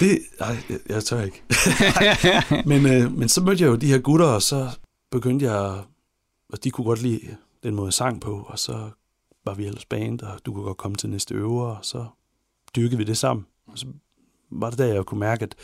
Det, 0.00 0.18
nej, 0.40 0.56
jeg, 0.70 0.78
jeg 0.88 1.04
tør 1.04 1.22
ikke. 1.22 1.42
men, 2.68 2.86
øh, 2.86 3.12
men 3.12 3.28
så 3.28 3.40
mødte 3.42 3.64
jeg 3.64 3.70
jo 3.70 3.76
de 3.76 3.86
her 3.86 3.98
gutter, 3.98 4.26
og 4.26 4.42
så 4.42 4.68
begyndte 5.10 5.44
jeg, 5.44 5.60
og 6.52 6.64
de 6.64 6.70
kunne 6.70 6.84
godt 6.84 7.02
lide 7.02 7.20
den 7.62 7.74
måde, 7.74 7.86
jeg 7.86 7.92
sang 7.92 8.20
på, 8.20 8.46
og 8.48 8.58
så 8.58 8.78
var 9.44 9.54
vi 9.54 9.66
ellers 9.66 9.84
band, 9.84 10.20
og 10.22 10.40
du 10.46 10.52
kunne 10.52 10.64
godt 10.64 10.76
komme 10.76 10.96
til 10.96 11.08
næste 11.10 11.34
øver, 11.34 11.64
og 11.66 11.78
så 11.82 12.04
dyrkede 12.76 12.98
vi 12.98 13.04
det 13.04 13.16
sammen. 13.16 13.46
Og 13.66 13.78
så 13.78 13.86
var 14.50 14.70
det 14.70 14.78
der, 14.78 14.86
jeg 14.86 15.04
kunne 15.04 15.20
mærke, 15.20 15.42
at 15.42 15.54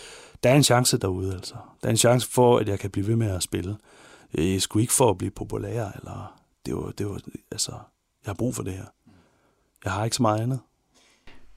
der 0.42 0.50
er 0.50 0.54
en 0.56 0.62
chance 0.64 0.98
derude, 0.98 1.34
altså. 1.34 1.54
Der 1.82 1.86
er 1.88 1.90
en 1.90 1.96
chance 1.96 2.30
for, 2.30 2.58
at 2.58 2.68
jeg 2.68 2.78
kan 2.78 2.90
blive 2.90 3.06
ved 3.06 3.16
med 3.16 3.30
at 3.30 3.42
spille. 3.42 3.76
Jeg 4.34 4.62
skulle 4.62 4.82
ikke 4.82 4.92
for 4.92 5.10
at 5.10 5.18
blive 5.18 5.30
populær, 5.30 5.86
eller 6.00 6.33
det 6.66 6.74
var, 6.76 6.92
det 6.98 7.06
var, 7.08 7.20
altså, 7.52 7.70
jeg 8.24 8.28
har 8.30 8.34
brug 8.34 8.54
for 8.54 8.62
det 8.62 8.72
her. 8.72 8.84
Jeg 9.84 9.92
har 9.92 10.04
ikke 10.04 10.16
så 10.16 10.22
meget 10.22 10.40
andet. 10.40 10.60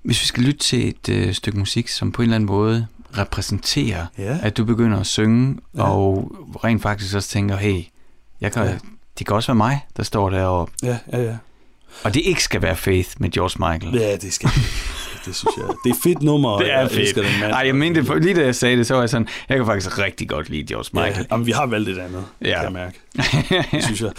Hvis 0.04 0.22
vi 0.22 0.26
skal 0.26 0.44
lytte 0.44 0.60
til 0.60 0.88
et 0.88 1.10
øh, 1.10 1.34
stykke 1.34 1.60
musik, 1.60 1.88
som 1.88 2.12
på 2.12 2.22
en 2.22 2.24
eller 2.24 2.36
anden 2.36 2.48
måde 2.48 2.88
repræsenterer, 3.18 4.06
Ja. 4.18 4.40
at 4.44 4.58
du 4.58 4.66
begynder 4.66 5.00
at 5.00 5.08
synge, 5.08 5.58
Ja. 5.76 5.84
og 5.92 6.32
rent 6.64 6.82
faktisk 6.82 7.16
også 7.16 7.30
tænker, 7.30 7.56
hey, 7.56 7.84
jeg 8.42 8.52
kan, 8.52 8.66
ja. 8.66 8.78
det 9.20 9.28
kan 9.28 9.36
også 9.36 9.48
være 9.48 9.56
mig, 9.56 9.86
der 9.98 10.04
står 10.04 10.30
deroppe. 10.30 10.74
Ja, 10.84 11.00
ja, 11.12 11.24
ja. 11.24 11.38
Og 12.04 12.14
det 12.14 12.20
ikke 12.22 12.44
skal 12.44 12.62
være 12.62 12.76
Faith 12.76 13.10
med 13.20 13.30
George 13.32 13.74
Michael. 13.74 13.96
Ja, 14.02 14.16
det 14.18 14.34
skal 14.34 14.50
det 15.28 15.36
synes 15.36 15.58
jeg. 15.58 15.66
Det 15.84 15.90
er 15.90 15.96
fedt 16.04 16.22
nummer, 16.24 16.58
Det 16.58 16.72
er 16.74 16.80
jeg 16.80 16.90
fedt. 16.90 17.02
elsker 17.02 17.22
den 17.22 17.32
mand. 17.40 17.52
Ej, 17.54 17.60
jeg 17.66 17.76
mente 17.76 18.02
det, 18.04 18.24
lige 18.24 18.36
da 18.36 18.42
jeg 18.46 18.56
sagde 18.56 18.78
det, 18.78 18.88
så 18.88 18.94
var 18.94 19.02
jeg 19.02 19.10
sådan, 19.10 19.28
jeg 19.50 19.58
kan 19.58 19.66
faktisk 19.66 19.98
rigtig 20.00 20.30
godt 20.30 20.50
lide 20.50 20.74
George 20.74 21.00
Ja, 21.02 21.06
Michael. 21.08 21.28
jamen, 21.32 21.46
vi 21.46 21.52
har 21.52 21.66
valgt 21.66 21.90
et 21.90 21.98
andet, 21.98 22.26
ja. 22.42 22.48
Ja. 22.48 22.56
kan 22.56 22.64
jeg 22.64 22.72
mærke. 22.74 23.00
Det 23.76 23.84
synes 23.84 24.02
jeg. 24.02 24.12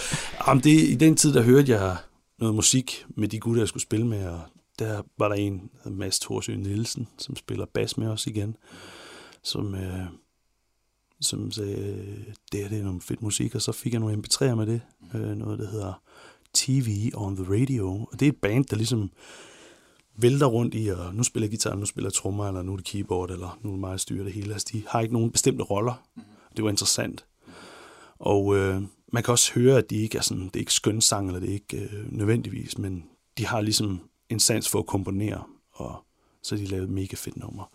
Jamen, 0.46 0.64
det, 0.64 0.70
I 0.70 0.94
den 0.94 1.16
tid, 1.16 1.34
der 1.34 1.42
hørte 1.42 1.72
jeg 1.72 1.96
noget 2.38 2.54
musik 2.54 3.04
med 3.16 3.28
de 3.28 3.38
gutter, 3.40 3.62
jeg 3.62 3.68
skulle 3.68 3.82
spille 3.82 4.06
med, 4.06 4.26
og 4.26 4.40
der 4.78 5.02
var 5.18 5.28
der 5.28 5.34
en, 5.34 5.60
Mads 5.84 6.18
Thorsø 6.20 6.54
Nielsen, 6.56 7.08
som 7.18 7.36
spiller 7.36 7.66
bas 7.74 7.96
med 7.96 8.06
os 8.08 8.26
igen, 8.26 8.56
som, 9.44 9.74
øh, 9.74 10.04
som 11.20 11.50
sagde, 11.50 12.04
det 12.52 12.60
her 12.60 12.68
det 12.68 12.78
er 12.78 12.82
noget 12.84 13.02
fedt 13.02 13.22
musik, 13.22 13.54
og 13.54 13.62
så 13.62 13.72
fik 13.72 13.92
jeg 13.92 14.00
nogle 14.00 14.16
MP3'er 14.16 14.54
med 14.54 14.66
det, 14.66 14.80
øh, 15.14 15.20
noget, 15.36 15.58
der 15.58 15.70
hedder 15.70 16.00
TV 16.54 17.10
on 17.14 17.36
the 17.36 17.44
Radio, 17.54 17.88
og 18.12 18.20
det 18.20 18.22
er 18.26 18.32
et 18.32 18.36
band, 18.42 18.64
der 18.64 18.76
ligesom 18.76 19.10
vælter 20.20 20.46
rundt 20.46 20.74
i, 20.74 20.88
og 20.88 21.14
nu 21.14 21.22
spiller 21.22 21.44
jeg 21.44 21.50
guitar, 21.50 21.74
nu 21.74 21.86
spiller 21.86 22.08
jeg 22.08 22.14
trommer, 22.14 22.48
eller 22.48 22.62
nu 22.62 22.72
er 22.72 22.76
det 22.76 22.86
keyboard, 22.86 23.30
eller 23.30 23.58
nu 23.62 23.68
er 23.68 23.72
det 23.72 23.80
mig, 23.80 23.90
der 23.90 23.96
styrer 23.96 24.24
det 24.24 24.32
hele. 24.32 24.52
Altså, 24.52 24.68
de 24.72 24.82
har 24.88 25.00
ikke 25.00 25.14
nogen 25.14 25.30
bestemte 25.30 25.64
roller. 25.64 26.02
Det 26.56 26.64
var 26.64 26.70
interessant. 26.70 27.26
Og 28.18 28.56
øh, 28.56 28.82
man 29.12 29.22
kan 29.22 29.32
også 29.32 29.52
høre, 29.54 29.78
at 29.78 29.90
de 29.90 29.96
ikke 29.96 30.18
er 30.18 30.22
sådan, 30.22 30.44
det 30.44 30.56
er 30.56 30.60
ikke 30.60 30.72
skønsang, 30.72 31.26
eller 31.26 31.40
det 31.40 31.48
er 31.48 31.54
ikke 31.54 31.76
øh, 31.76 32.12
nødvendigvis, 32.12 32.78
men 32.78 33.04
de 33.38 33.46
har 33.46 33.60
ligesom 33.60 34.00
en 34.28 34.40
sans 34.40 34.68
for 34.68 34.78
at 34.78 34.86
komponere, 34.86 35.42
og 35.72 36.04
så 36.42 36.54
har 36.54 36.62
de 36.64 36.70
lavet 36.70 36.84
et 36.84 36.90
mega 36.90 37.16
fedt 37.16 37.36
nummer. 37.36 37.70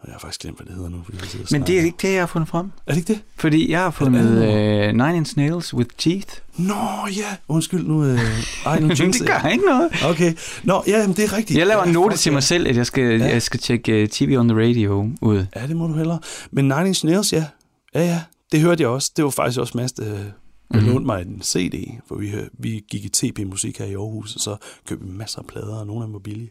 Og 0.00 0.06
jeg 0.08 0.14
har 0.14 0.18
faktisk 0.18 0.40
glemt, 0.40 0.56
hvad 0.58 0.66
det 0.66 0.74
hedder 0.74 0.88
nu. 0.88 1.02
Fordi 1.04 1.18
jeg 1.38 1.46
Men 1.50 1.62
det 1.66 1.78
er 1.78 1.82
ikke 1.82 1.98
det, 2.02 2.12
jeg 2.12 2.22
har 2.22 2.26
fundet 2.26 2.48
frem. 2.48 2.66
Er 2.86 2.92
det 2.92 2.96
ikke 3.00 3.12
det? 3.12 3.20
Fordi 3.36 3.70
jeg 3.70 3.80
har 3.80 3.90
fundet 3.90 4.20
uh, 4.30 4.92
Nine 4.96 5.16
Inch 5.16 5.36
Nails 5.36 5.74
with 5.74 5.90
Teeth. 5.98 6.28
Nå, 6.56 6.74
ja. 7.16 7.36
Undskyld 7.48 7.86
nu. 7.86 8.04
Øh, 8.04 8.20
ej, 8.66 8.80
nu 8.80 8.86
jinxer 9.00 9.24
det 9.24 9.26
gør 9.42 9.48
ikke 9.48 9.64
noget. 9.64 9.90
Okay. 10.04 10.34
Nå, 10.64 10.82
ja, 10.86 11.06
men 11.06 11.16
det 11.16 11.24
er 11.24 11.36
rigtigt. 11.36 11.58
Jeg 11.58 11.66
laver 11.66 11.82
en 11.82 11.88
ja, 11.88 11.92
note 11.92 12.16
til 12.16 12.30
ja. 12.30 12.34
mig 12.34 12.42
selv, 12.42 12.66
at 12.68 12.76
jeg 12.76 12.86
skal, 12.86 13.20
jeg 13.20 13.42
skal 13.42 13.60
tjekke 13.60 14.02
uh, 14.02 14.08
TV 14.08 14.36
on 14.38 14.48
the 14.48 14.58
radio 14.58 15.10
ud. 15.20 15.46
Ja, 15.56 15.66
det 15.66 15.76
må 15.76 15.86
du 15.86 15.94
hellere. 15.94 16.18
Men 16.50 16.64
Nine 16.64 16.86
Inch 16.86 17.04
Nails, 17.06 17.32
ja. 17.32 17.44
Ja, 17.94 18.00
ja. 18.04 18.20
Det 18.52 18.60
hørte 18.60 18.82
jeg 18.82 18.88
også. 18.90 19.12
Det 19.16 19.24
var 19.24 19.30
faktisk 19.30 19.60
også 19.60 19.72
Mads, 19.78 19.92
der 19.92 20.04
Mhm. 20.70 20.78
mm-hmm. 20.80 20.92
lånte 20.92 21.06
mig 21.06 21.22
en 21.22 21.40
CD, 21.42 21.74
for 22.08 22.14
vi, 22.18 22.30
hør- 22.30 22.48
vi 22.58 22.84
gik 22.90 23.04
i 23.04 23.08
TP-musik 23.08 23.78
her 23.78 23.86
i 23.86 23.92
Aarhus, 23.94 24.34
og 24.34 24.40
så 24.40 24.56
købte 24.88 25.06
vi 25.06 25.12
masser 25.12 25.38
af 25.38 25.46
plader, 25.46 25.74
og 25.76 25.86
nogle 25.86 26.02
af 26.02 26.06
dem 26.06 26.12
var 26.12 26.18
billige. 26.18 26.50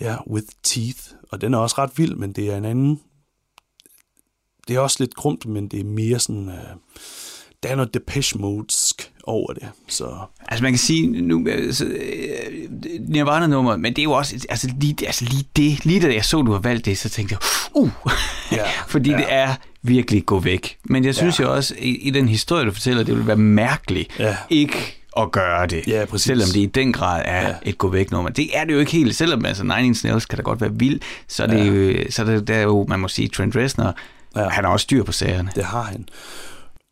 Ja, 0.00 0.16
With 0.30 0.46
Teeth. 0.62 0.98
Og 1.32 1.40
den 1.40 1.54
er 1.54 1.58
også 1.58 1.74
ret 1.78 1.90
vild, 1.96 2.14
men 2.14 2.32
det 2.32 2.52
er 2.52 2.56
en 2.56 2.64
anden... 2.64 3.00
Det 4.68 4.76
er 4.76 4.80
også 4.80 4.96
lidt 5.00 5.16
krumt, 5.16 5.46
men 5.46 5.68
det 5.68 5.80
er 5.80 5.84
mere 5.84 6.18
sådan... 6.18 6.48
Øh, 6.48 6.54
der 7.62 7.68
er 7.68 7.76
noget 7.76 7.94
Depeche 7.94 8.38
Modesk 8.40 9.12
over 9.24 9.52
det, 9.52 9.68
så... 9.88 10.18
Altså 10.48 10.62
man 10.62 10.72
kan 10.72 10.78
sige, 10.78 11.06
nu, 11.22 11.48
altså, 11.48 11.84
øh, 11.84 12.70
Nirvana-nummer, 13.08 13.76
men 13.76 13.92
det 13.92 13.98
er 13.98 14.04
jo 14.04 14.12
også, 14.12 14.46
altså 14.48 14.68
lige, 14.80 15.06
altså 15.06 15.24
lige 15.24 15.44
det, 15.56 15.84
lige 15.84 16.00
da 16.00 16.14
jeg 16.14 16.24
så, 16.24 16.42
du 16.42 16.52
har 16.52 16.58
valgt 16.58 16.84
det, 16.84 16.98
så 16.98 17.08
tænkte 17.08 17.32
jeg, 17.32 17.40
uh, 17.74 17.90
Ja, 18.52 18.64
fordi 18.92 19.10
ja. 19.10 19.16
det 19.16 19.24
er 19.28 19.54
virkelig 19.82 20.26
gå 20.26 20.38
væk. 20.40 20.78
Men 20.84 21.04
jeg 21.04 21.14
synes 21.14 21.40
Ja. 21.40 21.44
jo 21.44 21.54
også, 21.54 21.74
i, 21.78 21.96
i 21.96 22.10
den 22.10 22.28
historie, 22.28 22.64
du 22.66 22.72
fortæller, 22.72 23.02
det 23.02 23.16
vil 23.16 23.26
være 23.26 23.36
mærkeligt 23.36 24.18
Ja. 24.18 24.36
ikke 24.50 25.02
at 25.18 25.32
gøre 25.32 25.66
det. 25.66 25.86
Ja, 25.88 26.04
præcis. 26.04 26.24
Selvom 26.24 26.48
det 26.48 26.60
i 26.60 26.66
den 26.66 26.92
grad 26.92 27.22
er 27.24 27.48
Ja. 27.48 27.54
et 27.62 27.78
gå 27.78 27.88
væk 27.88 28.10
nummer. 28.10 28.30
Det 28.30 28.56
er 28.58 28.64
det 28.64 28.72
jo 28.74 28.78
ikke 28.78 28.92
helt. 28.92 29.16
Selvom 29.16 29.44
altså 29.44 29.64
Nine 29.64 29.86
Inch 29.86 30.04
Nails 30.04 30.26
kan 30.26 30.36
da 30.36 30.42
godt 30.42 30.60
være 30.60 30.72
vild, 30.74 31.00
så 31.28 31.42
er 31.42 31.46
det, 31.46 31.56
Ja. 31.58 31.64
jo, 32.02 32.10
så 32.10 32.22
er 32.22 32.26
det, 32.26 32.48
der 32.48 32.54
er 32.54 32.62
jo, 32.62 32.86
man 32.88 33.00
må 33.00 33.08
sige, 33.08 33.28
Trent 33.28 33.56
Reznor, 33.56 33.94
Ja. 34.36 34.48
han 34.48 34.64
har 34.64 34.72
også 34.72 34.84
styr 34.84 35.02
på 35.02 35.12
sagerne. 35.12 35.50
Det 35.54 35.64
har 35.64 35.82
han. 35.82 36.08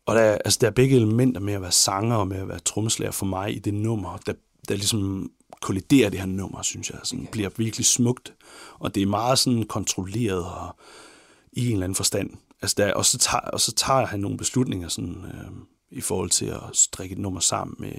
Og 0.05 0.15
der, 0.15 0.21
er- 0.21 0.37
altså, 0.45 0.57
der 0.61 0.67
er 0.67 0.71
begge 0.71 0.95
elementer 0.95 1.41
med 1.41 1.53
at 1.53 1.61
være 1.61 1.71
sanger 1.71 2.15
og 2.15 2.27
med 2.27 2.37
at 2.37 2.47
være 2.47 2.59
trommeslager 2.59 3.11
for 3.11 3.25
mig 3.25 3.55
i 3.55 3.59
det 3.59 3.73
nummer, 3.73 4.17
der, 4.25 4.33
der 4.69 4.75
ligesom 4.75 5.29
kolliderer 5.61 6.09
det 6.09 6.19
her 6.19 6.27
nummer, 6.27 6.61
synes 6.61 6.89
jeg. 6.89 6.99
Sådan, 7.03 7.27
bliver 7.31 7.49
virkelig 7.57 7.85
smukt. 7.85 8.33
Og 8.79 8.95
det 8.95 9.03
er 9.03 9.07
meget 9.07 9.39
sådan 9.39 9.63
kontrolleret 9.63 10.43
og 10.45 10.75
i 11.53 11.65
en 11.67 11.71
eller 11.73 11.83
anden 11.83 11.95
forstand. 11.95 12.29
Altså, 12.61 12.75
der, 12.77 12.93
og, 12.93 13.05
så 13.05 13.17
tager, 13.17 13.41
og 13.41 13.61
så 13.61 13.71
tager 13.75 14.05
han 14.05 14.19
nogle 14.19 14.37
beslutninger 14.37 14.87
sådan, 14.87 15.15
øh, 15.27 15.51
i 15.91 16.01
forhold 16.01 16.29
til 16.29 16.45
at 16.45 16.59
strikke 16.73 17.13
et 17.13 17.19
nummer 17.19 17.39
sammen 17.39 17.75
med 17.79 17.91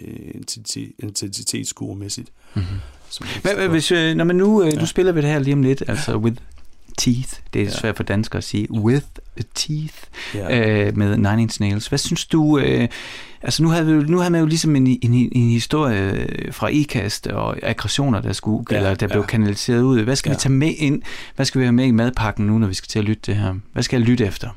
intensitetskuremæssigt. 0.99 2.30
Mm-hmm. 2.55 3.70
Hvis, 3.70 3.93
øh, 3.93 4.14
når 4.14 4.24
man 4.24 4.37
nu, 4.37 4.62
øh, 4.62 4.72
nu 4.72 4.87
spiller 4.87 5.12
vi 5.12 5.20
det 5.20 5.28
her 5.30 5.39
lige 5.39 5.55
om 5.55 5.62
lidt, 5.62 5.82
altså 5.89 6.16
with 6.16 6.37
teeth, 6.99 7.32
det 7.55 7.61
er 7.62 7.64
Ja. 7.64 7.70
svært 7.70 7.97
for 7.97 8.03
danskere 8.03 8.39
at 8.39 8.45
sige, 8.45 8.70
with 8.72 9.07
teeth, 9.55 9.95
Ja. 10.34 10.87
øh, 10.87 10.97
med 10.97 11.16
Nine 11.16 11.43
Inch 11.43 11.61
Nails. 11.61 11.87
Hvad 11.87 11.99
synes 11.99 12.26
du, 12.26 12.59
øh, 12.59 12.89
altså 13.43 13.62
nu 13.62 13.68
havde, 13.68 13.87
vi, 13.87 13.93
nu 14.11 14.18
havde 14.18 14.30
man 14.30 14.41
jo 14.41 14.47
ligesom 14.47 14.76
en, 14.76 14.87
en, 14.87 14.99
en 15.32 15.51
historie 15.51 16.26
fra 16.53 16.68
IKAST 16.68 17.26
og 17.26 17.57
aggressioner, 17.62 18.20
der, 18.20 18.32
skulle, 18.32 18.64
Ja, 18.70 18.76
ja, 18.76 18.80
eller 18.82 18.95
der 18.95 19.07
blev 19.07 19.20
ja. 19.20 19.26
kanaliseret 19.26 19.82
ud. 19.82 20.01
Hvad 20.03 20.16
skal 20.16 20.30
ja. 20.30 20.32
Ja. 20.32 20.37
vi 20.37 20.41
tage 20.41 20.53
med 20.53 20.74
ind? 20.78 21.03
Hvad 21.37 21.47
skal 21.47 21.59
vi 21.59 21.64
have 21.64 21.72
med 21.72 21.87
i 21.87 21.91
madpakken 21.91 22.47
nu, 22.47 22.59
når 22.59 22.66
vi 22.66 22.74
skal 22.74 22.89
til 22.89 22.99
at 22.99 23.05
lytte 23.05 23.22
det 23.26 23.37
her? 23.37 23.55
Hvad 23.72 23.82
skal 23.82 24.01
jeg 24.01 24.09
lytte 24.09 24.24
efter? 24.26 24.51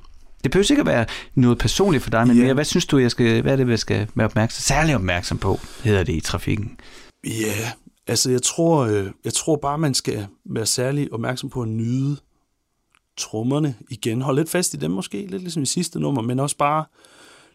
Det 0.43 0.51
behøver 0.51 0.71
ikke 0.71 0.79
at 0.79 0.85
være 0.87 1.05
noget 1.35 1.57
personligt 1.57 2.03
for 2.03 2.09
dig, 2.09 2.27
men 2.27 2.37
Ja. 2.37 2.43
mere, 2.43 2.53
hvad 2.53 2.65
synes 2.65 2.85
du, 2.85 2.97
jeg 2.97 3.11
skal, 3.11 3.41
hvad 3.41 3.51
er 3.51 3.55
det, 3.55 3.69
jeg 3.69 3.79
skal 3.79 4.07
være 4.15 4.25
opmærksom, 4.25 4.61
særlig 4.61 4.95
opmærksom 4.95 5.37
på, 5.37 5.59
hedder 5.83 6.03
det 6.03 6.13
i 6.13 6.19
trafikken? 6.19 6.79
Ja, 7.23 7.71
altså 8.07 8.31
jeg 8.31 8.41
tror, 8.41 8.77
øh, 8.85 9.07
jeg 9.25 9.33
tror 9.33 9.55
bare, 9.55 9.77
man 9.77 9.93
skal 9.93 10.27
være 10.45 10.65
særlig 10.65 11.13
opmærksom 11.13 11.49
på 11.49 11.61
at 11.61 11.67
nyde 11.67 12.17
trommerne 13.17 13.75
igen. 13.89 14.21
Hold 14.21 14.37
lidt 14.37 14.49
fast 14.49 14.73
i 14.73 14.77
dem 14.77 14.91
måske, 14.91 15.17
lidt 15.29 15.41
ligesom 15.41 15.63
i 15.63 15.65
sidste 15.65 15.99
nummer, 15.99 16.21
men 16.21 16.39
også 16.39 16.57
bare 16.57 16.85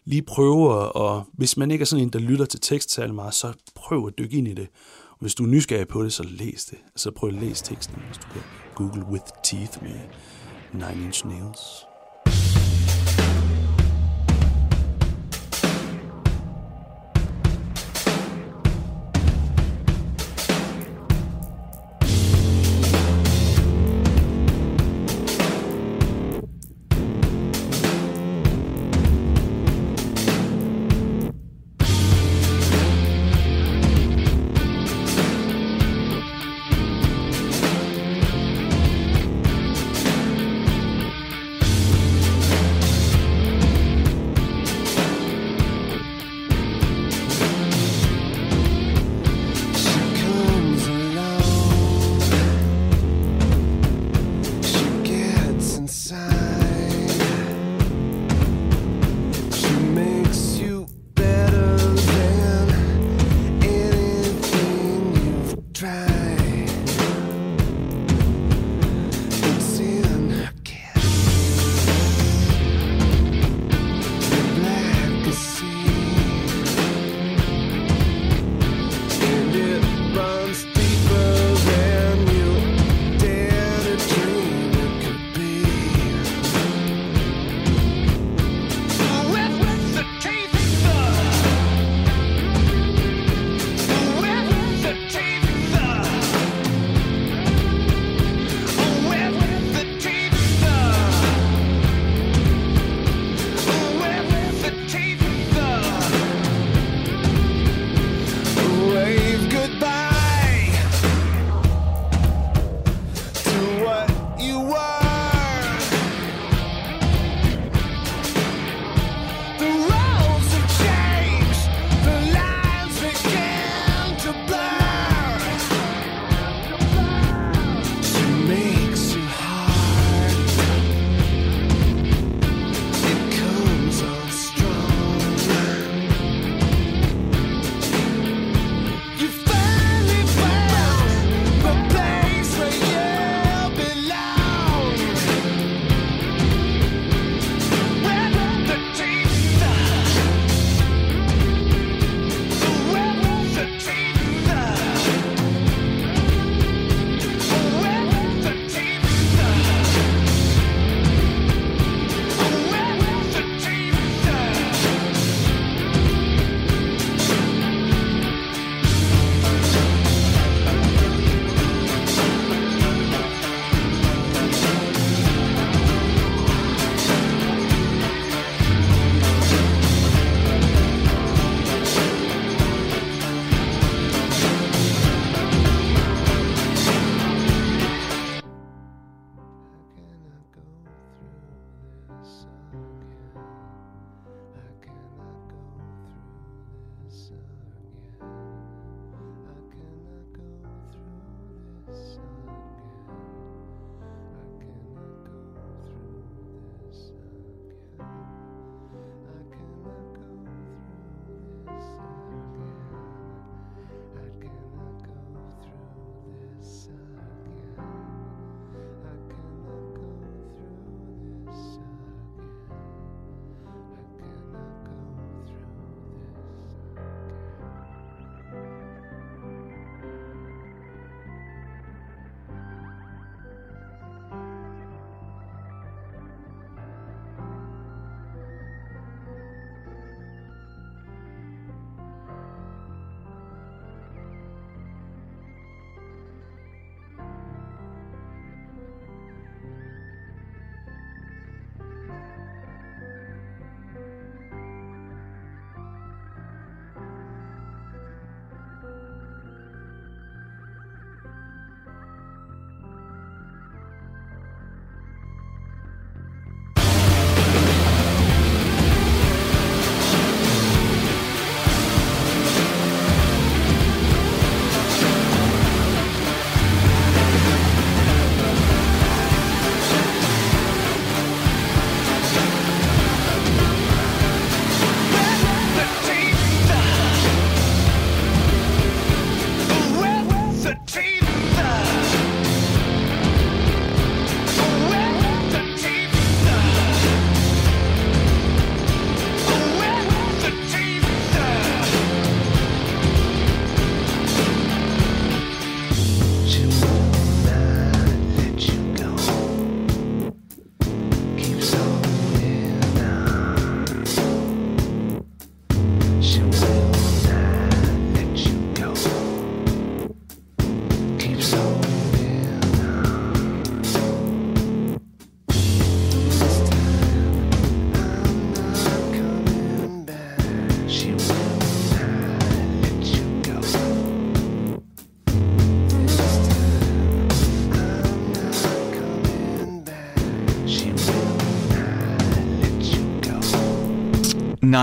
lige 0.05 0.21
prøve 0.21 0.69
og 0.91 1.23
hvis 1.33 1.57
man 1.57 1.71
ikke 1.71 1.81
er 1.81 1.85
sådan 1.85 2.03
en, 2.03 2.09
der 2.09 2.19
lytter 2.19 2.45
til 2.45 2.59
tekst 2.61 2.91
særlig 2.91 3.15
meget, 3.15 3.33
så 3.33 3.53
prøv 3.75 4.07
at 4.07 4.13
dykke 4.17 4.37
ind 4.37 4.47
i 4.47 4.53
det. 4.53 4.67
Og 5.11 5.17
hvis 5.19 5.35
du 5.35 5.43
er 5.43 5.47
nysgerrig 5.47 5.87
på 5.87 6.03
det, 6.03 6.13
så 6.13 6.23
læs 6.23 6.65
det. 6.65 6.77
Altså 6.87 7.11
prøv 7.11 7.29
at 7.29 7.35
læse 7.35 7.63
teksten, 7.63 7.95
hvis 8.07 8.17
du 8.17 8.27
kan 8.33 8.41
google 8.75 9.05
With 9.11 9.25
Teeth 9.43 9.83
med 9.83 9.99
Nine 10.73 11.05
Inch 11.05 11.25
Nails. 11.27 11.84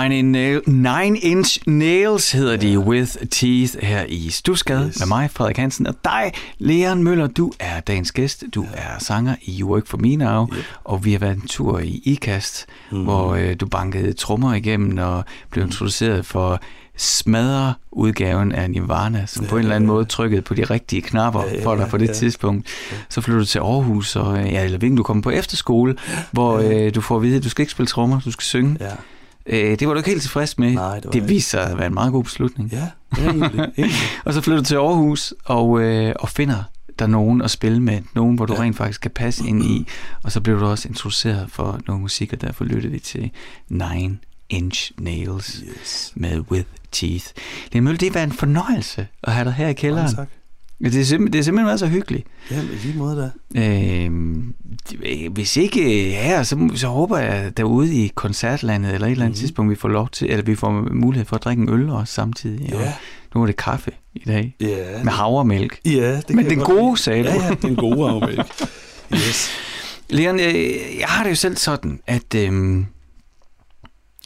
Nine, 0.01 0.19
in 0.19 0.33
nail, 0.33 0.61
Nine 0.67 1.19
Inch 1.19 1.59
Nails 1.67 2.33
hedder 2.33 2.57
de 2.57 2.79
With 2.79 3.17
Teeth 3.31 3.75
her 3.83 4.05
i 4.09 4.31
Stusgade 4.31 4.87
Yes. 4.89 4.99
med 4.99 5.07
mig, 5.07 5.31
Frederik 5.31 5.57
Hansen, 5.57 5.87
og 5.87 5.95
dig, 6.05 6.33
Leon 6.59 7.03
Møller. 7.05 7.27
Du 7.27 7.53
er 7.61 7.81
dagens 7.81 8.13
gæst. 8.13 8.45
Du 8.55 8.67
er 8.75 8.99
sanger 8.99 9.35
i 9.43 9.63
Work 9.63 9.87
For 9.87 9.99
Me 9.99 10.17
Now, 10.17 10.47
Yep. 10.57 10.65
og 10.85 11.05
vi 11.05 11.13
har 11.13 11.19
været 11.19 11.37
en 11.37 11.49
tur 11.49 11.79
i 11.79 12.03
IKAST, 12.05 12.67
mm. 12.93 13.03
hvor 13.03 13.35
øh, 13.35 13.55
du 13.61 13.67
bankede 13.67 14.13
trommer 14.13 14.55
igennem 14.55 14.99
og 14.99 15.25
blev 15.51 15.65
introduceret 15.65 16.27
for 16.27 16.61
smadre 16.97 17.75
udgaven 17.93 18.53
af 18.53 18.71
Nirvana, 18.71 19.27
som 19.27 19.47
på 19.47 19.57
en 19.57 19.63
eller 19.63 19.77
anden 19.77 19.89
måde 19.89 20.05
trykkede 20.05 20.43
på 20.43 20.55
de 20.55 20.65
rigtige 20.65 21.03
knapper 21.03 21.43
Ja, 21.45 21.55
ja, 21.55 21.65
for 21.65 21.77
dig 21.77 21.89
på 21.89 21.97
det 21.99 22.09
ja. 22.09 22.13
tidspunkt. 22.13 22.67
Så 23.09 23.21
flyttede 23.21 23.41
du 23.45 23.47
til 23.47 23.59
Aarhus, 23.59 24.17
og 24.17 24.37
ja, 24.45 24.65
eller 24.65 24.79
ikke, 24.83 24.97
du 24.97 25.03
kommer 25.03 25.23
på 25.23 25.31
efterskole, 25.31 25.97
hvor 26.31 26.59
øh, 26.59 26.95
du 26.95 27.01
får 27.01 27.17
at 27.17 27.23
vide, 27.23 27.37
at 27.37 27.45
du 27.45 27.49
skal 27.51 27.63
ikke 27.63 27.73
spille 27.73 27.87
trommer, 27.87 28.21
du 28.21 28.31
skal 28.31 28.43
synge. 28.43 28.77
Ja, 28.81 28.91
Øh, 29.47 29.79
det 29.79 29.89
var 29.89 29.95
du 29.95 29.99
ikke 29.99 30.11
helt 30.11 30.23
tilfreds 30.23 30.59
med. 30.59 30.73
Nej, 30.73 30.95
det 30.95 31.05
var 31.05 31.11
det 31.11 31.29
viste 31.29 31.51
sig 31.51 31.67
at 31.71 31.79
være 31.79 31.87
en 31.87 31.95
meget 31.95 32.13
god 32.13 32.25
beslutning. 32.25 32.73
ja, 32.73 32.89
ja 33.19 33.23
egentlig, 33.25 33.61
egentlig. 33.79 33.99
Og 34.25 34.35
så 34.35 34.41
flytter 34.41 34.63
du 34.63 34.67
til 34.67 34.75
Aarhus 34.75 35.35
og, 35.45 35.81
øh, 35.81 36.15
og 36.21 36.29
finder 36.29 36.63
der 36.99 37.07
nogen 37.07 37.43
at 37.43 37.51
spille 37.51 37.81
med, 37.81 38.01
nogen, 38.15 38.37
hvor 38.37 38.47
du 38.47 38.55
Ja. 38.55 38.61
rent 38.61 38.77
faktisk 38.77 39.01
kan 39.01 39.11
passe 39.11 39.47
ind 39.49 39.65
i. 39.65 39.87
Og 40.23 40.33
så 40.33 40.41
blev 40.41 40.61
du 40.61 40.65
også 40.67 40.89
introduceret 40.89 41.47
for 41.51 41.81
nogle 41.87 42.03
musik, 42.03 42.33
og 42.33 42.41
derfor 42.41 42.65
lyttede 42.65 42.93
vi 42.93 42.99
til 42.99 43.31
Nine 43.69 44.19
Inch 44.49 44.93
Nails 44.99 45.63
Yes. 45.81 46.13
med 46.17 46.39
With 46.51 46.67
Teeth. 46.93 47.27
Lene 47.73 47.85
Mølle, 47.85 47.99
det 47.99 48.15
været 48.15 48.25
en 48.27 48.33
fornøjelse 48.33 49.07
at 49.23 49.33
have 49.33 49.45
dig 49.45 49.53
her 49.53 49.69
i 49.69 49.73
kælderen. 49.73 50.05
Mange 50.05 50.17
tak. 50.17 50.29
Det 50.91 51.01
er, 51.01 51.05
simpelthen, 51.05 51.33
det 51.33 51.39
er 51.39 51.43
simpelthen 51.43 51.67
været 51.67 51.79
så 51.81 51.87
hyggeligt. 51.87 52.27
Ja, 52.51 52.61
i 52.61 52.65
lige 52.87 52.99
måde 52.99 53.33
da. 53.55 53.61
Øh, 53.61 54.11
hvis 55.33 55.57
ikke 55.57 56.11
her, 56.11 56.43
så, 56.43 56.71
så 56.75 56.89
håber 56.89 57.19
jeg 57.19 57.57
derude 57.57 57.95
i 57.95 58.13
koncertlandet 58.15 58.95
eller 58.95 59.07
et 59.07 59.11
eller 59.11 59.25
andet 59.25 59.37
Mhm. 59.39 59.41
tidspunkt, 59.41 59.71
vi 59.71 59.77
får 59.77 59.89
lov 59.89 60.09
til, 60.09 60.31
eller 60.31 60.45
vi 60.45 60.55
får 60.55 60.89
mulighed 60.95 61.27
for 61.27 61.37
at 61.37 61.45
drikke 61.45 61.63
en 61.63 61.69
øl 61.69 61.91
også 61.91 62.15
samtidig. 62.15 62.75
Og 62.75 62.81
Ja, 62.81 62.93
nu 63.35 63.43
er 63.43 63.47
det 63.47 63.57
kaffe 63.57 63.91
i 64.15 64.23
dag 64.27 64.57
ja. 64.61 65.03
med 65.05 65.13
havremælk. 65.13 65.81
Ja, 65.85 66.17
det 66.29 66.37
Men 66.37 66.51
den 66.51 66.59
gode, 66.59 66.97
sagde 66.97 67.25
du. 67.25 67.29
Ja, 67.29 67.45
ja, 67.47 67.55
den 67.63 67.77
gode 67.77 68.09
afmælk. 68.11 68.47
Yes. 69.15 69.51
Leon, 70.11 70.39
jeg, 70.41 70.55
jeg 70.99 71.07
har 71.09 71.23
det 71.25 71.31
jo 71.31 71.35
selv 71.35 71.57
sådan, 71.57 72.01
at 72.07 72.35
øhm, 72.37 72.87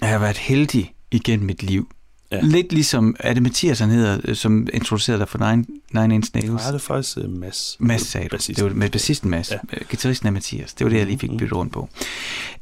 jeg 0.00 0.08
har 0.08 0.18
været 0.18 0.36
heldig 0.38 0.92
igennem 1.10 1.46
mit 1.46 1.62
liv. 1.62 1.88
Ja. 2.32 2.40
Lidt 2.42 2.72
ligesom, 2.72 3.16
er 3.20 3.34
det 3.34 3.42
Mathias, 3.42 3.78
han 3.78 3.90
hedder, 3.90 4.18
øh, 4.24 4.36
som 4.36 4.68
introducerede 4.74 5.18
dig 5.20 5.28
for 5.28 5.50
Nine, 5.50 5.64
Nine 5.92 6.14
Inch 6.14 6.30
Nails? 6.34 6.50
Nej, 6.50 6.66
det 6.66 6.74
er 6.74 6.78
faktisk 6.78 7.16
uh, 7.16 7.30
Mads. 7.30 7.76
Mads 7.80 8.02
sagde 8.02 8.28
du. 8.28 8.36
Det 8.36 8.64
var 8.64 8.70
med 8.70 8.90
bassisten 8.90 9.30
Mads. 9.30 9.50
Ja. 9.50 9.56
Ja. 9.72 9.78
Gitarristen 9.90 10.26
er 10.26 10.32
Mathias. 10.32 10.74
Det 10.74 10.84
var 10.84 10.90
det, 10.90 10.98
jeg 10.98 11.06
lige 11.06 11.18
fik 11.18 11.30
Mhm. 11.30 11.38
byttet 11.38 11.56
rundt 11.56 11.72
på. 11.72 11.88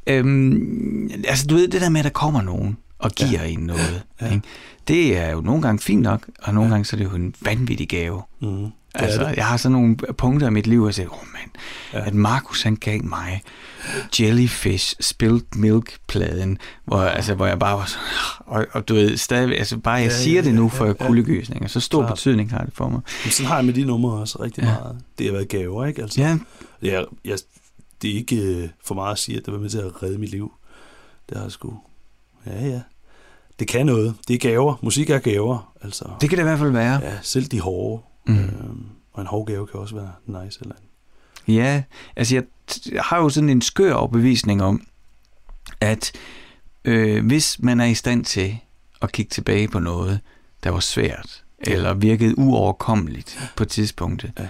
Øhm, 0.07 1.09
altså, 1.27 1.47
du 1.47 1.55
ved, 1.55 1.67
det 1.67 1.81
der 1.81 1.89
med, 1.89 1.99
at 1.99 2.03
der 2.03 2.09
kommer 2.09 2.41
nogen 2.41 2.77
og 2.99 3.11
giver 3.11 3.43
Ja. 3.43 3.47
en 3.47 3.59
noget. 3.59 4.03
Ja. 4.21 4.25
Ikke? 4.33 4.41
Det 4.87 5.17
er 5.17 5.31
jo 5.31 5.41
nogle 5.41 5.61
gange 5.61 5.79
fint 5.79 6.01
nok, 6.01 6.25
og 6.43 6.53
nogle 6.53 6.67
Ja. 6.67 6.73
gange 6.73 6.85
så 6.85 6.95
er 6.95 6.97
det 6.97 7.05
jo 7.05 7.15
en 7.15 7.33
vanvittig 7.41 7.89
gave. 7.89 8.21
Mm, 8.41 8.67
Altså, 9.03 9.23
det. 9.29 9.35
jeg 9.35 9.45
har 9.45 9.57
sådan 9.57 9.71
nogle 9.71 9.95
punkter 10.17 10.47
i 10.47 10.51
mit 10.51 10.67
liv, 10.67 10.79
hvor 10.79 10.87
jeg 10.87 10.95
siger, 10.95 11.09
oh, 11.09 11.17
mand, 11.33 11.51
Ja. 11.93 11.99
ja. 11.99 12.05
at 12.05 12.13
Markus 12.13 12.61
han 12.63 12.75
gav 12.75 13.03
mig 13.03 13.41
Jellyfish 14.19 14.95
Spilled 14.99 15.41
Milk-pladen, 15.55 16.57
hvor, 16.85 16.97
altså, 17.01 17.33
hvor 17.35 17.45
jeg 17.45 17.59
bare 17.59 17.77
var 17.77 17.85
sådan, 17.85 18.03
og, 18.39 18.65
og 18.71 18.87
du 18.87 18.93
ved, 18.93 19.17
stadig, 19.17 19.57
altså 19.59 19.77
bare 19.77 19.93
jeg 19.93 20.01
Ja, 20.03 20.11
ja, 20.11 20.17
siger 20.17 20.41
ja, 20.41 20.47
det 20.47 20.55
nu 20.55 20.63
ja, 20.63 20.67
for 20.79 20.85
ja, 20.85 20.91
ja, 20.91 20.95
ja. 20.99 21.07
kuldegysninger, 21.07 21.67
så 21.67 21.79
stor 21.79 22.01
Klart. 22.01 22.13
betydning 22.13 22.51
har 22.51 22.63
det 22.65 22.73
for 22.73 22.89
mig. 22.89 23.01
Men 23.23 23.31
sådan 23.31 23.47
har 23.47 23.55
jeg 23.55 23.65
med 23.65 23.73
de 23.73 23.83
numre 23.85 24.19
også 24.19 24.41
rigtig 24.43 24.63
Ja. 24.63 24.69
meget. 24.69 24.97
Det 25.17 25.25
har 25.25 25.33
været 25.33 25.47
gaver, 25.49 25.85
ikke? 25.85 26.01
Altså, 26.01 26.21
Ja, 26.21 26.37
jeg, 26.81 27.05
jeg, 27.25 27.37
det 28.01 28.09
er 28.11 28.15
ikke 28.15 28.35
øh, 28.35 28.69
for 28.85 28.95
meget 28.95 29.11
at 29.11 29.19
sige, 29.19 29.37
at 29.37 29.45
det 29.45 29.53
var 29.53 29.59
med 29.59 29.69
til 29.69 29.77
at 29.77 30.03
redde 30.03 30.17
mit 30.17 30.29
liv. 30.29 30.51
Det 31.29 31.37
har 31.37 31.43
jeg 31.43 31.51
sgu. 31.51 31.73
Ja, 32.45 32.65
ja. 32.67 32.81
Det 33.59 33.67
kan 33.67 33.85
noget. 33.85 34.15
Det 34.27 34.33
er 34.33 34.37
gaver. 34.37 34.75
Musik 34.81 35.09
er 35.09 35.19
gaver. 35.19 35.73
Altså, 35.83 36.05
det 36.21 36.29
kan 36.29 36.37
det 36.37 36.43
i 36.43 36.47
hvert 36.47 36.59
fald 36.59 36.71
være. 36.71 36.99
ja, 37.03 37.13
selv 37.21 37.45
de 37.45 37.59
hårde. 37.59 38.03
Mm. 38.27 38.35
Øhm, 38.39 38.85
og 39.13 39.21
en 39.21 39.27
hård 39.27 39.47
gave 39.47 39.67
kan 39.67 39.79
også 39.79 39.95
være 39.95 40.43
nice. 40.43 40.59
Eller 40.61 40.75
andet. 40.75 40.89
Ja, 41.55 41.83
altså 42.15 42.35
jeg, 42.35 42.43
jeg 42.91 43.01
har 43.03 43.17
jo 43.17 43.29
sådan 43.29 43.49
en 43.49 43.61
skør 43.61 43.93
overbevisning 43.93 44.63
om, 44.63 44.87
at 45.81 46.11
øh, 46.85 47.25
hvis 47.25 47.59
man 47.59 47.79
er 47.79 47.85
i 47.85 47.93
stand 47.93 48.25
til 48.25 48.57
at 49.01 49.11
kigge 49.11 49.29
tilbage 49.29 49.67
på 49.67 49.79
noget, 49.79 50.19
der 50.63 50.69
var 50.69 50.79
svært, 50.79 51.41
Ja. 51.67 51.71
eller 51.73 51.93
virkede 51.93 52.37
uoverkommeligt 52.39 53.51
på 53.55 53.65
tidspunktet, 53.65 54.31
Ja. 54.39 54.47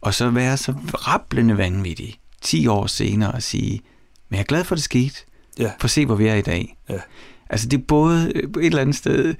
og 0.00 0.14
så 0.14 0.30
være 0.30 0.56
så 0.56 0.72
rablende 0.94 1.56
vanvittig 1.58 2.20
10 2.42 2.66
år 2.66 2.86
senere 2.86 3.32
og 3.32 3.42
sige, 3.42 3.80
men 4.28 4.34
jeg 4.36 4.40
er 4.40 4.46
glad 4.46 4.64
for, 4.64 4.74
at 4.74 4.76
det 4.76 4.84
skete, 4.84 5.14
Ja. 5.58 5.70
for 5.80 5.88
se, 5.88 6.06
hvor 6.06 6.14
vi 6.14 6.26
er 6.26 6.34
i 6.34 6.42
dag. 6.42 6.76
Ja. 6.88 6.98
Altså 7.50 7.68
det 7.68 7.78
er 7.80 7.84
både 7.88 8.32
øh, 8.34 8.42
et 8.42 8.66
eller 8.66 8.80
andet 8.80 8.96
sted, 8.96 9.34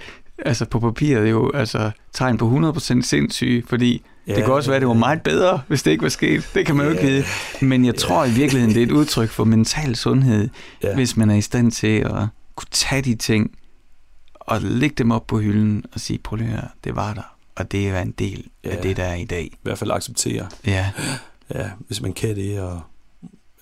altså 0.44 0.64
på 0.64 0.80
papiret 0.80 1.30
jo, 1.30 1.50
altså 1.54 1.90
tegn 2.12 2.36
på 2.38 2.72
100% 2.76 2.80
sindssyge, 3.02 3.62
fordi 3.66 4.02
Ja, 4.26 4.34
det 4.36 4.44
kan 4.44 4.52
også 4.54 4.70
være, 4.70 4.80
det 4.80 4.88
var 4.88 4.94
meget 4.94 5.22
bedre, 5.22 5.60
hvis 5.68 5.82
det 5.82 5.90
ikke 5.90 6.02
var 6.02 6.08
sket. 6.08 6.50
Det 6.54 6.66
kan 6.66 6.76
man 6.76 6.86
jo 6.86 6.92
ikke 6.92 7.04
Ja. 7.06 7.10
vide. 7.12 7.24
Men 7.66 7.84
jeg 7.84 7.94
tror 7.94 8.24
i 8.24 8.30
virkeligheden, 8.30 8.74
det 8.74 8.82
er 8.82 8.86
et 8.86 8.92
udtryk 8.92 9.28
for 9.28 9.44
mental 9.44 9.96
sundhed, 9.96 10.48
Ja. 10.82 10.88
ja. 10.88 10.94
hvis 10.94 11.16
man 11.16 11.30
er 11.30 11.34
i 11.34 11.40
stand 11.40 11.72
til 11.72 11.98
at 11.98 12.26
kunne 12.54 12.68
tage 12.70 13.02
de 13.02 13.14
ting 13.14 13.50
og 14.34 14.60
lægge 14.62 14.94
dem 14.98 15.10
op 15.10 15.26
på 15.26 15.38
hylden 15.38 15.84
og 15.92 16.00
sige, 16.00 16.18
prøv 16.18 16.36
lige 16.36 16.48
høre, 16.48 16.68
det 16.84 16.96
var 16.96 17.14
der. 17.14 17.36
Og 17.56 17.72
det 17.72 17.88
er 17.88 18.00
en 18.00 18.10
del 18.10 18.46
Ja. 18.64 18.70
af 18.70 18.82
det, 18.82 18.96
der 18.96 19.04
er 19.04 19.14
i 19.14 19.24
dag. 19.24 19.44
I 19.44 19.58
hvert 19.62 19.78
fald 19.78 19.90
acceptere. 19.90 20.46
Ja, 20.66 20.90
Ja, 21.54 21.70
hvis 21.86 22.00
man 22.02 22.12
kan 22.12 22.36
det. 22.36 22.60
Og, 22.60 22.80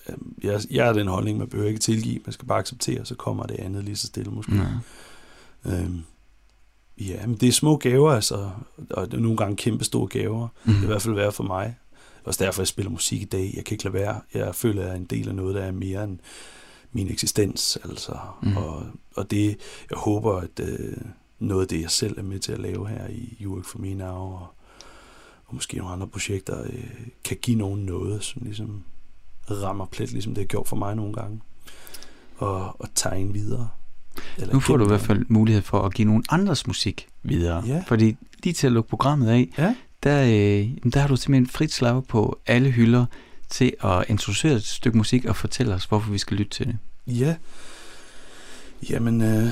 øhm, 0.08 0.34
jeg, 0.42 0.60
jeg 0.70 0.88
er 0.88 0.92
den 0.92 1.08
holdning, 1.08 1.38
man 1.38 1.48
behøver 1.48 1.68
ikke 1.68 1.80
tilgive. 1.80 2.20
Man 2.26 2.32
skal 2.32 2.46
bare 2.48 2.58
acceptere, 2.58 3.04
så 3.04 3.14
kommer 3.14 3.44
det 3.44 3.56
andet 3.58 3.84
lige 3.84 3.96
så 3.96 4.06
stille 4.06 4.30
måske. 4.30 4.52
ja. 4.54 5.70
Øhm, 5.72 6.02
ja, 7.00 7.26
men 7.26 7.36
det 7.36 7.48
er 7.48 7.52
små 7.52 7.76
gaver, 7.76 8.10
altså, 8.12 8.50
og 8.90 9.10
det 9.10 9.16
er 9.16 9.20
nogle 9.22 9.36
gange 9.36 9.56
kæmpe 9.56 9.84
store 9.84 10.06
gaver. 10.08 10.48
Det 10.64 10.66
vil 10.66 10.74
i 10.74 10.80
Mm. 10.80 10.86
hvert 10.86 11.02
fald 11.02 11.14
være 11.14 11.32
for 11.32 11.44
mig. 11.44 11.76
Er 11.94 12.28
også 12.28 12.44
derfor, 12.44 12.62
jeg 12.62 12.68
spiller 12.68 12.90
musik 12.90 13.22
i 13.22 13.24
dag. 13.24 13.52
Jeg 13.56 13.64
kan 13.64 13.74
ikke 13.74 13.84
lade 13.84 13.94
være. 13.94 14.20
Jeg 14.34 14.54
føler, 14.54 14.80
at 14.82 14.86
jeg 14.86 14.92
er 14.94 14.98
en 14.98 15.04
del 15.04 15.28
af 15.28 15.34
noget, 15.34 15.54
der 15.54 15.62
er 15.62 15.72
mere 15.72 16.04
end 16.04 16.18
min 16.92 17.10
eksistens. 17.10 17.78
Altså. 17.84 18.12
Mm. 18.42 18.48
Mhm. 18.48 18.56
Og, 18.56 18.82
og 19.16 19.30
det, 19.30 19.46
jeg 19.90 19.98
håber, 19.98 20.36
at 20.36 20.60
øh, 20.60 20.96
noget 21.38 21.62
af 21.62 21.68
det, 21.68 21.80
jeg 21.82 21.90
selv 21.90 22.18
er 22.18 22.22
med 22.22 22.38
til 22.38 22.52
at 22.52 22.58
lave 22.58 22.88
her 22.88 23.06
i 23.08 23.36
You 23.40 23.54
Work 23.54 23.64
For 23.64 23.78
Me 23.78 23.94
Now, 23.94 24.14
og, 24.16 24.46
og 25.46 25.54
måske 25.54 25.76
nogle 25.76 25.92
andre 25.92 26.06
projekter, 26.06 26.62
øh, 26.62 26.84
kan 27.24 27.36
give 27.42 27.58
nogen 27.58 27.80
noget, 27.86 28.24
som 28.24 28.42
ligesom 28.44 28.82
rammer 29.50 29.86
plet, 29.86 30.12
ligesom 30.12 30.34
det 30.34 30.42
har 30.42 30.46
gjort 30.48 30.68
for 30.68 30.76
mig 30.76 30.96
nogle 30.96 31.12
gange. 31.12 31.40
Og, 32.36 32.80
og 32.80 32.88
tegne 32.94 33.32
videre. 33.32 33.68
Eller 34.38 34.54
Nu 34.54 34.60
får 34.60 34.76
du 34.76 34.84
i 34.84 34.88
hvert 34.88 35.00
fald 35.00 35.24
mulighed 35.28 35.62
for 35.62 35.82
at 35.82 35.94
give 35.94 36.06
nogle 36.08 36.22
andres 36.30 36.66
musik 36.66 37.06
videre. 37.22 37.62
Ja. 37.66 37.82
Fordi 37.86 38.16
lige 38.44 38.52
til 38.52 38.66
at 38.66 38.72
lukke 38.72 38.90
programmet 38.90 39.28
af, 39.28 39.48
Ja. 39.58 39.74
der, 40.02 40.22
øh, 40.22 40.90
der 40.92 41.00
har 41.00 41.08
du 41.08 41.16
simpelthen 41.16 41.46
frit 41.46 41.72
slag 41.72 42.04
på 42.06 42.38
alle 42.46 42.70
hylder 42.70 43.06
til 43.50 43.72
at 43.84 44.04
introducere 44.08 44.52
et 44.52 44.64
stykke 44.64 44.98
musik 44.98 45.24
og 45.24 45.36
fortælle 45.36 45.74
os, 45.74 45.84
hvorfor 45.84 46.10
vi 46.12 46.18
skal 46.18 46.36
lytte 46.36 46.50
til 46.50 46.66
det. 46.66 46.76
Ja. 47.06 47.34
Jamen, 48.90 49.22
øh, 49.22 49.48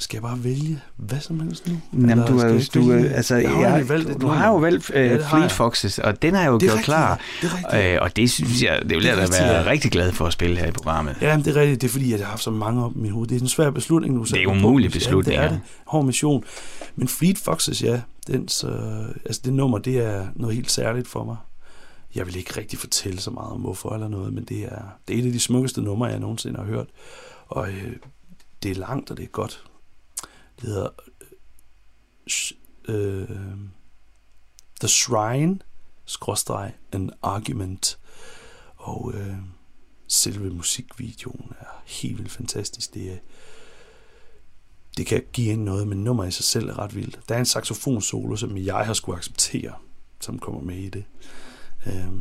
skal 0.00 0.16
jeg 0.16 0.22
bare 0.22 0.44
vælge 0.44 0.80
hvad 0.96 1.20
som 1.20 1.40
helst 1.40 1.68
nu? 1.68 1.80
Jamen, 1.92 2.10
Eller 2.10 2.26
du, 2.26 2.38
er, 2.38 2.46
jeg 2.46 2.54
jo- 2.76 2.80
du, 2.80 2.88
vælge? 2.88 3.08
altså, 3.08 3.36
jeg 3.36 3.50
har 3.50 3.60
jeg, 3.60 3.80
jo 3.80 3.86
valgt 3.86 4.08
du 4.08 4.12
nummer. 4.18 4.34
har 4.36 4.48
jo 4.48 4.56
valgt 4.56 4.90
uh, 4.90 4.96
har 4.96 5.02
Fleet 5.30 5.42
jeg. 5.42 5.50
Foxes, 5.50 5.98
og 5.98 6.22
den 6.22 6.34
er 6.34 6.46
jo 6.46 6.54
Det 6.58 6.62
er 6.62 6.66
gjort 6.66 6.70
rigtigt, 6.72 6.84
klar. 6.84 7.20
Det 7.42 7.50
er 7.50 7.56
rigtigt. 7.74 7.94
Øh, 7.94 7.98
og 8.02 8.16
det 8.16 8.30
synes 8.30 8.62
jeg, 8.62 8.80
det 8.82 8.96
vil 8.96 9.06
er 9.06 9.08
jeg 9.16 9.28
da 9.28 9.44
være 9.44 9.60
ja. 9.60 9.70
rigtig 9.70 9.90
glad 9.90 10.12
for 10.12 10.26
at 10.26 10.32
spille 10.32 10.56
her 10.58 10.66
i 10.66 10.70
programmet. 10.70 11.16
Ja, 11.20 11.36
men 11.36 11.44
det 11.44 11.56
er 11.56 11.60
rigtigt. 11.60 11.80
Det 11.80 11.88
er 11.88 11.92
fordi, 11.92 12.10
jeg 12.10 12.18
har 12.18 12.24
haft 12.26 12.42
så 12.42 12.50
mange 12.50 12.84
op 12.84 12.96
i 12.96 12.98
mit 12.98 13.12
hoved. 13.12 13.28
Det 13.28 13.36
er 13.36 13.40
en 13.40 13.48
svær 13.48 13.70
beslutning 13.70 14.14
nu. 14.14 14.22
Det 14.22 14.42
er 14.42 14.46
umulig 14.46 14.90
beslutning, 14.90 15.36
Ja, 15.36 15.42
det 15.42 15.46
er 15.50 15.52
det. 15.52 15.60
Hård 15.86 16.04
mission. 16.04 16.44
Men 16.96 17.08
Fleet 17.08 17.38
Foxes, 17.38 17.82
ja. 17.82 18.00
Den, 18.26 18.48
så, 18.48 18.68
altså 19.26 19.40
det 19.44 19.52
nummer, 19.52 19.78
det 19.78 19.98
er 19.98 20.26
noget 20.36 20.54
helt 20.56 20.70
særligt 20.70 21.08
for 21.08 21.24
mig. 21.24 21.36
Jeg 22.14 22.26
vil 22.26 22.36
ikke 22.36 22.52
rigtig 22.56 22.78
fortælle 22.78 23.20
så 23.20 23.30
meget 23.30 23.52
om 23.52 23.60
hvorfor 23.60 23.94
eller 23.94 24.08
noget, 24.08 24.32
men 24.32 24.44
det 24.44 24.58
er, 24.64 24.82
det 25.08 25.16
er 25.18 25.22
et 25.22 25.26
af 25.26 25.32
de 25.32 25.40
smukkeste 25.40 25.82
numre, 25.82 26.06
jeg 26.08 26.18
nogensinde 26.18 26.56
har 26.56 26.64
hørt. 26.66 26.86
Og 27.48 27.68
øh, 27.68 27.92
det 28.62 28.70
er 28.70 28.74
langt, 28.74 29.10
og 29.10 29.16
det 29.16 29.22
er 29.22 29.28
godt. 29.28 29.62
Det 30.60 30.68
hedder 30.68 30.88
øh, 32.88 33.30
øh, 33.30 33.58
The 34.80 34.88
Shrine, 34.88 35.58
skråstreg, 36.04 36.72
an 36.92 37.10
argument. 37.22 37.98
Og 38.76 39.12
øh, 39.14 39.36
selve 40.08 40.50
musikvideoen 40.50 41.52
er 41.60 41.82
helt 41.86 42.18
vildt 42.18 42.32
fantastisk. 42.32 42.94
Det 42.94 43.12
er, 43.12 43.16
det 44.96 45.06
kan 45.06 45.22
give 45.32 45.52
en 45.52 45.64
noget, 45.64 45.88
men 45.88 46.04
nummer 46.04 46.24
i 46.24 46.30
sig 46.30 46.44
selv 46.44 46.68
er 46.68 46.78
ret 46.78 46.94
vildt. 46.94 47.20
Der 47.28 47.34
er 47.34 47.38
en 47.38 47.46
saxofonsolo, 47.46 48.36
som 48.36 48.56
jeg 48.56 48.86
har 48.86 48.94
skulle 48.94 49.18
acceptere, 49.18 49.72
som 50.20 50.38
kommer 50.38 50.60
med 50.60 50.76
i 50.76 50.88
det. 50.88 51.04
Øh, 51.86 52.12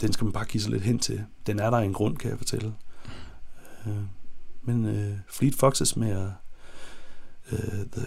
den 0.00 0.12
skal 0.12 0.24
man 0.24 0.32
bare 0.32 0.44
give 0.44 0.62
sig 0.62 0.70
lidt 0.70 0.82
hen 0.82 0.98
til. 0.98 1.24
Den 1.46 1.58
er 1.58 1.70
der 1.70 1.78
en 1.78 1.92
grund, 1.92 2.16
kan 2.16 2.30
jeg 2.30 2.38
fortælle. 2.38 2.74
Øh, 3.86 4.02
Men 4.66 4.84
øh, 4.86 5.12
Fleet 5.30 5.54
Foxes 5.54 5.96
med 5.96 6.30
øh, 7.52 7.58
the, 7.92 8.06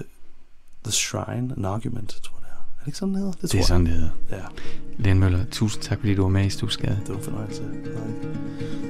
the 0.83 0.91
Shrine, 0.91 1.53
An 1.57 1.65
Argument, 1.65 2.09
tror 2.23 2.37
jeg 2.37 2.45
det 2.45 2.51
er. 2.51 2.59
Er 2.59 2.79
det 2.79 2.87
ikke 2.87 2.97
sådan, 2.97 3.13
det 3.13 3.21
hedder? 3.21 3.33
Det, 3.41 3.51
det 3.51 3.59
er 3.59 3.63
sådan, 3.63 3.85
det 3.85 3.93
hedder. 3.93 4.09
Ja. 4.31 4.43
Len 4.97 5.19
Møller, 5.19 5.45
tusind 5.51 5.83
tak, 5.83 5.99
fordi 5.99 6.15
du 6.15 6.21
var 6.21 6.29
med 6.29 6.45
i 6.45 6.49
Stusgade. 6.49 6.99
Det 6.99 7.09
var 7.09 7.15
en 7.15 7.23
fornøjelse. 7.23 7.63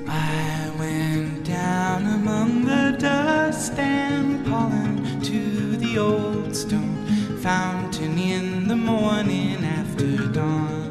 I 0.07 0.79
went 0.79 1.47
down 1.47 2.05
among 2.07 2.65
the 2.65 2.91
dust 2.91 3.73
and 3.77 4.45
pollen 4.45 5.05
to 5.23 5.77
the 5.85 6.01
old 6.01 6.55
stone 6.55 6.97
fountain 7.41 8.17
in 8.17 8.67
the 8.67 8.75
morning 8.75 9.63
after 9.63 10.31
dawn. 10.33 10.89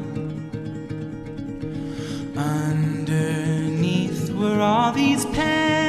Underneath 2.37 4.31
were 4.33 4.61
all 4.61 4.93
these 4.93 5.25
pens 5.25 5.88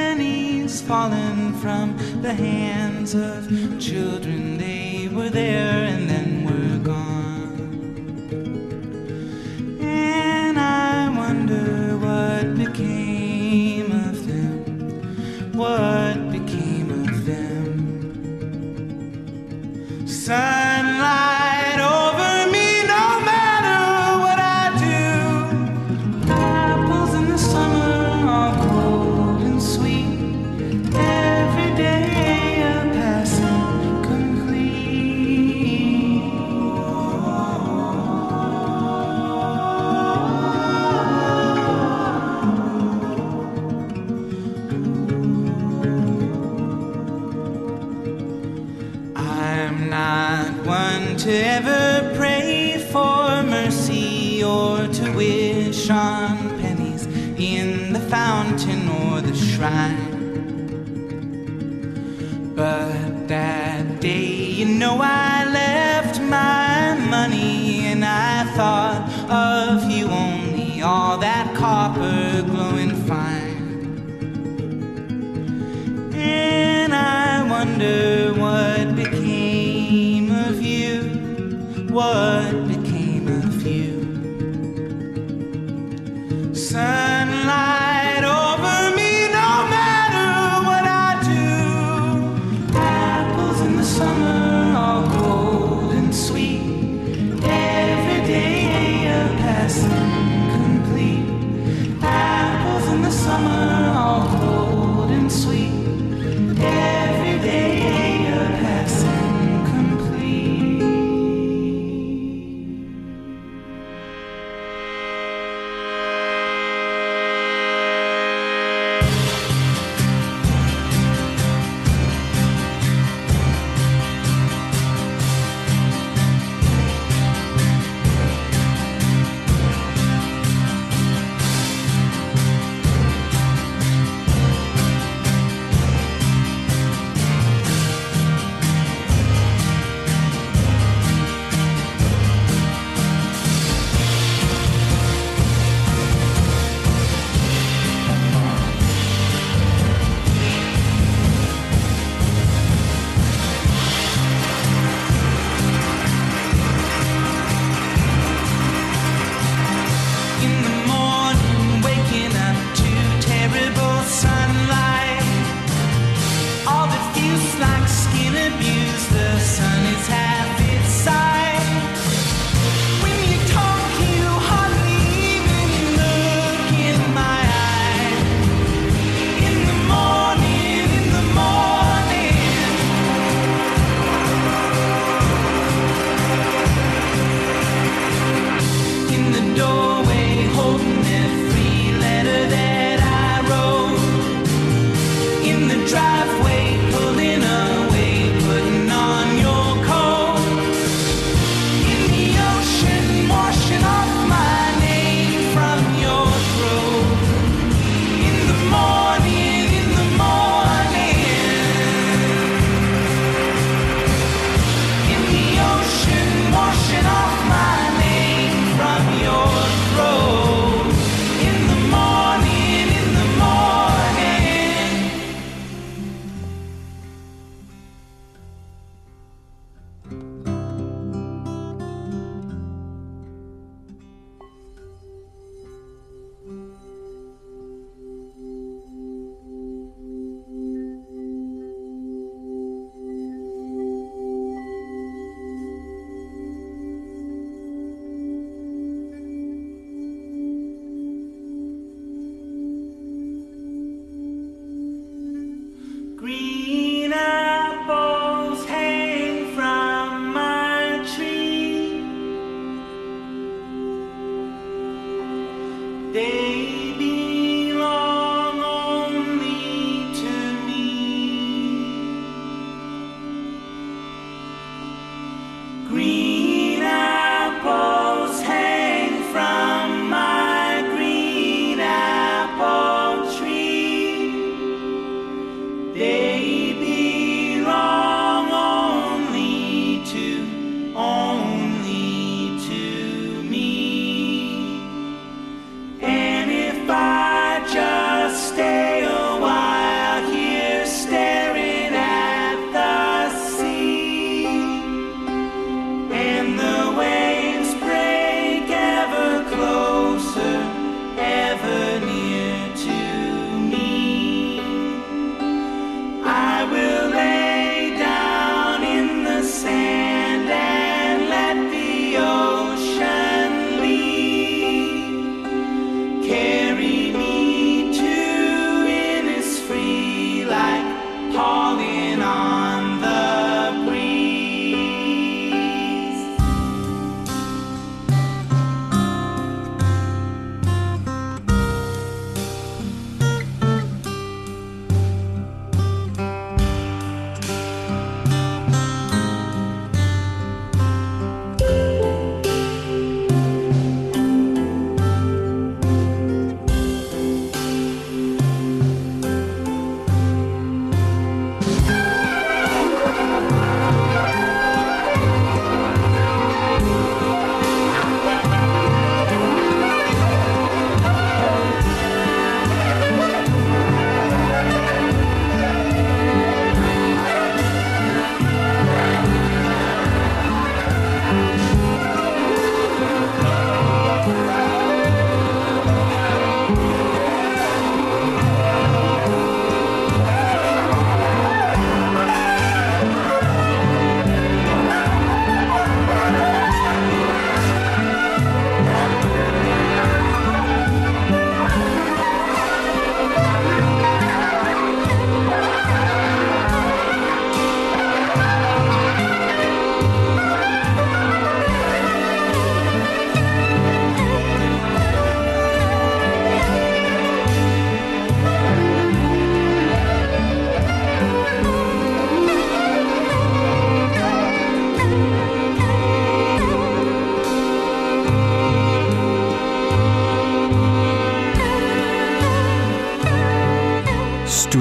has 0.70 0.80
fallen 0.82 1.52
from 1.54 1.96
the 2.22 2.32
hands 2.32 3.12
of 3.12 3.48
children. 3.80 4.56
They 4.56 5.08
were 5.12 5.28
there 5.28 5.82
and 5.92 6.08
then 6.08 6.44
were 6.44 6.78
gone. 6.78 7.58
And 9.80 10.60
I 10.60 11.08
wonder 11.08 11.98
what 11.98 12.54
became 12.54 13.90
of 13.90 14.28
them. 14.28 15.52
What 15.54 16.30
became 16.30 16.90
of 17.02 17.26
them? 17.26 17.66
Sun 20.06 20.69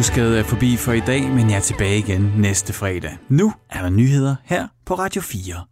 Stusgade 0.10 0.40
er 0.40 0.44
forbi 0.44 0.78
for 0.78 0.94
i 0.94 1.00
dag, 1.00 1.22
men 1.22 1.50
jeg 1.50 1.58
er 1.58 1.62
tilbage 1.62 1.98
igen 1.98 2.34
næste 2.38 2.74
fredag. 2.74 3.18
Nu 3.28 3.54
er 3.70 3.82
der 3.82 3.90
nyheder 3.90 4.36
her 4.44 4.68
på 4.86 4.94
Radio 4.94 5.22
4. 5.22 5.66